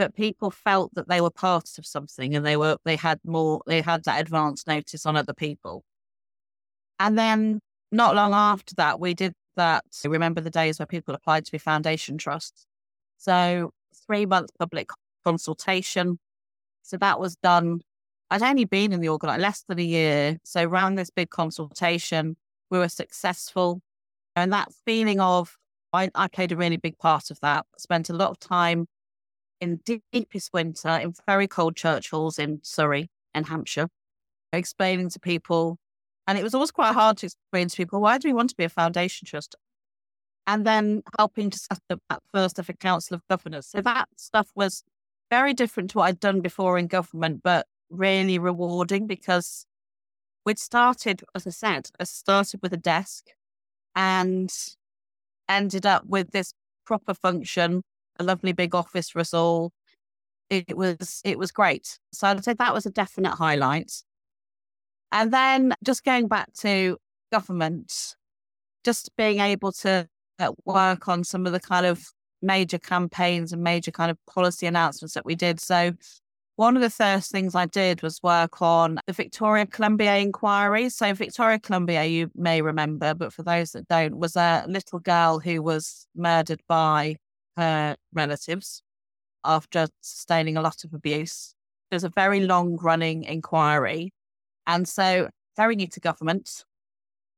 but 0.00 0.14
people 0.14 0.50
felt 0.50 0.94
that 0.94 1.08
they 1.08 1.20
were 1.20 1.30
part 1.30 1.78
of 1.78 1.84
something 1.84 2.34
and 2.34 2.44
they 2.46 2.56
were 2.56 2.76
they 2.84 2.96
had 2.96 3.20
more 3.24 3.60
they 3.66 3.82
had 3.82 4.04
that 4.04 4.20
advance 4.20 4.66
notice 4.66 5.04
on 5.06 5.16
other 5.16 5.34
people 5.34 5.84
and 7.00 7.18
then 7.18 7.60
not 7.90 8.14
long 8.14 8.34
after 8.34 8.74
that, 8.76 9.00
we 9.00 9.14
did 9.14 9.32
that. 9.56 9.84
Remember 10.04 10.40
the 10.40 10.50
days 10.50 10.78
where 10.78 10.86
people 10.86 11.14
applied 11.14 11.44
to 11.46 11.52
be 11.52 11.58
foundation 11.58 12.18
trusts? 12.18 12.66
So, 13.16 13.72
three 14.06 14.26
months 14.26 14.52
public 14.58 14.90
consultation. 15.24 16.18
So, 16.82 16.96
that 16.98 17.18
was 17.18 17.36
done. 17.36 17.80
I'd 18.30 18.42
only 18.42 18.66
been 18.66 18.92
in 18.92 19.00
the 19.00 19.08
organization 19.08 19.42
less 19.42 19.64
than 19.66 19.78
a 19.80 19.82
year. 19.82 20.38
So, 20.44 20.62
around 20.62 20.96
this 20.96 21.10
big 21.10 21.30
consultation, 21.30 22.36
we 22.70 22.78
were 22.78 22.88
successful. 22.88 23.80
And 24.36 24.52
that 24.52 24.68
feeling 24.84 25.20
of, 25.20 25.56
I, 25.92 26.10
I 26.14 26.28
played 26.28 26.52
a 26.52 26.56
really 26.56 26.76
big 26.76 26.98
part 26.98 27.30
of 27.30 27.40
that. 27.40 27.66
Spent 27.78 28.10
a 28.10 28.14
lot 28.14 28.30
of 28.30 28.38
time 28.38 28.86
in 29.60 29.80
deepest 30.12 30.52
winter 30.52 30.88
in 30.88 31.14
very 31.26 31.46
cold 31.46 31.76
church 31.76 32.10
halls 32.10 32.38
in 32.38 32.60
Surrey 32.62 33.10
and 33.34 33.46
Hampshire, 33.46 33.88
explaining 34.52 35.10
to 35.10 35.20
people 35.20 35.78
and 36.26 36.38
it 36.38 36.44
was 36.44 36.54
always 36.54 36.70
quite 36.70 36.92
hard 36.92 37.16
to 37.18 37.26
explain 37.26 37.68
to 37.68 37.76
people 37.76 38.00
why 38.00 38.18
do 38.18 38.28
we 38.28 38.34
want 38.34 38.50
to 38.50 38.56
be 38.56 38.64
a 38.64 38.68
foundation 38.68 39.26
trust? 39.26 39.56
and 40.46 40.66
then 40.66 41.02
helping 41.16 41.50
to 41.50 41.58
set 41.58 41.78
up 41.90 42.00
at 42.10 42.20
first 42.32 42.58
of 42.58 42.68
a 42.68 42.72
council 42.72 43.14
of 43.14 43.22
governors. 43.28 43.66
So 43.66 43.80
that 43.82 44.08
stuff 44.16 44.50
was 44.56 44.82
very 45.30 45.54
different 45.54 45.90
to 45.90 45.98
what 45.98 46.06
I'd 46.06 46.18
done 46.18 46.40
before 46.40 46.76
in 46.76 46.88
government, 46.88 47.42
but 47.44 47.66
really 47.88 48.36
rewarding 48.38 49.06
because 49.06 49.64
we'd 50.44 50.58
started, 50.58 51.22
as 51.36 51.46
I 51.46 51.50
said, 51.50 51.90
I 52.00 52.04
started 52.04 52.60
with 52.62 52.72
a 52.72 52.78
desk 52.78 53.26
and 53.94 54.52
ended 55.48 55.86
up 55.86 56.04
with 56.06 56.32
this 56.32 56.52
proper 56.84 57.14
function, 57.14 57.82
a 58.20 58.24
lovely 58.24 58.52
big 58.52 58.74
office 58.74 59.10
for 59.10 59.18
us 59.18 59.34
all. 59.34 59.72
It 60.48 60.76
was 60.76 61.20
it 61.24 61.38
was 61.38 61.50
great. 61.50 61.98
So 62.12 62.28
I'd 62.28 62.44
say 62.44 62.54
that 62.54 62.74
was 62.74 62.86
a 62.86 62.90
definite 62.90 63.34
highlight. 63.34 63.92
And 65.12 65.32
then 65.32 65.74
just 65.84 66.04
going 66.04 66.28
back 66.28 66.52
to 66.60 66.98
government, 67.32 68.14
just 68.84 69.10
being 69.16 69.40
able 69.40 69.72
to 69.72 70.08
uh, 70.38 70.52
work 70.64 71.08
on 71.08 71.24
some 71.24 71.46
of 71.46 71.52
the 71.52 71.60
kind 71.60 71.86
of 71.86 72.04
major 72.42 72.78
campaigns 72.78 73.52
and 73.52 73.62
major 73.62 73.90
kind 73.90 74.10
of 74.10 74.18
policy 74.26 74.66
announcements 74.66 75.14
that 75.14 75.24
we 75.26 75.34
did. 75.34 75.60
So 75.60 75.92
one 76.60 76.76
of 76.76 76.82
the 76.82 76.90
first 76.90 77.32
things 77.32 77.54
I 77.54 77.64
did 77.64 78.02
was 78.02 78.22
work 78.22 78.60
on 78.60 78.98
the 79.06 79.14
Victoria 79.14 79.64
Climbié 79.64 80.20
inquiry. 80.20 80.90
So, 80.90 81.14
Victoria 81.14 81.58
Climbié, 81.58 82.10
you 82.10 82.30
may 82.34 82.60
remember, 82.60 83.14
but 83.14 83.32
for 83.32 83.42
those 83.42 83.72
that 83.72 83.88
don't, 83.88 84.18
was 84.18 84.36
a 84.36 84.66
little 84.68 84.98
girl 84.98 85.38
who 85.38 85.62
was 85.62 86.06
murdered 86.14 86.60
by 86.68 87.16
her 87.60 87.96
relatives 88.12 88.82
after 89.44 89.86
sustaining 90.00 90.56
a 90.56 90.62
lot 90.62 90.84
of 90.84 90.94
abuse. 90.94 91.54
There's 91.90 92.04
a 92.04 92.10
very 92.10 92.40
long 92.40 92.76
running 92.76 93.24
inquiry. 93.24 94.12
And 94.66 94.88
so, 94.88 95.28
very 95.56 95.76
new 95.76 95.88
to 95.88 96.00
government, 96.00 96.64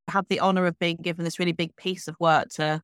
had 0.08 0.26
the 0.28 0.40
honour 0.40 0.66
of 0.66 0.78
being 0.78 0.96
given 0.96 1.24
this 1.24 1.38
really 1.38 1.52
big 1.52 1.74
piece 1.76 2.08
of 2.08 2.16
work 2.20 2.48
to 2.50 2.82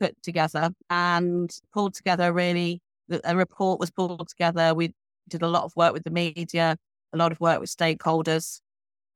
put 0.00 0.20
together 0.22 0.70
and 0.90 1.56
pulled 1.72 1.94
together 1.94 2.32
really 2.32 2.80
a 3.24 3.36
report 3.36 3.80
was 3.80 3.90
pulled 3.90 4.28
together. 4.28 4.74
We 4.74 4.92
did 5.28 5.42
a 5.42 5.48
lot 5.48 5.64
of 5.64 5.74
work 5.76 5.92
with 5.92 6.04
the 6.04 6.10
media, 6.10 6.76
a 7.12 7.16
lot 7.16 7.32
of 7.32 7.40
work 7.40 7.60
with 7.60 7.74
stakeholders. 7.74 8.60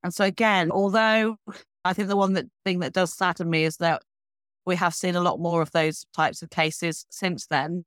And 0.03 0.13
so 0.13 0.25
again, 0.25 0.71
although 0.71 1.37
I 1.85 1.93
think 1.93 2.09
the 2.09 2.17
one 2.17 2.33
that 2.35 2.47
thing 2.65 2.81
that 2.81 2.93
does 2.93 3.13
sadden 3.13 3.51
me 3.51 3.65
is 3.65 3.77
that 3.79 4.03
we 4.65 4.77
have 4.77 4.95
seen 4.95 5.17
a 5.17 5.21
lot 5.21 5.41
more 5.41 5.63
of 5.63 5.73
those 5.73 6.07
types 6.15 6.43
of 6.43 6.51
cases 6.51 7.07
since 7.11 7.47
then. 7.47 7.85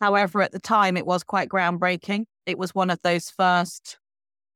However, 0.00 0.42
at 0.42 0.52
the 0.52 0.60
time 0.60 0.96
it 0.96 1.06
was 1.06 1.22
quite 1.22 1.48
groundbreaking. 1.48 2.24
It 2.44 2.58
was 2.58 2.74
one 2.74 2.90
of 2.90 3.00
those 3.02 3.30
first 3.30 3.98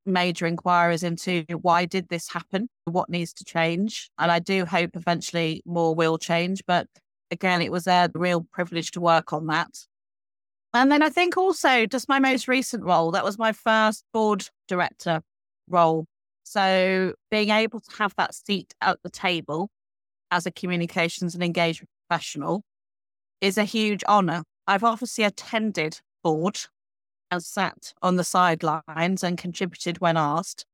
major 0.06 0.46
inquiries 0.46 1.02
into 1.02 1.44
why 1.60 1.84
did 1.84 2.08
this 2.08 2.30
happen? 2.30 2.68
What 2.84 3.08
needs 3.08 3.32
to 3.34 3.44
change? 3.44 4.10
And 4.18 4.30
I 4.30 4.38
do 4.38 4.64
hope 4.64 4.90
eventually 4.94 5.62
more 5.64 5.94
will 5.94 6.18
change. 6.18 6.62
But 6.66 6.86
again, 7.30 7.62
it 7.62 7.72
was 7.72 7.86
a 7.86 8.10
real 8.14 8.46
privilege 8.52 8.90
to 8.92 9.00
work 9.00 9.32
on 9.32 9.46
that. 9.46 9.86
And 10.72 10.90
then 10.92 11.02
I 11.02 11.08
think 11.08 11.36
also 11.36 11.86
just 11.86 12.08
my 12.08 12.18
most 12.18 12.46
recent 12.46 12.84
role, 12.84 13.10
that 13.10 13.24
was 13.24 13.38
my 13.38 13.52
first 13.52 14.04
board 14.12 14.48
director 14.68 15.20
role. 15.68 16.06
So 16.44 17.14
being 17.30 17.50
able 17.50 17.80
to 17.80 17.96
have 17.96 18.14
that 18.16 18.34
seat 18.34 18.74
at 18.80 18.98
the 19.02 19.10
table 19.10 19.70
as 20.30 20.46
a 20.46 20.50
communications 20.50 21.34
and 21.34 21.42
engagement 21.42 21.88
professional 22.08 22.62
is 23.40 23.58
a 23.58 23.64
huge 23.64 24.02
honor. 24.06 24.44
I've 24.66 24.84
obviously 24.84 25.24
attended 25.24 26.00
board 26.22 26.58
and 27.30 27.42
sat 27.42 27.92
on 28.02 28.16
the 28.16 28.24
sidelines 28.24 29.22
and 29.22 29.38
contributed 29.38 30.00
when 30.00 30.16
asked, 30.16 30.66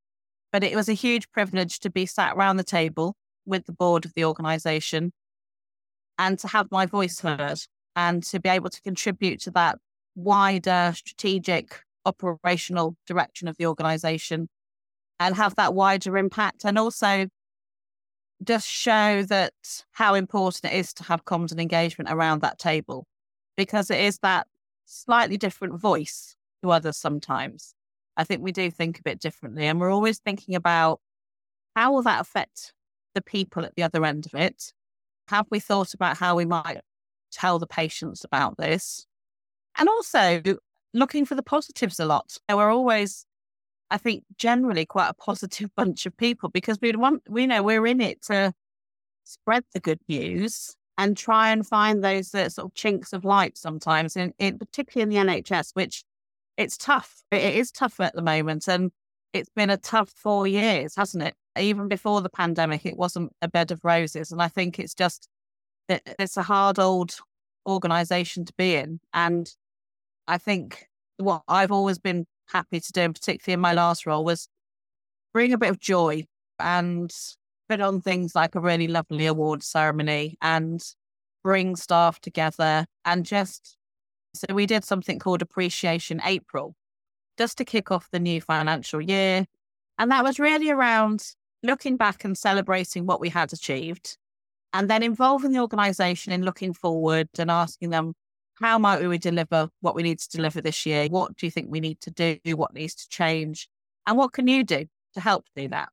but 0.52 0.64
it 0.64 0.74
was 0.74 0.88
a 0.88 0.94
huge 0.94 1.30
privilege 1.30 1.78
to 1.80 1.90
be 1.90 2.06
sat 2.06 2.36
around 2.36 2.56
the 2.56 2.64
table 2.64 3.14
with 3.44 3.66
the 3.66 3.72
board 3.72 4.04
of 4.04 4.14
the 4.14 4.24
organization 4.24 5.12
and 6.18 6.38
to 6.38 6.48
have 6.48 6.70
my 6.70 6.86
voice 6.86 7.20
heard 7.20 7.60
and 7.94 8.22
to 8.24 8.40
be 8.40 8.48
able 8.48 8.70
to 8.70 8.80
contribute 8.82 9.40
to 9.40 9.50
that 9.52 9.78
wider 10.14 10.92
strategic 10.94 11.80
operational 12.04 12.96
direction 13.06 13.48
of 13.48 13.56
the 13.58 13.66
organization 13.66 14.48
and 15.20 15.36
have 15.36 15.54
that 15.56 15.74
wider 15.74 16.16
impact 16.16 16.64
and 16.64 16.78
also 16.78 17.26
just 18.44 18.68
show 18.68 19.22
that 19.24 19.52
how 19.92 20.14
important 20.14 20.72
it 20.72 20.76
is 20.76 20.92
to 20.94 21.04
have 21.04 21.24
comms 21.24 21.50
and 21.50 21.60
engagement 21.60 22.10
around 22.10 22.42
that 22.42 22.58
table 22.58 23.06
because 23.56 23.90
it 23.90 24.00
is 24.00 24.18
that 24.18 24.46
slightly 24.84 25.36
different 25.36 25.80
voice 25.80 26.36
to 26.62 26.70
others 26.70 26.96
sometimes. 26.96 27.74
I 28.16 28.24
think 28.24 28.42
we 28.42 28.52
do 28.52 28.70
think 28.70 28.98
a 28.98 29.02
bit 29.02 29.20
differently 29.20 29.66
and 29.66 29.80
we're 29.80 29.92
always 29.92 30.18
thinking 30.18 30.54
about 30.54 31.00
how 31.74 31.92
will 31.92 32.02
that 32.02 32.20
affect 32.20 32.72
the 33.14 33.20
people 33.20 33.64
at 33.64 33.74
the 33.74 33.82
other 33.82 34.04
end 34.04 34.26
of 34.26 34.34
it? 34.34 34.72
Have 35.28 35.46
we 35.50 35.60
thought 35.60 35.94
about 35.94 36.16
how 36.18 36.36
we 36.36 36.44
might 36.44 36.80
tell 37.32 37.58
the 37.58 37.66
patients 37.66 38.24
about 38.24 38.56
this? 38.56 39.06
And 39.76 39.88
also 39.88 40.42
looking 40.94 41.26
for 41.26 41.34
the 41.34 41.42
positives 41.42 42.00
a 42.00 42.06
lot. 42.06 42.38
We're 42.48 42.70
always, 42.70 43.26
I 43.90 43.98
think, 43.98 44.24
generally 44.36 44.86
quite 44.86 45.08
a 45.08 45.14
positive 45.14 45.70
bunch 45.76 46.06
of 46.06 46.16
people 46.16 46.48
because 46.48 46.78
we 46.80 46.92
want, 46.92 47.22
we 47.28 47.46
know 47.46 47.62
we're 47.62 47.86
in 47.86 48.00
it 48.00 48.22
to 48.22 48.52
spread 49.24 49.64
the 49.72 49.80
good 49.80 50.00
news 50.08 50.76
and 50.98 51.16
try 51.16 51.50
and 51.50 51.66
find 51.66 52.02
those 52.02 52.34
uh, 52.34 52.48
sort 52.48 52.70
of 52.70 52.74
chinks 52.74 53.12
of 53.12 53.24
light 53.24 53.58
sometimes, 53.58 54.16
in, 54.16 54.32
in 54.38 54.58
particularly 54.58 55.02
in 55.02 55.26
the 55.26 55.32
NHS, 55.32 55.70
which 55.74 56.04
it's 56.56 56.76
tough. 56.76 57.22
It 57.30 57.54
is 57.54 57.70
tough 57.70 58.00
at 58.00 58.14
the 58.14 58.22
moment, 58.22 58.66
and 58.68 58.90
it's 59.32 59.50
been 59.50 59.70
a 59.70 59.76
tough 59.76 60.10
four 60.10 60.46
years, 60.46 60.94
hasn't 60.96 61.22
it? 61.22 61.34
Even 61.58 61.88
before 61.88 62.22
the 62.22 62.30
pandemic, 62.30 62.86
it 62.86 62.96
wasn't 62.96 63.32
a 63.42 63.48
bed 63.48 63.70
of 63.70 63.84
roses, 63.84 64.32
and 64.32 64.40
I 64.40 64.48
think 64.48 64.78
it's 64.78 64.94
just 64.94 65.28
it, 65.88 66.02
it's 66.18 66.36
a 66.36 66.42
hard 66.42 66.78
old 66.78 67.16
organization 67.68 68.44
to 68.46 68.52
be 68.56 68.76
in, 68.76 69.00
and 69.12 69.50
I 70.26 70.38
think 70.38 70.88
what 71.18 71.42
I've 71.48 71.72
always 71.72 71.98
been 71.98 72.26
happy 72.52 72.80
to 72.80 72.92
do, 72.92 73.00
and 73.02 73.14
particularly 73.14 73.54
in 73.54 73.60
my 73.60 73.72
last 73.72 74.06
role, 74.06 74.24
was 74.24 74.48
bring 75.32 75.52
a 75.52 75.58
bit 75.58 75.70
of 75.70 75.78
joy 75.78 76.24
and 76.58 77.12
put 77.68 77.80
on 77.80 78.00
things 78.00 78.34
like 78.34 78.54
a 78.54 78.60
really 78.60 78.88
lovely 78.88 79.26
award 79.26 79.62
ceremony 79.62 80.36
and 80.40 80.82
bring 81.42 81.76
staff 81.76 82.20
together 82.20 82.86
and 83.04 83.24
just 83.24 83.76
so 84.34 84.54
we 84.54 84.66
did 84.66 84.84
something 84.84 85.18
called 85.18 85.42
Appreciation 85.42 86.20
April 86.24 86.74
just 87.38 87.58
to 87.58 87.64
kick 87.64 87.90
off 87.90 88.10
the 88.10 88.18
new 88.18 88.40
financial 88.40 89.00
year. 89.00 89.46
And 89.98 90.10
that 90.10 90.24
was 90.24 90.38
really 90.38 90.70
around 90.70 91.26
looking 91.62 91.96
back 91.96 92.24
and 92.24 92.36
celebrating 92.36 93.06
what 93.06 93.20
we 93.20 93.28
had 93.28 93.52
achieved 93.52 94.18
and 94.72 94.90
then 94.90 95.02
involving 95.02 95.52
the 95.52 95.60
organization 95.60 96.32
in 96.32 96.44
looking 96.44 96.72
forward 96.72 97.28
and 97.38 97.50
asking 97.50 97.90
them 97.90 98.14
how 98.60 98.78
might 98.78 99.06
we 99.06 99.18
deliver 99.18 99.68
what 99.80 99.94
we 99.94 100.02
need 100.02 100.18
to 100.18 100.28
deliver 100.28 100.60
this 100.60 100.86
year? 100.86 101.08
What 101.08 101.36
do 101.36 101.46
you 101.46 101.50
think 101.50 101.68
we 101.70 101.80
need 101.80 102.00
to 102.02 102.10
do? 102.10 102.38
What 102.56 102.74
needs 102.74 102.94
to 102.94 103.08
change? 103.08 103.68
And 104.06 104.16
what 104.16 104.32
can 104.32 104.46
you 104.48 104.64
do 104.64 104.86
to 105.14 105.20
help 105.20 105.44
do 105.54 105.68
that? 105.68 105.90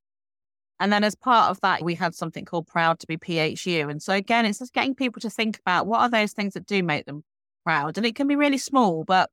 And 0.80 0.91
then 0.91 1.04
as 1.04 1.15
part 1.15 1.49
of 1.49 1.62
that, 1.62 1.82
we 1.84 1.95
had 1.95 2.15
something 2.15 2.45
called 2.45 2.67
Proud 2.67 2.99
to 2.99 3.08
be 3.08 3.17
PHU. 3.17 3.89
And 3.89 4.02
so 4.02 4.13
again, 4.13 4.45
it's 4.45 4.60
just 4.60 4.73
getting 4.73 4.95
people 4.95 5.21
to 5.21 5.30
think 5.30 5.60
about 5.60 5.88
what 5.88 6.02
are 6.02 6.10
those 6.10 6.34
things 6.34 6.54
that 6.56 6.65
do 6.65 6.84
make 6.84 7.06
them 7.06 7.23
proud. 7.63 7.97
And 7.97 8.06
it 8.06 8.15
can 8.15 8.28
be 8.28 8.36
really 8.36 8.58
small, 8.58 9.04
but 9.04 9.30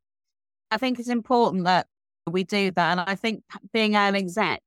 I 0.71 0.77
think 0.77 0.99
it's 0.99 1.09
important 1.09 1.65
that 1.65 1.87
we 2.31 2.45
do 2.45 2.71
that. 2.73 2.99
And 2.99 3.01
I 3.01 3.17
think 3.17 3.43
being 3.73 3.97
an 3.97 4.15
exec 4.15 4.61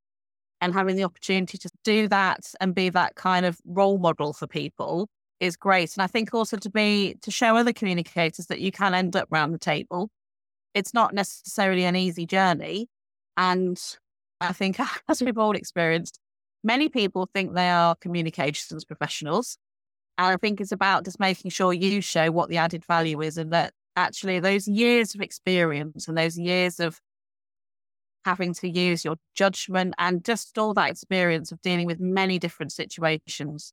and 0.60 0.74
having 0.74 0.96
the 0.96 1.04
opportunity 1.04 1.56
to 1.58 1.70
do 1.84 2.08
that 2.08 2.40
and 2.60 2.74
be 2.74 2.90
that 2.90 3.14
kind 3.14 3.46
of 3.46 3.58
role 3.64 3.98
model 3.98 4.32
for 4.32 4.46
people 4.46 5.08
is 5.44 5.56
great. 5.56 5.94
And 5.96 6.02
I 6.02 6.06
think 6.06 6.32
also 6.32 6.56
to 6.56 6.70
be 6.70 7.16
to 7.22 7.30
show 7.30 7.56
other 7.56 7.72
communicators 7.72 8.46
that 8.46 8.60
you 8.60 8.72
can 8.72 8.94
end 8.94 9.14
up 9.14 9.28
round 9.30 9.52
the 9.52 9.58
table. 9.58 10.10
It's 10.72 10.94
not 10.94 11.14
necessarily 11.14 11.84
an 11.84 11.96
easy 11.96 12.26
journey. 12.26 12.88
And 13.36 13.80
I 14.40 14.52
think 14.52 14.78
as 15.08 15.22
we've 15.22 15.38
all 15.38 15.54
experienced, 15.54 16.18
many 16.62 16.88
people 16.88 17.28
think 17.32 17.54
they 17.54 17.68
are 17.68 17.94
communications 17.94 18.84
professionals. 18.84 19.58
And 20.16 20.28
I 20.28 20.36
think 20.36 20.60
it's 20.60 20.72
about 20.72 21.04
just 21.04 21.20
making 21.20 21.50
sure 21.50 21.72
you 21.72 22.00
show 22.00 22.30
what 22.30 22.48
the 22.48 22.56
added 22.56 22.84
value 22.84 23.20
is 23.20 23.36
and 23.36 23.52
that 23.52 23.72
actually 23.96 24.40
those 24.40 24.66
years 24.66 25.14
of 25.14 25.20
experience 25.20 26.08
and 26.08 26.16
those 26.16 26.38
years 26.38 26.80
of 26.80 27.00
having 28.24 28.54
to 28.54 28.68
use 28.68 29.04
your 29.04 29.16
judgment 29.34 29.94
and 29.98 30.24
just 30.24 30.56
all 30.56 30.72
that 30.74 30.90
experience 30.90 31.52
of 31.52 31.60
dealing 31.60 31.86
with 31.86 32.00
many 32.00 32.38
different 32.38 32.72
situations 32.72 33.72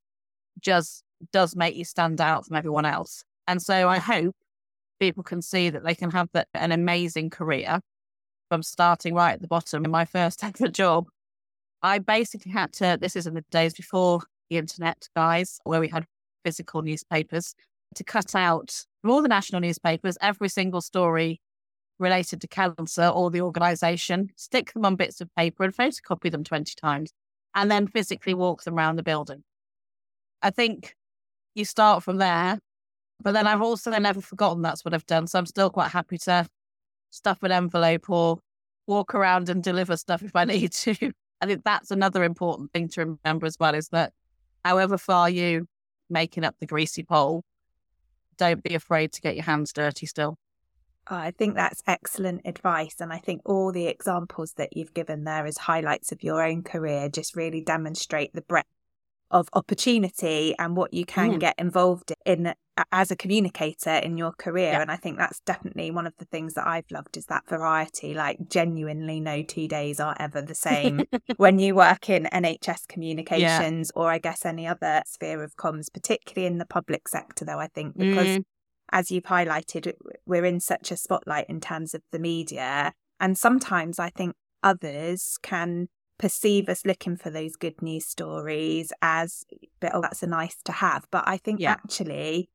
just 0.59 1.03
does 1.31 1.55
make 1.55 1.75
you 1.75 1.85
stand 1.85 2.21
out 2.21 2.45
from 2.45 2.57
everyone 2.57 2.85
else. 2.85 3.23
And 3.47 3.61
so 3.61 3.89
I 3.89 3.97
hope 3.97 4.35
people 4.99 5.23
can 5.23 5.41
see 5.41 5.69
that 5.69 5.83
they 5.83 5.95
can 5.95 6.11
have 6.11 6.29
an 6.53 6.71
amazing 6.71 7.29
career 7.29 7.79
from 8.49 8.63
starting 8.63 9.13
right 9.13 9.33
at 9.33 9.41
the 9.41 9.47
bottom. 9.47 9.85
In 9.85 9.91
my 9.91 10.05
first 10.05 10.43
ever 10.43 10.67
job, 10.67 11.07
I 11.81 11.99
basically 11.99 12.51
had 12.51 12.73
to, 12.73 12.97
this 12.99 13.15
is 13.15 13.27
in 13.27 13.33
the 13.33 13.43
days 13.49 13.73
before 13.73 14.21
the 14.49 14.57
internet, 14.57 15.07
guys, 15.15 15.59
where 15.63 15.79
we 15.79 15.87
had 15.87 16.05
physical 16.43 16.81
newspapers, 16.81 17.55
to 17.95 18.03
cut 18.03 18.35
out 18.35 18.85
from 19.01 19.11
all 19.11 19.21
the 19.21 19.27
national 19.27 19.61
newspapers 19.61 20.17
every 20.21 20.47
single 20.49 20.81
story 20.81 21.41
related 21.99 22.41
to 22.41 22.47
cancer 22.47 23.07
or 23.07 23.29
the 23.29 23.41
organization, 23.41 24.29
stick 24.35 24.73
them 24.73 24.85
on 24.85 24.95
bits 24.95 25.21
of 25.21 25.33
paper 25.35 25.63
and 25.63 25.75
photocopy 25.75 26.31
them 26.31 26.43
20 26.43 26.73
times, 26.81 27.11
and 27.55 27.69
then 27.69 27.87
physically 27.87 28.33
walk 28.33 28.63
them 28.63 28.77
around 28.77 28.95
the 28.95 29.03
building. 29.03 29.43
I 30.41 30.49
think 30.49 30.95
you 31.55 31.65
start 31.65 32.03
from 32.03 32.17
there 32.17 32.59
But 33.23 33.33
then 33.33 33.47
I've 33.47 33.61
also 33.61 33.91
never 33.91 34.21
forgotten 34.21 34.61
that's 34.61 34.83
what 34.83 34.93
I've 34.93 35.05
done. 35.05 35.27
So 35.27 35.39
I'm 35.39 35.45
still 35.45 35.69
quite 35.69 35.91
happy 35.91 36.17
to 36.19 36.47
stuff 37.11 37.43
an 37.43 37.51
envelope 37.51 38.09
or 38.09 38.39
walk 38.87 39.13
around 39.15 39.49
and 39.49 39.63
deliver 39.63 39.97
stuff 39.97 40.23
if 40.23 40.35
I 40.35 40.45
need 40.45 40.71
to. 40.83 41.11
I 41.41 41.45
think 41.45 41.63
that's 41.63 41.91
another 41.91 42.23
important 42.23 42.71
thing 42.71 42.89
to 42.89 43.17
remember 43.23 43.45
as 43.45 43.57
well 43.59 43.75
is 43.75 43.89
that 43.89 44.13
however 44.63 44.97
far 44.97 45.29
you 45.29 45.67
making 46.09 46.43
up 46.43 46.55
the 46.59 46.67
greasy 46.67 47.03
pole, 47.03 47.43
don't 48.37 48.63
be 48.63 48.75
afraid 48.75 49.11
to 49.13 49.21
get 49.21 49.35
your 49.35 49.45
hands 49.45 49.73
dirty 49.73 50.05
still. 50.05 50.37
Oh, 51.09 51.15
I 51.15 51.31
think 51.31 51.55
that's 51.55 51.81
excellent 51.87 52.41
advice. 52.45 52.95
And 52.99 53.11
I 53.11 53.17
think 53.17 53.41
all 53.45 53.71
the 53.71 53.87
examples 53.87 54.53
that 54.57 54.77
you've 54.77 54.93
given 54.93 55.23
there 55.23 55.45
as 55.45 55.57
highlights 55.57 56.11
of 56.11 56.23
your 56.23 56.43
own 56.43 56.63
career 56.63 57.09
just 57.09 57.35
really 57.35 57.61
demonstrate 57.61 58.33
the 58.33 58.41
breadth 58.41 58.67
of 59.31 59.47
opportunity 59.53 60.53
and 60.59 60.75
what 60.75 60.93
you 60.93 61.05
can 61.05 61.33
mm. 61.33 61.39
get 61.39 61.55
involved 61.57 62.13
in 62.25 62.53
as 62.91 63.11
a 63.11 63.15
communicator 63.15 63.91
in 63.91 64.17
your 64.17 64.31
career 64.31 64.71
yeah. 64.71 64.81
and 64.81 64.91
i 64.91 64.95
think 64.95 65.17
that's 65.17 65.39
definitely 65.41 65.91
one 65.91 66.07
of 66.07 66.13
the 66.17 66.25
things 66.25 66.53
that 66.53 66.67
i've 66.67 66.89
loved 66.91 67.17
is 67.17 67.25
that 67.25 67.47
variety 67.47 68.13
like 68.13 68.37
genuinely 68.49 69.19
no 69.19 69.41
two 69.43 69.67
days 69.67 69.99
are 69.99 70.15
ever 70.19 70.41
the 70.41 70.55
same 70.55 71.03
when 71.37 71.59
you 71.59 71.75
work 71.75 72.09
in 72.09 72.27
nhs 72.31 72.87
communications 72.87 73.91
yeah. 73.93 74.01
or 74.01 74.09
i 74.09 74.17
guess 74.17 74.45
any 74.45 74.65
other 74.65 75.03
sphere 75.05 75.43
of 75.43 75.55
comms 75.55 75.91
particularly 75.93 76.47
in 76.47 76.57
the 76.57 76.65
public 76.65 77.07
sector 77.07 77.45
though 77.45 77.59
i 77.59 77.67
think 77.67 77.97
because 77.97 78.27
mm. 78.27 78.43
as 78.91 79.11
you've 79.11 79.23
highlighted 79.25 79.91
we're 80.25 80.45
in 80.45 80.59
such 80.59 80.91
a 80.91 80.97
spotlight 80.97 81.45
in 81.49 81.59
terms 81.59 81.93
of 81.93 82.01
the 82.11 82.19
media 82.19 82.93
and 83.19 83.37
sometimes 83.37 83.99
i 83.99 84.09
think 84.09 84.33
others 84.63 85.37
can 85.41 85.87
perceive 86.21 86.69
us 86.69 86.85
looking 86.85 87.17
for 87.17 87.31
those 87.31 87.55
good 87.55 87.81
news 87.81 88.05
stories 88.05 88.93
as 89.01 89.43
oh 89.91 90.01
that's 90.01 90.21
a 90.21 90.27
nice 90.27 90.57
to 90.63 90.71
have 90.71 91.07
but 91.09 91.23
i 91.25 91.35
think 91.35 91.59
yeah. 91.59 91.71
actually 91.71 92.47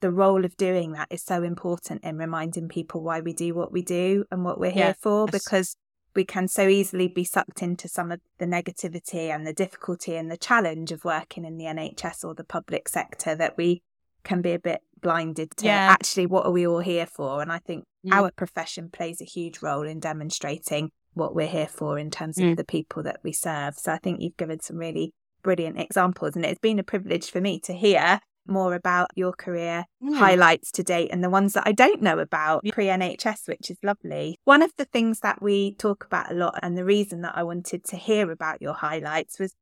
the 0.00 0.10
role 0.10 0.44
of 0.44 0.54
doing 0.58 0.92
that 0.92 1.08
is 1.10 1.22
so 1.22 1.42
important 1.42 2.04
in 2.04 2.18
reminding 2.18 2.68
people 2.68 3.02
why 3.02 3.18
we 3.20 3.32
do 3.32 3.54
what 3.54 3.72
we 3.72 3.80
do 3.80 4.26
and 4.30 4.44
what 4.44 4.60
we're 4.60 4.70
here 4.70 4.94
for 5.00 5.26
because 5.26 5.74
we 6.14 6.22
can 6.22 6.48
so 6.48 6.68
easily 6.68 7.08
be 7.08 7.24
sucked 7.24 7.62
into 7.62 7.88
some 7.88 8.12
of 8.12 8.20
the 8.36 8.44
negativity 8.44 9.34
and 9.34 9.46
the 9.46 9.54
difficulty 9.54 10.14
and 10.14 10.30
the 10.30 10.36
challenge 10.36 10.92
of 10.92 11.04
working 11.04 11.44
in 11.44 11.56
the 11.56 11.64
NHS 11.64 12.24
or 12.24 12.34
the 12.34 12.44
public 12.44 12.88
sector 12.88 13.34
that 13.34 13.56
we 13.56 13.82
can 14.22 14.42
be 14.42 14.52
a 14.52 14.58
bit 14.58 14.82
blinded 15.00 15.56
to 15.56 15.66
yeah. 15.66 15.88
actually 15.90 16.26
what 16.26 16.44
are 16.44 16.52
we 16.52 16.66
all 16.66 16.80
here 16.80 17.06
for 17.06 17.40
and 17.40 17.52
i 17.52 17.58
think 17.58 17.84
mm. 18.04 18.12
our 18.12 18.30
profession 18.32 18.90
plays 18.90 19.20
a 19.20 19.24
huge 19.24 19.62
role 19.62 19.86
in 19.86 20.00
demonstrating 20.00 20.90
what 21.14 21.34
we're 21.34 21.46
here 21.46 21.68
for 21.68 21.98
in 21.98 22.10
terms 22.10 22.38
of 22.38 22.44
mm. 22.44 22.56
the 22.56 22.64
people 22.64 23.02
that 23.02 23.20
we 23.22 23.32
serve. 23.32 23.74
So 23.74 23.92
I 23.92 23.98
think 23.98 24.20
you've 24.20 24.36
given 24.36 24.60
some 24.60 24.76
really 24.76 25.12
brilliant 25.42 25.78
examples, 25.78 26.36
and 26.36 26.44
it's 26.44 26.60
been 26.60 26.78
a 26.78 26.84
privilege 26.84 27.30
for 27.30 27.40
me 27.40 27.60
to 27.60 27.72
hear 27.72 28.20
more 28.46 28.74
about 28.74 29.10
your 29.14 29.32
career 29.32 29.84
mm. 30.02 30.16
highlights 30.16 30.72
to 30.72 30.82
date 30.82 31.10
and 31.12 31.22
the 31.22 31.30
ones 31.30 31.52
that 31.52 31.64
I 31.66 31.72
don't 31.72 32.02
know 32.02 32.18
about 32.18 32.64
pre 32.72 32.86
NHS, 32.86 33.46
which 33.46 33.70
is 33.70 33.76
lovely. 33.82 34.38
One 34.44 34.62
of 34.62 34.72
the 34.76 34.86
things 34.86 35.20
that 35.20 35.42
we 35.42 35.74
talk 35.74 36.04
about 36.04 36.32
a 36.32 36.34
lot, 36.34 36.58
and 36.62 36.76
the 36.76 36.84
reason 36.84 37.22
that 37.22 37.36
I 37.36 37.42
wanted 37.42 37.84
to 37.84 37.96
hear 37.96 38.30
about 38.30 38.62
your 38.62 38.74
highlights 38.74 39.38
was 39.38 39.54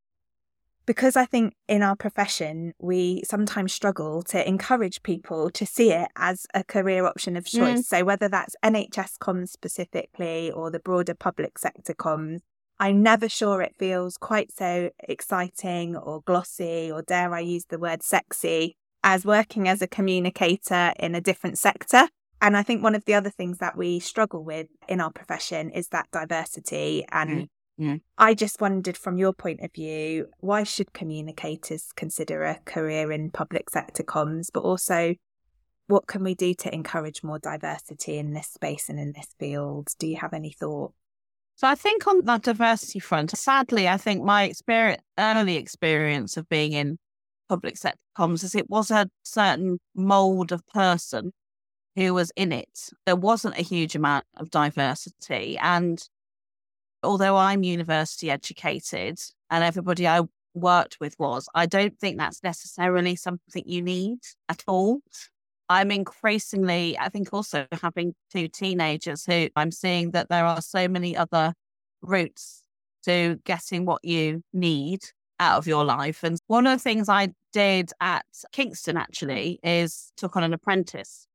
because 0.87 1.17
I 1.17 1.25
think 1.25 1.55
in 1.69 1.83
our 1.83 1.97
profession, 1.97 2.73
we 2.81 3.23
sometimes 3.25 3.73
struggle 3.73 4.23
to 4.25 4.49
encourage 4.49 5.03
people 5.03 5.51
to 5.51 5.67
see 5.67 5.93
it 5.93 6.09
as 6.17 6.47
a 6.55 6.63
career 6.63 7.05
option 7.05 7.37
of 7.37 7.45
choice. 7.45 7.81
Mm. 7.81 7.85
So, 7.85 8.05
whether 8.05 8.29
that's 8.29 8.57
NHS 8.65 9.19
comms 9.19 9.49
specifically 9.49 10.51
or 10.51 10.71
the 10.71 10.79
broader 10.79 11.15
public 11.15 11.59
sector 11.59 11.93
comms, 11.93 12.41
I'm 12.79 13.03
never 13.03 13.29
sure 13.29 13.63
it 13.63 13.75
feels 13.79 14.17
quite 14.17 14.53
so 14.53 14.91
exciting 15.01 15.97
or 15.97 16.23
glossy, 16.23 16.91
or 16.91 17.03
dare 17.03 17.35
I 17.35 17.41
use 17.41 17.65
the 17.69 17.79
word 17.79 18.03
sexy, 18.03 18.77
as 19.03 19.25
working 19.25 19.69
as 19.69 19.83
a 19.83 19.87
communicator 19.87 20.93
in 20.99 21.15
a 21.15 21.21
different 21.21 21.59
sector. 21.59 22.09
And 22.41 22.57
I 22.57 22.63
think 22.63 22.83
one 22.83 22.95
of 22.95 23.07
the 23.07 23.15
other 23.15 23.31
things 23.31 23.59
that 23.59 23.77
we 23.77 23.99
struggle 23.99 24.45
with 24.45 24.69
in 24.89 25.01
our 25.01 25.11
profession 25.11 25.71
is 25.71 25.89
that 25.89 26.11
diversity 26.13 27.05
and 27.11 27.31
mm. 27.31 27.49
Mm. 27.81 28.01
I 28.17 28.35
just 28.35 28.61
wondered 28.61 28.97
from 28.97 29.19
your 29.19 29.33
point 29.33 29.61
of 29.61 29.73
view, 29.73 30.29
why 30.41 30.63
should 30.63 30.93
communicators 30.93 31.93
consider 31.95 32.43
a 32.45 32.59
career 32.65 33.13
in 33.13 33.31
public 33.31 33.69
sector 33.69 34.03
comms, 34.03 34.49
but 34.53 34.63
also 34.63 35.15
what 35.87 36.07
can 36.07 36.25
we 36.25 36.35
do 36.35 36.55
to 36.55 36.75
encourage 36.75 37.23
more 37.23 37.39
diversity 37.39 38.19
in 38.19 38.33
this 38.33 38.49
space 38.49 38.89
and 38.89 38.99
in 38.99 39.13
this 39.13 39.29
field? 39.39 39.89
Do 39.99 40.07
you 40.07 40.17
have 40.17 40.33
any 40.33 40.53
thought? 40.53 40.93
So 41.57 41.67
I 41.69 41.75
think 41.75 42.07
on 42.07 42.25
that 42.25 42.43
diversity 42.43 42.99
front, 42.99 43.37
sadly, 43.37 43.89
I 43.89 43.97
think 43.97 44.23
my 44.23 44.45
experience, 44.45 45.03
early 45.19 45.57
experience 45.57 46.37
of 46.37 46.49
being 46.49 46.73
in 46.73 46.99
public 47.49 47.77
sector 47.77 47.99
comms 48.17 48.45
is 48.45 48.55
it 48.55 48.69
was 48.69 48.91
a 48.91 49.09
certain 49.23 49.79
mold 49.95 50.53
of 50.53 50.67
person 50.69 51.33
who 51.95 52.13
was 52.13 52.31
in 52.37 52.53
it. 52.53 52.91
There 53.07 53.17
wasn't 53.17 53.59
a 53.59 53.63
huge 53.63 53.95
amount 53.95 54.27
of 54.37 54.51
diversity. 54.51 55.57
And 55.59 55.99
although 57.03 57.37
I'm 57.37 57.63
university 57.63 58.31
educated 58.31 59.19
and 59.51 59.65
everybody 59.65 60.07
I 60.07 60.23
worked 60.55 60.99
with 61.01 61.15
was, 61.19 61.49
I 61.55 61.67
don't 61.67 61.99
think 61.99 62.19
that's 62.19 62.43
necessarily 62.43 63.17
something 63.17 63.63
you 63.67 63.83
need 63.83 64.19
at 64.49 64.63
all. 64.67 65.01
I'm 65.69 65.91
increasingly, 65.91 66.97
I 66.99 67.09
think, 67.09 67.33
also 67.33 67.67
having 67.83 68.15
two 68.33 68.49
teenagers 68.49 69.25
who 69.25 69.49
I'm 69.57 69.73
seeing 69.73 70.13
that 70.13 70.29
there 70.29 70.45
are 70.45 70.61
so 70.61 70.87
many 70.89 71.17
other 71.17 71.55
routes 72.03 72.63
to 73.05 73.41
getting 73.45 73.85
what 73.85 74.05
you 74.05 74.43
need 74.53 75.01
out 75.41 75.59
of 75.59 75.67
your 75.67 75.85
life. 75.85 76.23
And 76.23 76.39
one 76.47 76.67
of 76.67 76.79
the 76.79 76.83
things 76.83 77.09
I 77.09 77.31
did 77.53 77.91
at 78.01 78.25
Kingston 78.53 78.97
actually 78.97 79.59
is 79.63 80.13
took 80.17 80.37
on 80.37 80.43
an 80.43 80.55
apprentice 80.55 81.27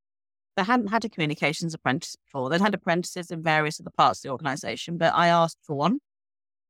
they 0.55 0.63
hadn't 0.63 0.87
had 0.87 1.05
a 1.05 1.09
communications 1.09 1.73
apprentice 1.73 2.15
before. 2.15 2.49
They'd 2.49 2.61
had 2.61 2.73
apprentices 2.73 3.31
in 3.31 3.41
various 3.41 3.79
other 3.79 3.91
parts 3.95 4.19
of 4.19 4.23
the 4.23 4.29
organization, 4.29 4.97
but 4.97 5.13
I 5.13 5.27
asked 5.27 5.59
for 5.63 5.75
one. 5.75 5.99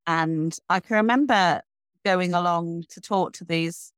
And 0.05 0.55
I 0.69 0.79
can 0.79 0.97
remember 0.97 1.61
going 2.05 2.34
along 2.34 2.86
to 2.89 3.01
talk 3.01 3.34
to 3.34 3.45
these 3.45 3.91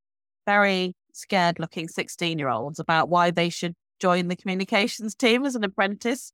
very 0.46 0.96
scared 1.14 1.60
looking 1.60 1.88
16 1.88 2.40
year 2.40 2.50
olds 2.50 2.80
about 2.80 3.10
why 3.10 3.32
they 3.32 3.50
should 3.50 3.76
join 4.00 4.28
the 4.28 4.36
communications 4.36 5.16
team 5.16 5.46
as 5.46 5.56
an 5.56 5.64
apprentice 5.64 6.34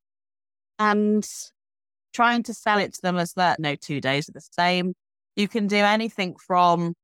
and 0.78 1.28
trying 2.12 2.42
to 2.42 2.54
sell 2.54 2.78
it 2.78 2.94
to 2.94 3.02
them 3.02 3.16
as 3.16 3.34
that 3.34 3.60
no 3.60 3.74
two 3.74 4.00
days 4.00 4.28
are 4.28 4.32
the 4.32 4.40
same. 4.40 4.94
You 5.36 5.46
can 5.46 5.66
do 5.66 5.76
anything 5.76 6.34
from 6.36 6.94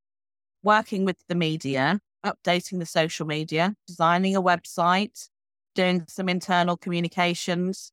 working 0.63 1.05
with 1.05 1.19
the 1.29 1.35
media, 1.35 2.01
updating 2.25 2.81
the 2.81 2.87
social 2.87 3.27
media, 3.27 3.75
designing 3.87 4.35
a 4.35 4.43
website, 4.43 5.29
doing 5.77 6.05
some 6.09 6.29
internal 6.29 6.77
communications, 6.77 7.93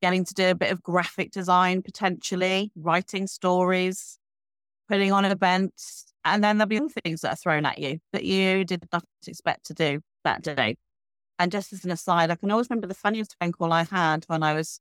getting 0.00 0.24
to 0.24 0.34
do 0.34 0.48
a 0.48 0.54
bit 0.54 0.72
of 0.72 0.82
graphic 0.82 1.30
design 1.30 1.82
potentially, 1.82 2.72
writing 2.74 3.26
stories, 3.26 4.18
putting 4.88 5.12
on 5.12 5.24
events. 5.26 6.06
And 6.24 6.42
then 6.42 6.56
there'll 6.58 6.68
be 6.68 6.78
other 6.78 6.88
things 7.04 7.20
that 7.20 7.34
are 7.34 7.36
thrown 7.36 7.66
at 7.66 7.78
you 7.78 7.98
that 8.12 8.24
you 8.24 8.64
did 8.64 8.84
not 8.92 9.04
expect 9.26 9.66
to 9.66 9.74
do 9.74 10.00
that 10.24 10.42
day. 10.42 10.76
And 11.38 11.52
just 11.52 11.72
as 11.72 11.84
an 11.84 11.90
aside, 11.90 12.30
I 12.30 12.36
can 12.36 12.50
always 12.50 12.70
remember 12.70 12.86
the 12.86 12.94
funniest 12.94 13.36
phone 13.38 13.52
call 13.52 13.72
I 13.72 13.84
had 13.84 14.24
when 14.26 14.42
I 14.42 14.54
was 14.54 14.80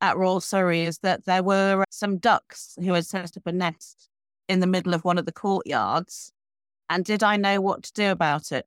at 0.00 0.16
Royal 0.16 0.40
Surrey 0.40 0.82
is 0.82 0.98
that 0.98 1.24
there 1.24 1.42
were 1.42 1.84
some 1.90 2.18
ducks 2.18 2.76
who 2.80 2.92
had 2.92 3.06
set 3.06 3.36
up 3.36 3.46
a 3.46 3.52
nest 3.52 4.08
in 4.48 4.60
the 4.60 4.66
middle 4.66 4.94
of 4.94 5.04
one 5.04 5.18
of 5.18 5.26
the 5.26 5.32
courtyards. 5.32 6.32
And 6.88 7.04
did 7.04 7.22
I 7.22 7.36
know 7.36 7.60
what 7.60 7.82
to 7.84 7.92
do 7.92 8.10
about 8.10 8.52
it? 8.52 8.66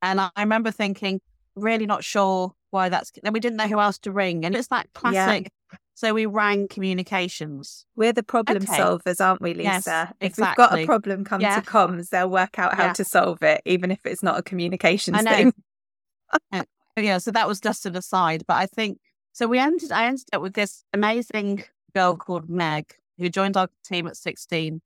And 0.00 0.20
I 0.20 0.30
remember 0.36 0.70
thinking, 0.70 1.20
really 1.54 1.86
not 1.86 2.04
sure 2.04 2.52
why 2.70 2.88
that's. 2.88 3.12
Then 3.22 3.32
we 3.32 3.40
didn't 3.40 3.56
know 3.56 3.68
who 3.68 3.80
else 3.80 3.98
to 3.98 4.12
ring, 4.12 4.44
and 4.44 4.54
it's 4.54 4.68
that 4.68 4.92
classic. 4.94 5.50
Yeah. 5.72 5.78
So 5.94 6.14
we 6.14 6.26
rang 6.26 6.68
communications. 6.68 7.84
We're 7.96 8.12
the 8.12 8.22
problem 8.22 8.64
okay. 8.64 8.78
solvers, 8.78 9.24
aren't 9.24 9.42
we, 9.42 9.54
Lisa? 9.54 9.62
Yes, 9.64 10.12
if 10.20 10.38
we've 10.38 10.56
got 10.56 10.76
a 10.76 10.86
problem, 10.86 11.24
come 11.24 11.40
yeah. 11.40 11.60
to 11.60 11.66
comms. 11.66 12.08
They'll 12.08 12.30
work 12.30 12.58
out 12.58 12.74
how 12.74 12.86
yeah. 12.86 12.92
to 12.94 13.04
solve 13.04 13.42
it, 13.42 13.60
even 13.66 13.90
if 13.90 14.04
it's 14.04 14.22
not 14.22 14.38
a 14.38 14.42
communications 14.42 15.22
thing. 15.22 15.52
Oh, 16.94 17.00
yeah, 17.00 17.18
so 17.18 17.30
that 17.30 17.48
was 17.48 17.60
just 17.60 17.86
an 17.86 17.96
aside, 17.96 18.44
but 18.46 18.54
I 18.54 18.66
think 18.66 18.98
so. 19.32 19.46
We 19.46 19.58
ended. 19.58 19.92
I 19.92 20.06
ended 20.06 20.26
up 20.32 20.42
with 20.42 20.54
this 20.54 20.84
amazing 20.92 21.64
girl 21.94 22.16
called 22.16 22.50
Meg 22.50 22.94
who 23.18 23.28
joined 23.28 23.56
our 23.56 23.68
team 23.84 24.06
at 24.06 24.16
sixteen. 24.16 24.82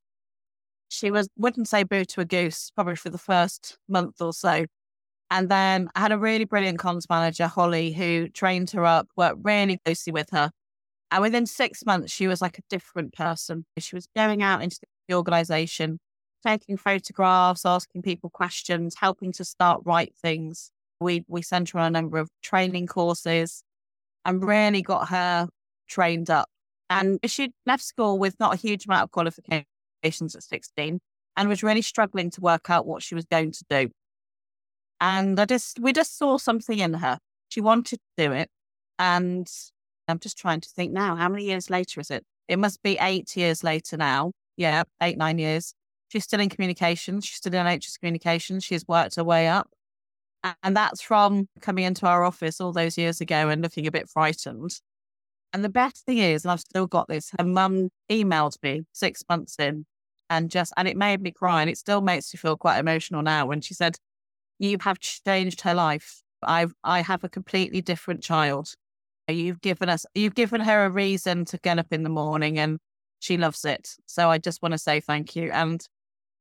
She 0.89 1.11
was 1.11 1.27
wouldn't 1.37 1.67
say 1.67 1.83
boo 1.83 2.05
to 2.05 2.21
a 2.21 2.25
goose 2.25 2.71
probably 2.73 2.95
for 2.95 3.09
the 3.09 3.17
first 3.17 3.77
month 3.89 4.21
or 4.21 4.33
so, 4.33 4.65
and 5.29 5.49
then 5.49 5.89
I 5.95 5.99
had 5.99 6.11
a 6.11 6.17
really 6.17 6.45
brilliant 6.45 6.79
comms 6.79 7.09
manager, 7.09 7.47
Holly, 7.47 7.91
who 7.91 8.29
trained 8.29 8.71
her 8.71 8.85
up, 8.85 9.07
worked 9.17 9.39
really 9.43 9.79
closely 9.83 10.13
with 10.13 10.29
her. 10.31 10.51
And 11.11 11.21
within 11.21 11.45
six 11.45 11.85
months, 11.85 12.11
she 12.11 12.27
was 12.27 12.41
like 12.41 12.57
a 12.57 12.63
different 12.69 13.13
person. 13.13 13.65
She 13.77 13.95
was 13.95 14.07
going 14.15 14.41
out 14.41 14.61
into 14.61 14.79
the 15.07 15.15
organization, 15.15 15.99
taking 16.45 16.77
photographs, 16.77 17.65
asking 17.65 18.01
people 18.01 18.29
questions, 18.29 18.95
helping 18.99 19.31
to 19.33 19.45
start 19.45 19.81
right 19.85 20.13
things. 20.21 20.71
We 20.99 21.23
we 21.27 21.41
sent 21.41 21.69
her 21.71 21.79
on 21.79 21.87
a 21.87 21.89
number 21.91 22.17
of 22.17 22.29
training 22.41 22.87
courses 22.87 23.63
and 24.25 24.43
really 24.45 24.81
got 24.81 25.09
her 25.09 25.47
trained 25.87 26.29
up. 26.29 26.49
And 26.89 27.19
she 27.25 27.51
left 27.65 27.83
school 27.83 28.17
with 28.17 28.39
not 28.39 28.53
a 28.53 28.57
huge 28.57 28.85
amount 28.85 29.03
of 29.03 29.11
qualifications 29.11 29.65
at 30.35 30.43
16 30.43 30.99
and 31.35 31.49
was 31.49 31.63
really 31.63 31.81
struggling 31.81 32.29
to 32.31 32.41
work 32.41 32.69
out 32.69 32.85
what 32.85 33.03
she 33.03 33.15
was 33.15 33.25
going 33.25 33.51
to 33.51 33.65
do. 33.69 33.89
And 34.99 35.39
I 35.39 35.45
just, 35.45 35.79
we 35.79 35.93
just 35.93 36.17
saw 36.17 36.37
something 36.37 36.79
in 36.79 36.95
her. 36.95 37.19
She 37.49 37.61
wanted 37.61 37.97
to 37.97 38.25
do 38.25 38.31
it. 38.31 38.49
And 38.99 39.47
I'm 40.07 40.19
just 40.19 40.37
trying 40.37 40.61
to 40.61 40.69
think 40.69 40.91
now, 40.91 41.15
how 41.15 41.29
many 41.29 41.45
years 41.45 41.69
later 41.69 41.99
is 41.99 42.09
it? 42.09 42.25
It 42.47 42.59
must 42.59 42.81
be 42.81 42.97
eight 42.99 43.35
years 43.35 43.63
later 43.63 43.97
now. 43.97 44.31
Yeah, 44.55 44.83
eight, 45.01 45.17
nine 45.17 45.37
years. 45.37 45.73
She's 46.09 46.23
still 46.23 46.39
in 46.39 46.49
communications. 46.49 47.25
She's 47.25 47.37
still 47.37 47.53
in 47.53 47.65
NHS 47.65 47.99
communications. 47.99 48.63
She's 48.63 48.87
worked 48.87 49.15
her 49.15 49.23
way 49.23 49.47
up. 49.47 49.69
And 50.63 50.75
that's 50.75 51.01
from 51.01 51.49
coming 51.61 51.83
into 51.83 52.05
our 52.07 52.23
office 52.23 52.61
all 52.61 52.71
those 52.71 52.97
years 52.97 53.19
ago 53.19 53.49
and 53.49 53.61
looking 53.61 53.85
a 53.85 53.91
bit 53.91 54.09
frightened. 54.09 54.79
And 55.51 55.63
the 55.63 55.69
best 55.69 56.05
thing 56.05 56.19
is, 56.19 56.45
and 56.45 56.51
I've 56.51 56.61
still 56.61 56.87
got 56.87 57.07
this, 57.07 57.31
her 57.37 57.45
mum 57.45 57.89
emailed 58.09 58.61
me 58.63 58.83
six 58.93 59.23
months 59.29 59.57
in 59.59 59.85
and 60.29 60.49
just, 60.49 60.73
and 60.77 60.87
it 60.87 60.95
made 60.97 61.21
me 61.21 61.31
cry. 61.31 61.61
And 61.61 61.69
it 61.69 61.77
still 61.77 62.01
makes 62.01 62.33
me 62.33 62.37
feel 62.37 62.55
quite 62.55 62.79
emotional 62.79 63.21
now 63.21 63.45
when 63.45 63.61
she 63.61 63.73
said, 63.73 63.97
You 64.59 64.77
have 64.81 64.99
changed 64.99 65.61
her 65.61 65.73
life. 65.73 66.21
I've, 66.43 66.73
I 66.83 67.01
have 67.01 67.23
a 67.23 67.29
completely 67.29 67.81
different 67.81 68.21
child. 68.23 68.73
You've 69.27 69.61
given 69.61 69.89
us, 69.89 70.05
you've 70.15 70.35
given 70.35 70.61
her 70.61 70.85
a 70.85 70.89
reason 70.89 71.45
to 71.45 71.57
get 71.57 71.79
up 71.79 71.87
in 71.91 72.03
the 72.03 72.09
morning 72.09 72.57
and 72.57 72.79
she 73.19 73.37
loves 73.37 73.65
it. 73.65 73.95
So 74.05 74.29
I 74.29 74.37
just 74.37 74.61
want 74.61 74.73
to 74.73 74.77
say 74.77 74.99
thank 74.99 75.35
you. 75.35 75.51
And 75.51 75.81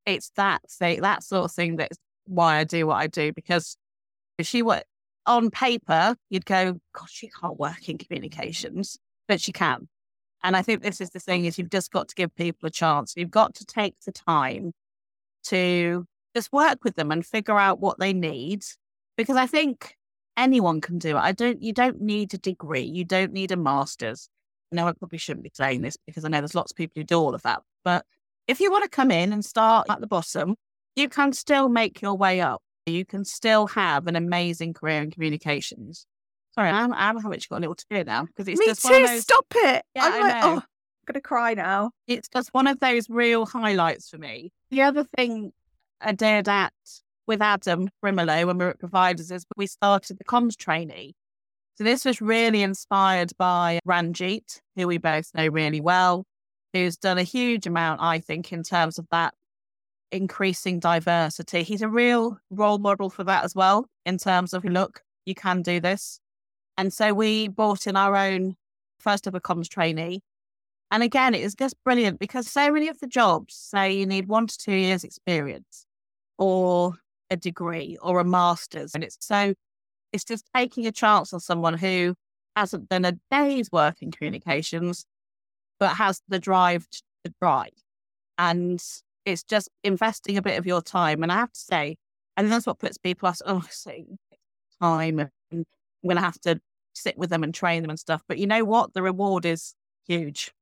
it's 0.04 0.30
that 0.36 0.62
thing, 0.70 1.00
that 1.00 1.22
sort 1.22 1.46
of 1.46 1.52
thing 1.52 1.76
that's 1.76 1.98
why 2.26 2.58
I 2.58 2.64
do 2.64 2.86
what 2.86 2.96
I 2.96 3.06
do 3.06 3.32
because 3.32 3.76
if 4.38 4.46
she 4.46 4.62
were 4.62 4.82
on 5.26 5.50
paper, 5.50 6.16
you'd 6.30 6.46
go, 6.46 6.80
God, 6.92 7.08
she 7.08 7.28
can't 7.28 7.58
work 7.58 7.88
in 7.88 7.98
communications, 7.98 8.98
but 9.26 9.40
she 9.40 9.52
can. 9.52 9.88
And 10.42 10.56
I 10.56 10.62
think 10.62 10.82
this 10.82 11.00
is 11.00 11.10
the 11.10 11.18
thing 11.18 11.44
is 11.44 11.58
you've 11.58 11.70
just 11.70 11.90
got 11.90 12.08
to 12.08 12.14
give 12.14 12.34
people 12.36 12.66
a 12.68 12.70
chance. 12.70 13.14
You've 13.16 13.30
got 13.30 13.54
to 13.56 13.64
take 13.64 13.96
the 14.04 14.12
time 14.12 14.72
to 15.44 16.06
just 16.36 16.52
work 16.52 16.84
with 16.84 16.96
them 16.96 17.10
and 17.10 17.24
figure 17.24 17.58
out 17.58 17.80
what 17.80 17.98
they 17.98 18.12
need. 18.12 18.64
Because 19.16 19.36
I 19.36 19.46
think 19.46 19.96
anyone 20.36 20.80
can 20.80 20.98
do 20.98 21.16
it. 21.16 21.20
I 21.20 21.32
don't 21.32 21.62
you 21.62 21.72
don't 21.72 22.00
need 22.00 22.34
a 22.34 22.38
degree. 22.38 22.82
You 22.82 23.04
don't 23.04 23.32
need 23.32 23.50
a 23.50 23.56
master's. 23.56 24.28
No, 24.72 24.86
I 24.86 24.92
probably 24.92 25.18
shouldn't 25.18 25.44
be 25.44 25.52
saying 25.54 25.82
this 25.82 25.96
because 26.06 26.24
I 26.24 26.28
know 26.28 26.40
there's 26.40 26.54
lots 26.54 26.72
of 26.72 26.76
people 26.76 27.00
who 27.00 27.04
do 27.04 27.18
all 27.18 27.34
of 27.34 27.42
that. 27.42 27.62
But 27.84 28.04
if 28.46 28.60
you 28.60 28.70
want 28.70 28.84
to 28.84 28.90
come 28.90 29.10
in 29.10 29.32
and 29.32 29.44
start 29.44 29.86
at 29.88 30.00
the 30.00 30.06
bottom, 30.06 30.56
you 30.94 31.08
can 31.08 31.32
still 31.32 31.68
make 31.68 32.02
your 32.02 32.14
way 32.14 32.40
up 32.40 32.62
you 32.86 33.04
can 33.04 33.24
still 33.24 33.66
have 33.66 34.06
an 34.06 34.16
amazing 34.16 34.72
career 34.72 35.02
in 35.02 35.10
communications. 35.10 36.06
Sorry, 36.54 36.70
I'm, 36.70 36.92
I'm 36.92 37.20
having 37.20 37.40
got 37.50 37.58
a 37.58 37.60
little 37.60 37.74
tear 37.74 38.04
now 38.04 38.24
because 38.24 38.48
it's 38.48 38.58
Me 38.58 38.66
just 38.66 38.82
too. 38.82 38.88
those. 39.06 39.22
Stop 39.22 39.44
it! 39.54 39.84
Yeah, 39.94 40.04
I'm 40.04 40.12
I 40.12 40.20
like, 40.20 40.42
know. 40.42 40.48
oh, 40.48 40.54
I'm 40.56 40.62
gonna 41.06 41.20
cry 41.20 41.54
now. 41.54 41.90
It's 42.06 42.28
just 42.28 42.54
one 42.54 42.66
of 42.66 42.80
those 42.80 43.10
real 43.10 43.44
highlights 43.44 44.08
for 44.08 44.18
me. 44.18 44.52
The 44.70 44.82
other 44.82 45.04
thing 45.04 45.52
I 46.00 46.12
did 46.12 46.48
at 46.48 46.72
with 47.26 47.42
Adam 47.42 47.88
Brimelow 48.04 48.46
when 48.46 48.58
we 48.58 48.64
were 48.64 48.70
at 48.70 48.78
Providers 48.78 49.30
is 49.30 49.44
we 49.56 49.66
started 49.66 50.18
the 50.18 50.24
comms 50.24 50.56
trainee. 50.56 51.14
So 51.76 51.84
this 51.84 52.04
was 52.04 52.20
really 52.20 52.62
inspired 52.62 53.32
by 53.38 53.80
Ranjit, 53.84 54.60
who 54.76 54.86
we 54.86 54.98
both 54.98 55.30
know 55.34 55.48
really 55.48 55.80
well, 55.80 56.24
who's 56.72 56.96
done 56.96 57.18
a 57.18 57.22
huge 57.22 57.66
amount, 57.66 58.00
I 58.00 58.18
think, 58.18 58.52
in 58.52 58.62
terms 58.62 58.98
of 58.98 59.06
that 59.10 59.34
increasing 60.12 60.78
diversity. 60.78 61.62
He's 61.62 61.82
a 61.82 61.88
real 61.88 62.38
role 62.50 62.78
model 62.78 63.10
for 63.10 63.24
that 63.24 63.44
as 63.44 63.54
well, 63.54 63.86
in 64.04 64.18
terms 64.18 64.54
of 64.54 64.64
look, 64.64 65.02
you 65.26 65.34
can 65.34 65.62
do 65.62 65.80
this. 65.80 66.20
And 66.78 66.92
so 66.92 67.12
we 67.12 67.48
brought 67.48 67.86
in 67.86 67.96
our 67.96 68.16
own 68.16 68.54
first 69.00 69.26
ever 69.26 69.40
comms 69.40 69.68
trainee. 69.68 70.20
And 70.90 71.02
again, 71.02 71.34
it 71.34 71.40
is 71.40 71.54
just 71.54 71.74
brilliant 71.84 72.20
because 72.20 72.48
so 72.48 72.70
many 72.70 72.88
of 72.88 73.00
the 73.00 73.08
jobs 73.08 73.54
say 73.54 73.92
you 73.92 74.06
need 74.06 74.28
one 74.28 74.46
to 74.46 74.56
two 74.56 74.74
years 74.74 75.02
experience 75.02 75.85
or 76.38 76.94
a 77.30 77.36
degree 77.36 77.96
or 78.00 78.20
a 78.20 78.24
master's. 78.24 78.94
And 78.94 79.02
it's 79.02 79.16
so, 79.20 79.54
it's 80.12 80.24
just 80.24 80.44
taking 80.54 80.86
a 80.86 80.92
chance 80.92 81.32
on 81.32 81.40
someone 81.40 81.74
who 81.74 82.14
hasn't 82.54 82.88
done 82.88 83.04
a 83.04 83.18
day's 83.30 83.70
work 83.70 84.00
in 84.00 84.10
communications, 84.10 85.04
but 85.78 85.96
has 85.96 86.22
the 86.28 86.38
drive 86.38 86.86
to 87.24 87.32
try. 87.40 87.68
And 88.38 88.82
it's 89.24 89.42
just 89.42 89.68
investing 89.82 90.36
a 90.36 90.42
bit 90.42 90.58
of 90.58 90.66
your 90.66 90.82
time. 90.82 91.22
And 91.22 91.32
I 91.32 91.36
have 91.36 91.52
to 91.52 91.60
say, 91.60 91.96
and 92.36 92.52
that's 92.52 92.66
what 92.66 92.78
puts 92.78 92.98
people 92.98 93.28
off, 93.28 93.40
oh, 93.44 93.64
time 94.80 95.18
and 95.18 95.30
I'm 95.52 95.64
going 96.04 96.16
to 96.16 96.22
have 96.22 96.40
to 96.42 96.60
sit 96.94 97.16
with 97.18 97.30
them 97.30 97.42
and 97.42 97.54
train 97.54 97.82
them 97.82 97.90
and 97.90 97.98
stuff. 97.98 98.22
But 98.28 98.38
you 98.38 98.46
know 98.46 98.64
what? 98.64 98.94
The 98.94 99.02
reward 99.02 99.44
is 99.44 99.74
huge. 100.06 100.52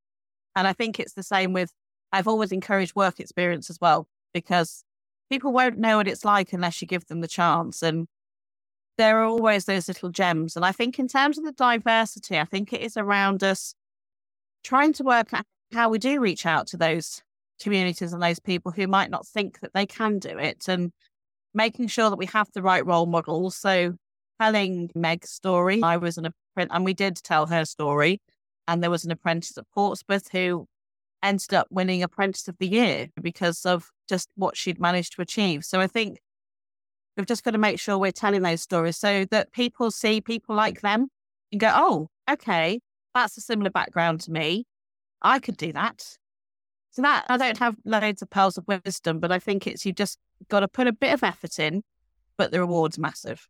And 0.57 0.69
I 0.69 0.73
think 0.73 1.01
it's 1.01 1.15
the 1.15 1.23
same 1.23 1.53
with, 1.53 1.73
I've 2.13 2.29
always 2.29 2.53
encouraged 2.53 2.95
work 2.95 3.19
experience 3.19 3.71
as 3.71 3.79
well, 3.81 4.07
because 4.33 4.84
people 5.31 5.53
won't 5.53 5.79
know 5.79 5.99
what 5.99 6.09
it's 6.09 6.25
like 6.25 6.53
unless 6.53 6.81
you 6.81 6.89
give 6.89 7.07
them 7.07 7.21
the 7.21 7.29
chance. 7.29 7.83
And 7.83 8.07
there 8.97 9.21
are 9.21 9.25
always 9.25 9.65
those 9.65 9.89
little 9.89 10.11
gems. 10.11 10.57
And 10.57 10.65
I 10.65 10.73
think 10.73 10.99
in 10.99 11.09
terms 11.09 11.39
of 11.39 11.45
the 11.45 11.53
diversity, 11.53 12.39
I 12.39 12.45
think 12.45 12.73
it 12.73 12.81
is 12.81 12.97
around 12.97 13.43
us 13.43 13.75
trying 14.63 14.93
to 14.95 15.05
work 15.05 15.33
out 15.33 15.45
how 15.73 15.89
we 15.89 15.99
do 15.99 16.21
reach 16.21 16.47
out 16.47 16.67
to 16.69 16.77
those 16.77 17.23
communities 17.61 18.13
and 18.13 18.23
those 18.23 18.41
people 18.41 18.73
who 18.73 18.87
might 18.87 19.11
not 19.11 19.27
think 19.27 19.61
that 19.61 19.73
they 19.75 19.87
can 19.87 20.19
do 20.19 20.39
it 20.39 20.69
and 20.69 20.93
making 21.53 21.89
sure 21.89 22.11
that 22.11 22.17
we 22.17 22.27
have 22.27 22.49
the 22.53 22.63
right 22.63 22.85
role 22.85 23.07
models. 23.07 23.57
So 23.57 23.95
telling 24.41 24.91
Meg's 24.95 25.31
story, 25.31 25.83
I 25.83 25.97
was 25.97 26.19
an 26.19 26.27
apprentice 26.27 26.75
and 26.75 26.85
we 26.85 26.95
did 26.95 27.17
tell 27.17 27.47
her 27.47 27.65
story. 27.65 28.21
And 28.67 28.83
there 28.83 28.91
was 28.91 29.05
an 29.05 29.11
apprentice 29.11 29.59
at 29.59 29.65
Portsmouth 29.75 30.31
who 30.31 30.67
ended 31.25 31.55
up 31.55 31.67
winning 31.71 32.03
Apprentice 32.03 32.47
of 32.49 32.57
the 32.59 32.69
Year 32.69 33.09
because 33.21 33.65
of 33.67 33.91
just 34.09 34.29
what 34.37 34.57
she'd 34.57 34.81
managed 34.81 35.15
to 35.17 35.23
achieve. 35.23 35.65
So 35.65 35.81
I 35.81 35.87
think 35.87 36.21
we've 37.17 37.27
just 37.27 37.43
got 37.43 37.53
to 37.53 37.59
make 37.59 37.81
sure 37.81 37.99
we're 37.99 38.13
telling 38.13 38.43
those 38.43 38.63
stories 38.63 38.97
so 38.97 39.25
that 39.31 39.53
people 39.53 39.91
see 39.91 40.21
people 40.21 40.55
like 40.55 40.83
them 40.83 41.09
and 41.51 41.61
go, 41.61 41.73
oh, 41.75 42.09
okay, 42.31 42.81
that's 43.15 43.37
a 43.37 43.41
similar 43.41 43.71
background 43.71 44.21
to 44.23 44.31
me. 44.31 44.67
I 45.23 45.39
could 45.39 45.57
do 45.57 45.73
that. 45.73 46.05
So 46.91 47.03
that 47.03 47.25
I 47.29 47.37
don't 47.37 47.59
have 47.59 47.77
loads 47.85 48.23
of 48.23 48.31
pearls 48.31 48.57
of 48.57 48.67
wisdom, 48.69 49.19
but 49.19 49.33
I 49.33 49.41
think 49.41 49.67
it's 49.67 49.85
you've 49.85 49.97
just 49.97 50.19
got 50.49 50.61
to 50.61 50.69
put 50.69 50.87
a 50.87 50.93
bit 50.93 51.13
of 51.13 51.25
effort 51.25 51.59
in, 51.59 51.83
but 52.37 52.53
the 52.53 52.61
reward's 52.61 52.99
massive. 52.99 53.49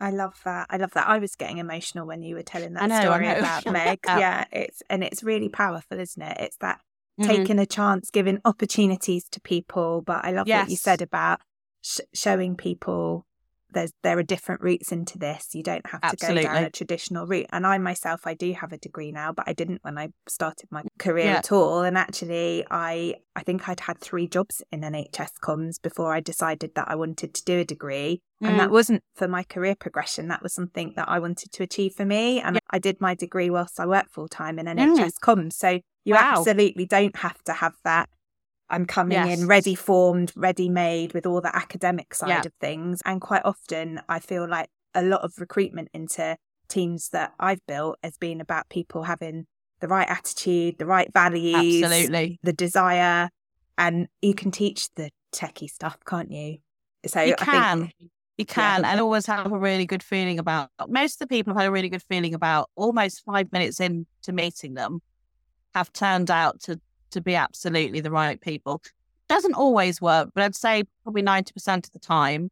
I 0.00 0.10
love 0.10 0.40
that. 0.44 0.66
I 0.70 0.78
love 0.78 0.92
that. 0.92 1.06
I 1.06 1.18
was 1.18 1.36
getting 1.36 1.58
emotional 1.58 2.06
when 2.06 2.22
you 2.22 2.34
were 2.34 2.42
telling 2.42 2.72
that 2.74 2.88
know, 2.88 3.00
story 3.02 3.28
about 3.28 3.66
Meg. 3.70 3.98
Yeah, 4.06 4.44
it's 4.50 4.82
and 4.88 5.04
it's 5.04 5.22
really 5.22 5.50
powerful, 5.50 6.00
isn't 6.00 6.22
it? 6.22 6.38
It's 6.40 6.56
that 6.58 6.80
Mhm. 7.20 7.26
taking 7.26 7.58
a 7.58 7.66
chance, 7.66 8.10
giving 8.10 8.38
opportunities 8.44 9.24
to 9.30 9.40
people. 9.40 10.02
But 10.02 10.24
I 10.24 10.30
love 10.32 10.48
what 10.48 10.70
you 10.70 10.76
said 10.76 11.02
about 11.02 11.40
sh- 11.82 12.00
showing 12.14 12.56
people 12.56 13.26
there's 13.72 13.92
there 14.02 14.18
are 14.18 14.24
different 14.24 14.60
routes 14.62 14.90
into 14.90 15.16
this. 15.16 15.54
You 15.54 15.62
don't 15.62 15.86
have 15.86 16.00
to 16.00 16.16
go 16.16 16.34
down 16.42 16.64
a 16.64 16.70
traditional 16.70 17.24
route. 17.28 17.46
And 17.52 17.64
I 17.64 17.78
myself, 17.78 18.26
I 18.26 18.34
do 18.34 18.52
have 18.52 18.72
a 18.72 18.78
degree 18.78 19.12
now, 19.12 19.30
but 19.32 19.44
I 19.48 19.52
didn't 19.52 19.84
when 19.84 19.96
I 19.96 20.08
started 20.28 20.66
my 20.72 20.82
career 20.98 21.26
Yeah. 21.26 21.36
at 21.36 21.52
all. 21.52 21.82
And 21.82 21.96
actually, 21.96 22.64
I 22.68 23.14
I 23.36 23.44
think 23.44 23.68
I'd 23.68 23.78
had 23.78 24.00
three 24.00 24.26
jobs 24.26 24.60
in 24.72 24.80
NHS 24.82 25.34
comms 25.40 25.80
before 25.80 26.12
I 26.12 26.18
decided 26.18 26.74
that 26.74 26.88
I 26.88 26.96
wanted 26.96 27.32
to 27.32 27.44
do 27.44 27.60
a 27.60 27.64
degree. 27.64 28.22
And 28.40 28.58
that 28.58 28.70
Mm. 28.70 28.72
wasn't 28.72 29.04
for 29.14 29.28
my 29.28 29.44
career 29.44 29.76
progression. 29.76 30.26
That 30.28 30.42
was 30.42 30.52
something 30.52 30.94
that 30.96 31.08
I 31.08 31.20
wanted 31.20 31.52
to 31.52 31.62
achieve 31.62 31.94
for 31.94 32.04
me. 32.04 32.40
And 32.40 32.58
I 32.70 32.78
did 32.80 33.00
my 33.00 33.14
degree 33.14 33.50
whilst 33.50 33.78
I 33.78 33.86
worked 33.86 34.10
full 34.10 34.26
time 34.28 34.58
in 34.58 34.66
NHS 34.66 35.12
comms. 35.22 35.52
So 35.52 35.78
you. 36.04 36.14
Wow. 36.14 36.38
absolutely 36.40 36.86
don't 36.86 37.16
have 37.16 37.42
to 37.44 37.52
have 37.52 37.74
that. 37.84 38.08
I'm 38.68 38.86
coming 38.86 39.12
Yes. 39.18 39.40
in 39.40 39.46
ready 39.48 39.74
formed, 39.74 40.32
ready 40.36 40.68
made 40.68 41.12
with 41.12 41.26
all 41.26 41.40
the 41.40 41.54
academic 41.54 42.14
side 42.14 42.28
Yeah. 42.28 42.42
of 42.46 42.52
things. 42.60 43.00
And 43.04 43.20
quite 43.20 43.42
often, 43.44 44.00
I 44.08 44.20
feel 44.20 44.48
like 44.48 44.68
a 44.94 45.02
lot 45.02 45.22
of 45.22 45.32
recruitment 45.38 45.88
into 45.92 46.36
teams 46.68 47.08
that 47.10 47.32
I've 47.40 47.64
built 47.66 47.98
has 48.04 48.16
been 48.16 48.40
about 48.40 48.68
people 48.68 49.02
having 49.04 49.46
the 49.80 49.88
right 49.88 50.08
attitude, 50.08 50.78
the 50.78 50.86
right 50.86 51.12
values, 51.12 51.82
Absolutely. 51.82 52.38
the 52.42 52.52
desire, 52.52 53.28
and 53.76 54.06
you 54.22 54.34
can 54.34 54.50
teach 54.52 54.88
the 54.94 55.10
techie 55.32 55.68
stuff, 55.70 55.98
can't 56.06 56.30
you? 56.30 56.58
So 57.06 57.20
You 57.22 57.34
I 57.40 57.44
can. 57.44 57.80
think 57.80 57.94
You 58.38 58.46
can, 58.46 58.84
and 58.84 59.00
always 59.00 59.26
have 59.26 59.50
a 59.52 59.58
really 59.58 59.84
good 59.84 60.02
feeling 60.02 60.38
about. 60.38 60.70
Most 60.88 61.20
of 61.20 61.28
the 61.28 61.34
people 61.34 61.52
have 61.52 61.60
had 61.60 61.68
a 61.68 61.72
really 61.72 61.88
good 61.88 62.02
feeling 62.04 62.34
about 62.34 62.70
almost 62.76 63.22
five 63.24 63.50
minutes 63.52 63.80
into 63.80 64.32
meeting 64.32 64.74
them, 64.74 65.00
have 65.74 65.92
turned 65.92 66.30
out 66.30 66.60
to 66.62 66.80
to 67.10 67.20
be 67.20 67.34
absolutely 67.34 68.00
the 68.00 68.10
right 68.10 68.40
people. 68.40 68.82
Doesn't 69.28 69.54
always 69.54 70.00
work, 70.00 70.30
but 70.34 70.44
I'd 70.44 70.54
say 70.54 70.84
probably 71.02 71.22
ninety 71.22 71.52
percent 71.52 71.86
of 71.86 71.92
the 71.92 71.98
time, 71.98 72.50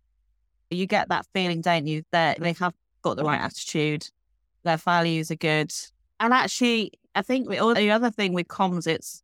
you 0.71 0.87
get 0.87 1.09
that 1.09 1.27
feeling, 1.33 1.61
don't 1.61 1.87
you, 1.87 2.03
that 2.13 2.41
they 2.41 2.53
have 2.55 2.75
got 3.03 3.17
the 3.17 3.25
right 3.25 3.41
attitude, 3.41 4.09
their 4.65 4.77
values 4.77 5.31
are 5.31 5.37
good, 5.37 5.73
and 6.21 6.33
actually, 6.33 6.93
I 7.15 7.23
think 7.23 7.49
the 7.49 7.75
the 7.75 7.91
other 7.91 8.11
thing 8.11 8.33
with 8.33 8.49
comms, 8.49 8.87
it's 8.87 9.23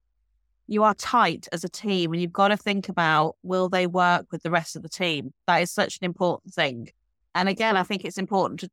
you 0.67 0.83
are 0.83 0.95
tight 0.95 1.47
as 1.53 1.65
a 1.65 1.69
team 1.69 2.13
and 2.13 2.23
you've 2.23 2.33
got 2.33 2.49
to 2.49 2.57
think 2.57 2.89
about 2.89 3.37
will 3.43 3.69
they 3.69 3.87
work 3.87 4.27
with 4.31 4.43
the 4.43 4.51
rest 4.51 4.77
of 4.77 4.83
the 4.83 4.89
team? 4.89 5.33
That 5.47 5.59
is 5.59 5.71
such 5.71 5.99
an 5.99 6.05
important 6.05 6.55
thing. 6.55 6.91
And 7.35 7.49
again, 7.49 7.77
I 7.77 7.83
think 7.83 8.05
it's 8.05 8.19
important 8.19 8.61
to 8.61 8.71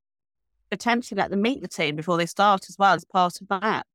potentially 0.70 1.20
let 1.20 1.32
them 1.32 1.42
meet 1.42 1.62
the 1.62 1.68
team 1.68 1.96
before 1.96 2.18
they 2.18 2.26
start 2.26 2.68
as 2.70 2.78
well 2.78 2.94
as 2.94 3.04
part 3.04 3.42
of 3.42 3.48
that. 3.50 3.86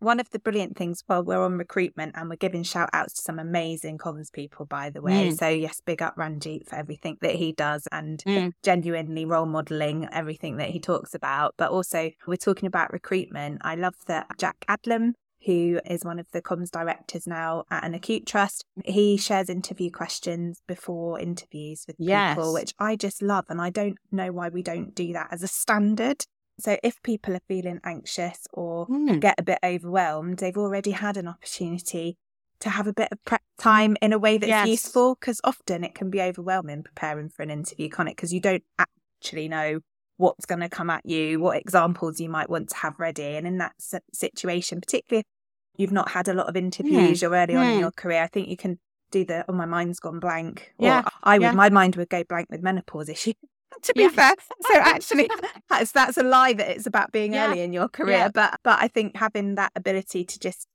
One 0.00 0.20
of 0.20 0.30
the 0.30 0.38
brilliant 0.38 0.76
things 0.76 1.02
while 1.06 1.22
we're 1.22 1.42
on 1.42 1.58
recruitment 1.58 2.12
and 2.16 2.28
we're 2.28 2.36
giving 2.36 2.62
shout 2.62 2.90
outs 2.92 3.14
to 3.14 3.22
some 3.22 3.38
amazing 3.38 3.98
comms 3.98 4.32
people, 4.32 4.66
by 4.66 4.90
the 4.90 5.02
way. 5.02 5.30
Mm. 5.30 5.38
So, 5.38 5.48
yes, 5.48 5.80
big 5.84 6.02
up 6.02 6.16
Ranjit 6.16 6.68
for 6.68 6.76
everything 6.76 7.18
that 7.20 7.34
he 7.34 7.52
does 7.52 7.88
and 7.90 8.22
mm. 8.26 8.52
genuinely 8.62 9.24
role 9.24 9.46
modeling 9.46 10.08
everything 10.12 10.56
that 10.58 10.70
he 10.70 10.80
talks 10.80 11.14
about. 11.14 11.54
But 11.56 11.70
also, 11.70 12.10
we're 12.26 12.36
talking 12.36 12.66
about 12.66 12.92
recruitment. 12.92 13.60
I 13.62 13.74
love 13.74 13.94
that 14.06 14.26
Jack 14.38 14.64
Adlam, 14.68 15.12
who 15.44 15.80
is 15.84 16.04
one 16.04 16.18
of 16.18 16.26
the 16.32 16.42
comms 16.42 16.70
directors 16.70 17.26
now 17.26 17.64
at 17.70 17.84
an 17.84 17.94
acute 17.94 18.26
trust. 18.26 18.64
He 18.84 19.16
shares 19.16 19.48
interview 19.48 19.90
questions 19.90 20.62
before 20.66 21.20
interviews 21.20 21.84
with 21.86 21.96
yes. 21.98 22.34
people, 22.34 22.52
which 22.52 22.74
I 22.78 22.96
just 22.96 23.22
love. 23.22 23.46
And 23.48 23.60
I 23.60 23.70
don't 23.70 23.98
know 24.10 24.32
why 24.32 24.48
we 24.48 24.62
don't 24.62 24.94
do 24.94 25.12
that 25.12 25.28
as 25.30 25.42
a 25.42 25.48
standard. 25.48 26.24
So 26.58 26.76
if 26.82 27.00
people 27.02 27.34
are 27.34 27.42
feeling 27.46 27.80
anxious 27.84 28.46
or 28.52 28.86
mm. 28.88 29.20
get 29.20 29.36
a 29.38 29.42
bit 29.42 29.58
overwhelmed, 29.64 30.38
they've 30.38 30.56
already 30.56 30.90
had 30.90 31.16
an 31.16 31.28
opportunity 31.28 32.16
to 32.60 32.70
have 32.70 32.86
a 32.88 32.92
bit 32.92 33.08
of 33.12 33.24
prep 33.24 33.42
time 33.58 33.96
in 34.02 34.12
a 34.12 34.18
way 34.18 34.38
that's 34.38 34.48
yes. 34.48 34.68
useful 34.68 35.14
because 35.14 35.40
often 35.44 35.84
it 35.84 35.94
can 35.94 36.10
be 36.10 36.20
overwhelming 36.20 36.82
preparing 36.82 37.28
for 37.28 37.42
an 37.42 37.50
interview, 37.50 37.88
can't 37.88 38.08
it? 38.08 38.16
Because 38.16 38.32
you 38.32 38.40
don't 38.40 38.64
actually 38.78 39.48
know 39.48 39.80
what's 40.16 40.46
going 40.46 40.60
to 40.60 40.68
come 40.68 40.90
at 40.90 41.06
you, 41.06 41.38
what 41.38 41.56
examples 41.56 42.20
you 42.20 42.28
might 42.28 42.50
want 42.50 42.70
to 42.70 42.76
have 42.76 42.98
ready. 42.98 43.36
And 43.36 43.46
in 43.46 43.58
that 43.58 43.74
situation, 44.12 44.80
particularly 44.80 45.20
if 45.20 45.80
you've 45.80 45.92
not 45.92 46.10
had 46.10 46.26
a 46.26 46.34
lot 46.34 46.48
of 46.48 46.56
interviews 46.56 47.20
mm. 47.20 47.30
or 47.30 47.36
early 47.36 47.54
mm. 47.54 47.60
on 47.60 47.66
in 47.66 47.74
hmm. 47.74 47.80
your 47.80 47.92
career, 47.92 48.24
I 48.24 48.26
think 48.26 48.48
you 48.48 48.56
can 48.56 48.80
do 49.12 49.24
the, 49.24 49.44
oh, 49.48 49.52
my 49.52 49.64
mind's 49.64 50.00
gone 50.00 50.18
blank. 50.18 50.74
Yeah. 50.76 51.02
Or 51.02 51.10
I 51.22 51.38
would, 51.38 51.44
yeah. 51.44 51.52
my 51.52 51.70
mind 51.70 51.94
would 51.94 52.08
go 52.08 52.24
blank 52.24 52.48
with 52.50 52.62
menopause 52.62 53.08
issues 53.08 53.36
to 53.82 53.92
be 53.94 54.08
fair. 54.08 54.34
So 54.62 54.74
actually, 54.74 55.30
that's 55.68 55.92
that's 55.92 56.16
a 56.16 56.22
lie 56.22 56.52
that 56.54 56.68
it's 56.70 56.86
about 56.86 57.12
being 57.12 57.34
yeah. 57.34 57.48
early 57.48 57.60
in 57.60 57.72
your 57.72 57.88
career. 57.88 58.16
Yeah. 58.16 58.28
But 58.28 58.60
but 58.62 58.78
I 58.80 58.88
think 58.88 59.16
having 59.16 59.54
that 59.56 59.72
ability 59.76 60.24
to 60.24 60.38
just 60.38 60.66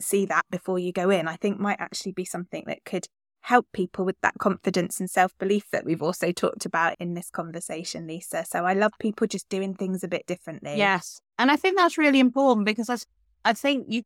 see 0.00 0.26
that 0.26 0.44
before 0.50 0.78
you 0.78 0.92
go 0.92 1.10
in, 1.10 1.28
I 1.28 1.36
think 1.36 1.58
might 1.58 1.80
actually 1.80 2.12
be 2.12 2.24
something 2.24 2.64
that 2.66 2.84
could 2.84 3.06
help 3.42 3.66
people 3.72 4.04
with 4.04 4.16
that 4.22 4.34
confidence 4.38 5.00
and 5.00 5.08
self 5.08 5.36
belief 5.38 5.70
that 5.70 5.84
we've 5.84 6.02
also 6.02 6.32
talked 6.32 6.66
about 6.66 6.96
in 6.98 7.14
this 7.14 7.30
conversation, 7.30 8.06
Lisa. 8.06 8.44
So 8.44 8.64
I 8.64 8.74
love 8.74 8.92
people 8.98 9.26
just 9.26 9.48
doing 9.48 9.74
things 9.74 10.04
a 10.04 10.08
bit 10.08 10.26
differently. 10.26 10.76
Yes, 10.76 11.20
and 11.38 11.50
I 11.50 11.56
think 11.56 11.76
that's 11.76 11.98
really 11.98 12.20
important 12.20 12.66
because 12.66 12.90
I, 12.90 12.96
I 13.44 13.52
think 13.52 13.86
you 13.88 14.02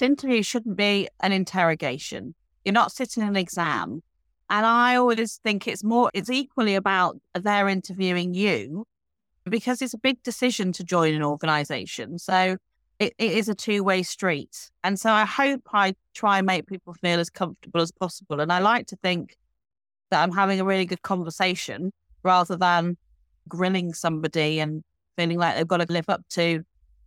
interview 0.00 0.42
shouldn't 0.42 0.76
be 0.76 1.08
an 1.20 1.32
interrogation. 1.32 2.34
You're 2.64 2.72
not 2.72 2.92
sitting 2.92 3.22
an 3.22 3.36
exam 3.36 4.02
and 4.50 4.64
I 4.64 4.96
always 4.96 5.36
think 5.42 5.68
it's 5.68 5.84
more, 5.84 6.10
it's 6.14 6.30
equally 6.30 6.74
about 6.74 7.18
they're 7.34 7.68
interviewing 7.68 8.34
you 8.34 8.86
because 9.44 9.82
it's 9.82 9.94
a 9.94 9.98
big 9.98 10.22
decision 10.22 10.72
to 10.72 10.84
join 10.84 11.14
an 11.14 11.22
organization. 11.22 12.18
So 12.18 12.56
it, 12.98 13.14
it 13.18 13.32
is 13.32 13.48
a 13.48 13.54
two 13.54 13.84
way 13.84 14.02
street. 14.02 14.70
And 14.82 14.98
so 14.98 15.10
I 15.10 15.24
hope 15.24 15.62
I 15.72 15.94
try 16.14 16.38
and 16.38 16.46
make 16.46 16.66
people 16.66 16.94
feel 16.94 17.20
as 17.20 17.30
comfortable 17.30 17.80
as 17.80 17.92
possible. 17.92 18.40
And 18.40 18.52
I 18.52 18.58
like 18.58 18.86
to 18.88 18.96
think 18.96 19.36
that 20.10 20.22
I'm 20.22 20.32
having 20.32 20.60
a 20.60 20.64
really 20.64 20.86
good 20.86 21.02
conversation 21.02 21.92
rather 22.22 22.56
than 22.56 22.96
grilling 23.48 23.92
somebody 23.92 24.60
and 24.60 24.82
feeling 25.16 25.38
like 25.38 25.56
they've 25.56 25.68
got 25.68 25.78
to 25.78 25.92
live 25.92 26.08
up 26.08 26.22
to 26.30 26.64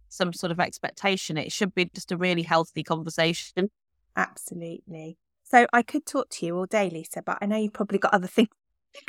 some 0.10 0.34
sort 0.34 0.52
of 0.52 0.60
expectation. 0.60 1.38
It 1.38 1.52
should 1.52 1.74
be 1.74 1.90
just 1.94 2.12
a 2.12 2.18
really 2.18 2.44
healthy 2.44 2.84
conversation. 2.84 3.70
Absolutely. 4.16 5.18
So 5.52 5.68
I 5.74 5.82
could 5.82 6.06
talk 6.06 6.30
to 6.30 6.46
you 6.46 6.58
all 6.58 6.66
day, 6.66 6.90
Lisa, 6.90 7.22
but 7.22 7.38
I 7.42 7.46
know 7.46 7.58
you've 7.58 7.74
probably 7.74 8.00
got 8.00 8.14
other 8.14 8.28
things 8.36 8.48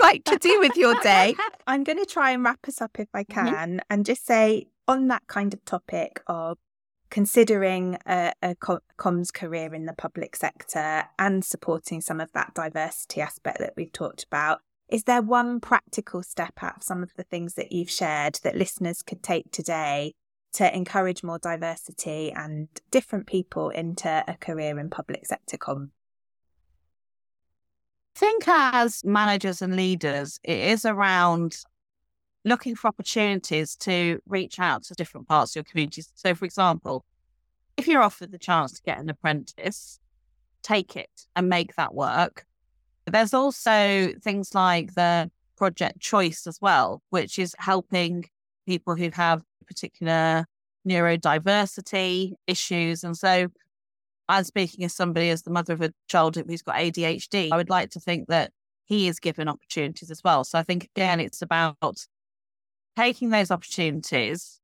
like 0.00 0.24
to 0.24 0.36
do 0.36 0.58
with 0.58 0.76
your 0.76 0.94
day. 1.00 1.36
I'm 1.68 1.84
going 1.84 1.98
to 1.98 2.04
try 2.04 2.32
and 2.32 2.42
wrap 2.42 2.66
us 2.66 2.80
up 2.80 2.98
if 2.98 3.08
I 3.14 3.22
mm-hmm. 3.22 3.46
can 3.46 3.68
mm-hmm. 3.68 3.78
and 3.88 4.04
just 4.04 4.26
say 4.26 4.66
on 4.88 5.06
that 5.08 5.22
kind 5.28 5.54
of 5.54 5.64
topic 5.64 6.20
of 6.26 6.58
considering 7.10 7.96
a, 8.06 8.32
a 8.42 8.56
comms 8.56 9.32
career 9.32 9.72
in 9.72 9.86
the 9.86 9.92
public 9.92 10.34
sector 10.34 11.04
and 11.16 11.44
supporting 11.44 12.00
some 12.00 12.20
of 12.20 12.32
that 12.32 12.54
diversity 12.54 13.20
aspect 13.20 13.58
that 13.60 13.74
we've 13.76 13.92
talked 13.92 14.24
about. 14.24 14.62
Is 14.88 15.04
there 15.04 15.22
one 15.22 15.60
practical 15.60 16.24
step 16.24 16.54
out 16.60 16.78
of 16.78 16.82
some 16.82 17.04
of 17.04 17.12
the 17.16 17.22
things 17.22 17.54
that 17.54 17.70
you've 17.70 17.90
shared 17.90 18.40
that 18.42 18.56
listeners 18.56 19.02
could 19.02 19.22
take 19.22 19.52
today 19.52 20.14
to 20.54 20.74
encourage 20.74 21.22
more 21.22 21.38
diversity 21.38 22.32
and 22.32 22.68
different 22.90 23.26
people 23.26 23.70
into 23.70 24.24
a 24.26 24.36
career 24.38 24.78
in 24.80 24.90
public 24.90 25.24
sector 25.24 25.56
comms? 25.56 25.90
Think 28.14 28.44
as 28.46 29.04
managers 29.04 29.62
and 29.62 29.76
leaders, 29.76 30.38
it 30.42 30.58
is 30.58 30.84
around 30.84 31.56
looking 32.44 32.74
for 32.74 32.88
opportunities 32.88 33.76
to 33.76 34.20
reach 34.26 34.58
out 34.58 34.84
to 34.84 34.94
different 34.94 35.28
parts 35.28 35.52
of 35.52 35.56
your 35.56 35.64
community. 35.64 36.02
So, 36.14 36.34
for 36.34 36.44
example, 36.44 37.04
if 37.76 37.86
you're 37.86 38.02
offered 38.02 38.32
the 38.32 38.38
chance 38.38 38.72
to 38.72 38.82
get 38.82 38.98
an 38.98 39.08
apprentice, 39.08 39.98
take 40.62 40.96
it 40.96 41.26
and 41.34 41.48
make 41.48 41.74
that 41.76 41.94
work. 41.94 42.44
There's 43.06 43.34
also 43.34 44.12
things 44.22 44.54
like 44.54 44.94
the 44.94 45.30
project 45.56 46.00
choice 46.00 46.46
as 46.46 46.58
well, 46.60 47.02
which 47.10 47.38
is 47.38 47.54
helping 47.58 48.24
people 48.66 48.94
who 48.94 49.10
have 49.12 49.42
particular 49.66 50.46
neurodiversity 50.86 52.32
issues. 52.46 53.04
And 53.04 53.16
so 53.16 53.48
I'm 54.32 54.44
speaking 54.44 54.84
as 54.84 54.94
somebody 54.94 55.28
as 55.28 55.42
the 55.42 55.50
mother 55.50 55.74
of 55.74 55.82
a 55.82 55.92
child 56.08 56.36
who's 56.36 56.62
got 56.62 56.76
ADHD. 56.76 57.50
I 57.52 57.56
would 57.56 57.70
like 57.70 57.90
to 57.90 58.00
think 58.00 58.28
that 58.28 58.50
he 58.84 59.06
is 59.06 59.20
given 59.20 59.46
opportunities 59.46 60.10
as 60.10 60.22
well. 60.24 60.42
So 60.44 60.58
I 60.58 60.62
think 60.62 60.88
again, 60.96 61.20
it's 61.20 61.42
about 61.42 62.06
taking 62.96 63.30
those 63.30 63.50
opportunities, 63.50 64.58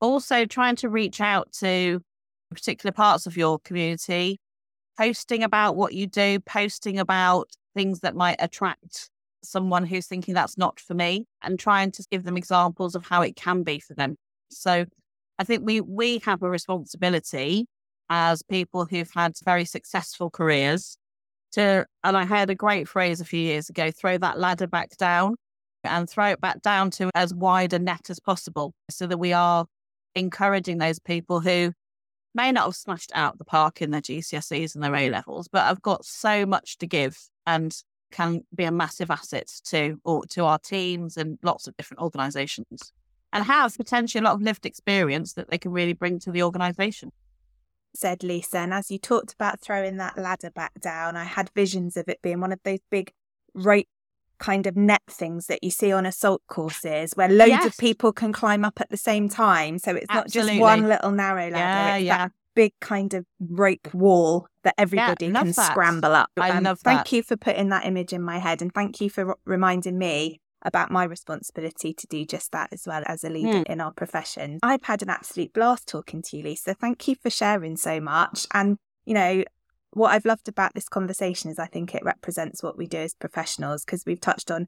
also 0.00 0.44
trying 0.44 0.76
to 0.76 0.88
reach 0.88 1.20
out 1.20 1.52
to 1.60 2.02
particular 2.50 2.92
parts 2.92 3.26
of 3.26 3.36
your 3.36 3.58
community, 3.60 4.40
posting 4.98 5.44
about 5.44 5.76
what 5.76 5.92
you 5.92 6.06
do, 6.06 6.40
posting 6.40 6.98
about 6.98 7.50
things 7.74 8.00
that 8.00 8.16
might 8.16 8.36
attract 8.40 9.10
someone 9.44 9.84
who's 9.84 10.06
thinking 10.06 10.34
that's 10.34 10.58
not 10.58 10.80
for 10.80 10.94
me 10.94 11.26
and 11.42 11.58
trying 11.58 11.90
to 11.92 12.04
give 12.10 12.24
them 12.24 12.36
examples 12.36 12.94
of 12.94 13.06
how 13.06 13.22
it 13.22 13.36
can 13.36 13.62
be 13.62 13.78
for 13.78 13.94
them. 13.94 14.16
So 14.50 14.86
I 15.38 15.44
think 15.44 15.62
we 15.64 15.80
we 15.80 16.18
have 16.20 16.42
a 16.42 16.50
responsibility 16.50 17.66
as 18.10 18.42
people 18.42 18.84
who've 18.84 19.10
had 19.14 19.34
very 19.44 19.64
successful 19.64 20.30
careers 20.30 20.96
to, 21.52 21.86
and 22.02 22.16
I 22.16 22.24
heard 22.24 22.50
a 22.50 22.54
great 22.54 22.88
phrase 22.88 23.20
a 23.20 23.24
few 23.24 23.40
years 23.40 23.68
ago 23.68 23.90
throw 23.90 24.18
that 24.18 24.38
ladder 24.38 24.66
back 24.66 24.96
down 24.96 25.36
and 25.84 26.08
throw 26.08 26.26
it 26.26 26.40
back 26.40 26.62
down 26.62 26.90
to 26.92 27.10
as 27.14 27.34
wide 27.34 27.72
a 27.72 27.78
net 27.78 28.10
as 28.10 28.18
possible 28.20 28.72
so 28.90 29.06
that 29.06 29.18
we 29.18 29.32
are 29.32 29.66
encouraging 30.14 30.78
those 30.78 30.98
people 30.98 31.40
who 31.40 31.72
may 32.34 32.50
not 32.50 32.64
have 32.64 32.76
smashed 32.76 33.12
out 33.14 33.38
the 33.38 33.44
park 33.44 33.80
in 33.80 33.90
their 33.90 34.00
GCSEs 34.00 34.74
and 34.74 34.82
their 34.82 34.94
A 34.94 35.10
levels, 35.10 35.48
but 35.48 35.66
have 35.66 35.82
got 35.82 36.04
so 36.04 36.44
much 36.44 36.78
to 36.78 36.86
give 36.86 37.16
and 37.46 37.76
can 38.10 38.42
be 38.54 38.64
a 38.64 38.72
massive 38.72 39.10
asset 39.10 39.48
to 39.64 39.98
or 40.04 40.24
to 40.26 40.44
our 40.44 40.58
teams 40.58 41.16
and 41.16 41.38
lots 41.42 41.66
of 41.66 41.76
different 41.76 42.00
organizations 42.00 42.92
and 43.32 43.44
have 43.44 43.76
potentially 43.76 44.20
a 44.20 44.24
lot 44.24 44.34
of 44.34 44.42
lived 44.42 44.64
experience 44.64 45.32
that 45.32 45.50
they 45.50 45.58
can 45.58 45.72
really 45.72 45.92
bring 45.92 46.20
to 46.20 46.30
the 46.30 46.42
organization 46.42 47.10
said 47.94 48.22
Lisa. 48.22 48.58
And 48.58 48.74
as 48.74 48.90
you 48.90 48.98
talked 48.98 49.32
about 49.32 49.60
throwing 49.60 49.96
that 49.98 50.18
ladder 50.18 50.50
back 50.50 50.80
down, 50.80 51.16
I 51.16 51.24
had 51.24 51.50
visions 51.54 51.96
of 51.96 52.08
it 52.08 52.20
being 52.22 52.40
one 52.40 52.52
of 52.52 52.60
those 52.64 52.80
big 52.90 53.12
rope 53.54 53.86
kind 54.38 54.66
of 54.66 54.76
net 54.76 55.02
things 55.08 55.46
that 55.46 55.62
you 55.62 55.70
see 55.70 55.92
on 55.92 56.04
assault 56.04 56.42
courses 56.48 57.12
where 57.14 57.28
loads 57.28 57.50
yes. 57.50 57.66
of 57.66 57.76
people 57.78 58.12
can 58.12 58.32
climb 58.32 58.64
up 58.64 58.80
at 58.80 58.90
the 58.90 58.96
same 58.96 59.28
time. 59.28 59.78
So 59.78 59.94
it's 59.94 60.06
Absolutely. 60.10 60.58
not 60.58 60.58
just 60.58 60.60
one 60.60 60.88
little 60.88 61.10
narrow 61.12 61.50
ladder. 61.50 61.56
Yeah, 61.56 61.96
it's 61.96 62.04
yeah. 62.04 62.18
that 62.18 62.32
big 62.54 62.72
kind 62.80 63.14
of 63.14 63.26
rope 63.40 63.92
wall 63.92 64.46
that 64.62 64.74
everybody 64.78 65.26
yeah, 65.26 65.32
can 65.32 65.52
that. 65.52 65.72
scramble 65.72 66.14
up. 66.14 66.30
I 66.36 66.50
um, 66.50 66.64
love 66.64 66.80
that. 66.82 66.90
Thank 66.96 67.12
you 67.12 67.22
for 67.22 67.36
putting 67.36 67.68
that 67.70 67.86
image 67.86 68.12
in 68.12 68.22
my 68.22 68.38
head 68.38 68.62
and 68.62 68.72
thank 68.72 69.00
you 69.00 69.10
for 69.10 69.36
reminding 69.44 69.98
me 69.98 70.40
about 70.64 70.90
my 70.90 71.04
responsibility 71.04 71.92
to 71.92 72.06
do 72.06 72.24
just 72.24 72.52
that 72.52 72.72
as 72.72 72.84
well 72.86 73.02
as 73.06 73.24
a 73.24 73.30
leader 73.30 73.60
mm. 73.60 73.66
in 73.66 73.80
our 73.80 73.92
profession. 73.92 74.58
I've 74.62 74.84
had 74.84 75.02
an 75.02 75.10
absolute 75.10 75.52
blast 75.52 75.88
talking 75.88 76.22
to 76.22 76.36
you, 76.36 76.44
Lisa. 76.44 76.74
Thank 76.74 77.06
you 77.06 77.16
for 77.16 77.30
sharing 77.30 77.76
so 77.76 78.00
much. 78.00 78.46
And, 78.52 78.78
you 79.04 79.14
know, 79.14 79.44
what 79.90 80.10
I've 80.10 80.24
loved 80.24 80.48
about 80.48 80.74
this 80.74 80.88
conversation 80.88 81.50
is 81.50 81.58
I 81.58 81.66
think 81.66 81.94
it 81.94 82.04
represents 82.04 82.62
what 82.62 82.76
we 82.76 82.86
do 82.86 82.98
as 82.98 83.14
professionals 83.14 83.84
because 83.84 84.04
we've 84.06 84.20
touched 84.20 84.50
on 84.50 84.66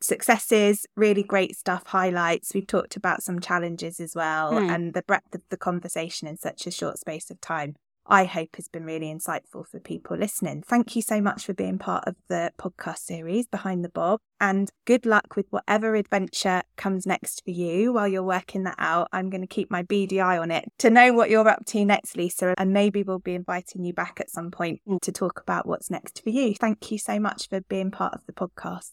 successes, 0.00 0.86
really 0.96 1.22
great 1.22 1.56
stuff, 1.56 1.84
highlights. 1.86 2.52
We've 2.54 2.66
talked 2.66 2.96
about 2.96 3.22
some 3.22 3.40
challenges 3.40 4.00
as 4.00 4.14
well, 4.14 4.52
mm. 4.52 4.70
and 4.70 4.94
the 4.94 5.02
breadth 5.02 5.34
of 5.34 5.42
the 5.48 5.56
conversation 5.56 6.28
in 6.28 6.36
such 6.36 6.66
a 6.66 6.70
short 6.70 6.98
space 6.98 7.30
of 7.30 7.40
time. 7.40 7.76
I 8.08 8.24
hope 8.24 8.56
has 8.56 8.68
been 8.68 8.84
really 8.84 9.12
insightful 9.12 9.66
for 9.66 9.78
people 9.78 10.16
listening. 10.16 10.62
Thank 10.62 10.96
you 10.96 11.02
so 11.02 11.20
much 11.20 11.44
for 11.44 11.52
being 11.52 11.78
part 11.78 12.04
of 12.06 12.16
the 12.28 12.52
podcast 12.58 13.00
series 13.00 13.46
Behind 13.46 13.84
the 13.84 13.90
Bob 13.90 14.20
and 14.40 14.70
good 14.86 15.04
luck 15.04 15.36
with 15.36 15.46
whatever 15.50 15.94
adventure 15.94 16.62
comes 16.76 17.06
next 17.06 17.44
for 17.44 17.50
you 17.50 17.92
while 17.92 18.08
you're 18.08 18.22
working 18.22 18.62
that 18.64 18.76
out. 18.78 19.08
I'm 19.12 19.28
going 19.28 19.42
to 19.42 19.46
keep 19.46 19.70
my 19.70 19.82
beady 19.82 20.20
eye 20.20 20.38
on 20.38 20.50
it 20.50 20.64
to 20.78 20.88
know 20.88 21.12
what 21.12 21.28
you're 21.28 21.48
up 21.48 21.66
to 21.66 21.84
next, 21.84 22.16
Lisa, 22.16 22.54
and 22.56 22.72
maybe 22.72 23.02
we'll 23.02 23.18
be 23.18 23.34
inviting 23.34 23.84
you 23.84 23.92
back 23.92 24.18
at 24.20 24.30
some 24.30 24.50
point 24.50 24.80
mm. 24.88 25.00
to 25.02 25.12
talk 25.12 25.40
about 25.40 25.66
what's 25.66 25.90
next 25.90 26.22
for 26.22 26.30
you. 26.30 26.54
Thank 26.54 26.90
you 26.90 26.98
so 26.98 27.20
much 27.20 27.48
for 27.48 27.60
being 27.62 27.90
part 27.90 28.14
of 28.14 28.24
the 28.26 28.32
podcast. 28.32 28.92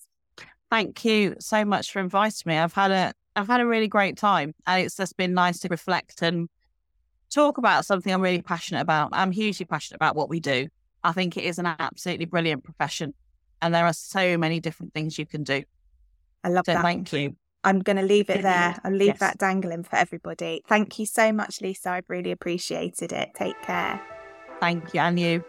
Thank 0.69 1.05
you 1.05 1.35
so 1.39 1.63
much 1.63 1.91
for 1.91 1.99
inviting 1.99 2.49
me. 2.49 2.57
I've 2.57 2.73
had 2.73 2.91
a 2.91 3.13
I've 3.37 3.47
had 3.47 3.61
a 3.61 3.67
really 3.67 3.87
great 3.87 4.17
time 4.17 4.53
and 4.65 4.83
it's 4.83 4.95
just 4.95 5.17
been 5.17 5.33
nice 5.33 5.59
to 5.59 5.67
reflect 5.67 6.21
and 6.21 6.47
talk 7.29 7.57
about 7.57 7.85
something 7.85 8.13
I'm 8.13 8.21
really 8.21 8.41
passionate 8.41 8.81
about. 8.81 9.09
I'm 9.13 9.31
hugely 9.31 9.65
passionate 9.65 9.97
about 9.97 10.15
what 10.15 10.29
we 10.29 10.39
do. 10.39 10.67
I 11.03 11.11
think 11.11 11.37
it 11.37 11.43
is 11.43 11.59
an 11.59 11.65
absolutely 11.67 12.25
brilliant 12.25 12.63
profession, 12.63 13.13
and 13.61 13.73
there 13.73 13.85
are 13.85 13.93
so 13.93 14.37
many 14.37 14.59
different 14.59 14.93
things 14.93 15.19
you 15.19 15.25
can 15.25 15.43
do. 15.43 15.63
I 16.43 16.49
love 16.49 16.63
So 16.65 16.73
that. 16.73 16.81
thank 16.83 17.11
you. 17.13 17.35
I'm 17.63 17.79
going 17.79 17.97
to 17.97 18.03
leave 18.03 18.29
it 18.29 18.43
there. 18.43 18.75
I'll 18.83 18.91
leave 18.91 19.07
Yes. 19.07 19.19
that 19.19 19.37
dangling 19.39 19.83
for 19.83 19.95
everybody. 19.95 20.61
Thank 20.67 20.99
you 20.99 21.05
so 21.07 21.31
much, 21.31 21.61
Lisa. 21.61 21.91
I've 21.91 22.05
really 22.09 22.31
appreciated 22.31 23.11
it. 23.11 23.29
Take 23.35 23.59
care. 23.63 23.99
Thank 24.59 24.93
you, 24.93 24.99
and 24.99 25.19
you. 25.19 25.43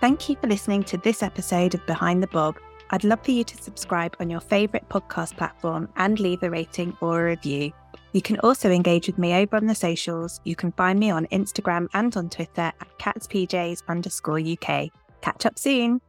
Thank 0.00 0.28
you 0.28 0.36
for 0.36 0.46
listening 0.46 0.84
to 0.84 0.98
this 0.98 1.22
episode 1.22 1.74
of 1.74 1.84
Behind 1.86 2.22
the 2.22 2.26
Bob. 2.28 2.56
I'd 2.90 3.04
love 3.04 3.24
for 3.24 3.32
you 3.32 3.44
to 3.44 3.62
subscribe 3.62 4.16
on 4.20 4.30
your 4.30 4.40
favourite 4.40 4.88
podcast 4.88 5.36
platform 5.36 5.88
and 5.96 6.20
leave 6.20 6.42
a 6.42 6.50
rating 6.50 6.96
or 7.00 7.20
a 7.20 7.30
review. 7.30 7.72
You 8.12 8.22
can 8.22 8.38
also 8.40 8.70
engage 8.70 9.06
with 9.08 9.18
me 9.18 9.34
over 9.34 9.56
on 9.56 9.66
the 9.66 9.74
socials. 9.74 10.40
You 10.44 10.56
can 10.56 10.72
find 10.72 10.98
me 10.98 11.10
on 11.10 11.26
Instagram 11.26 11.88
and 11.94 12.16
on 12.16 12.30
Twitter 12.30 12.72
at 12.80 12.98
catspjs 12.98 13.82
underscore 13.88 14.40
UK. 14.40 14.90
Catch 15.20 15.46
up 15.46 15.58
soon. 15.58 16.00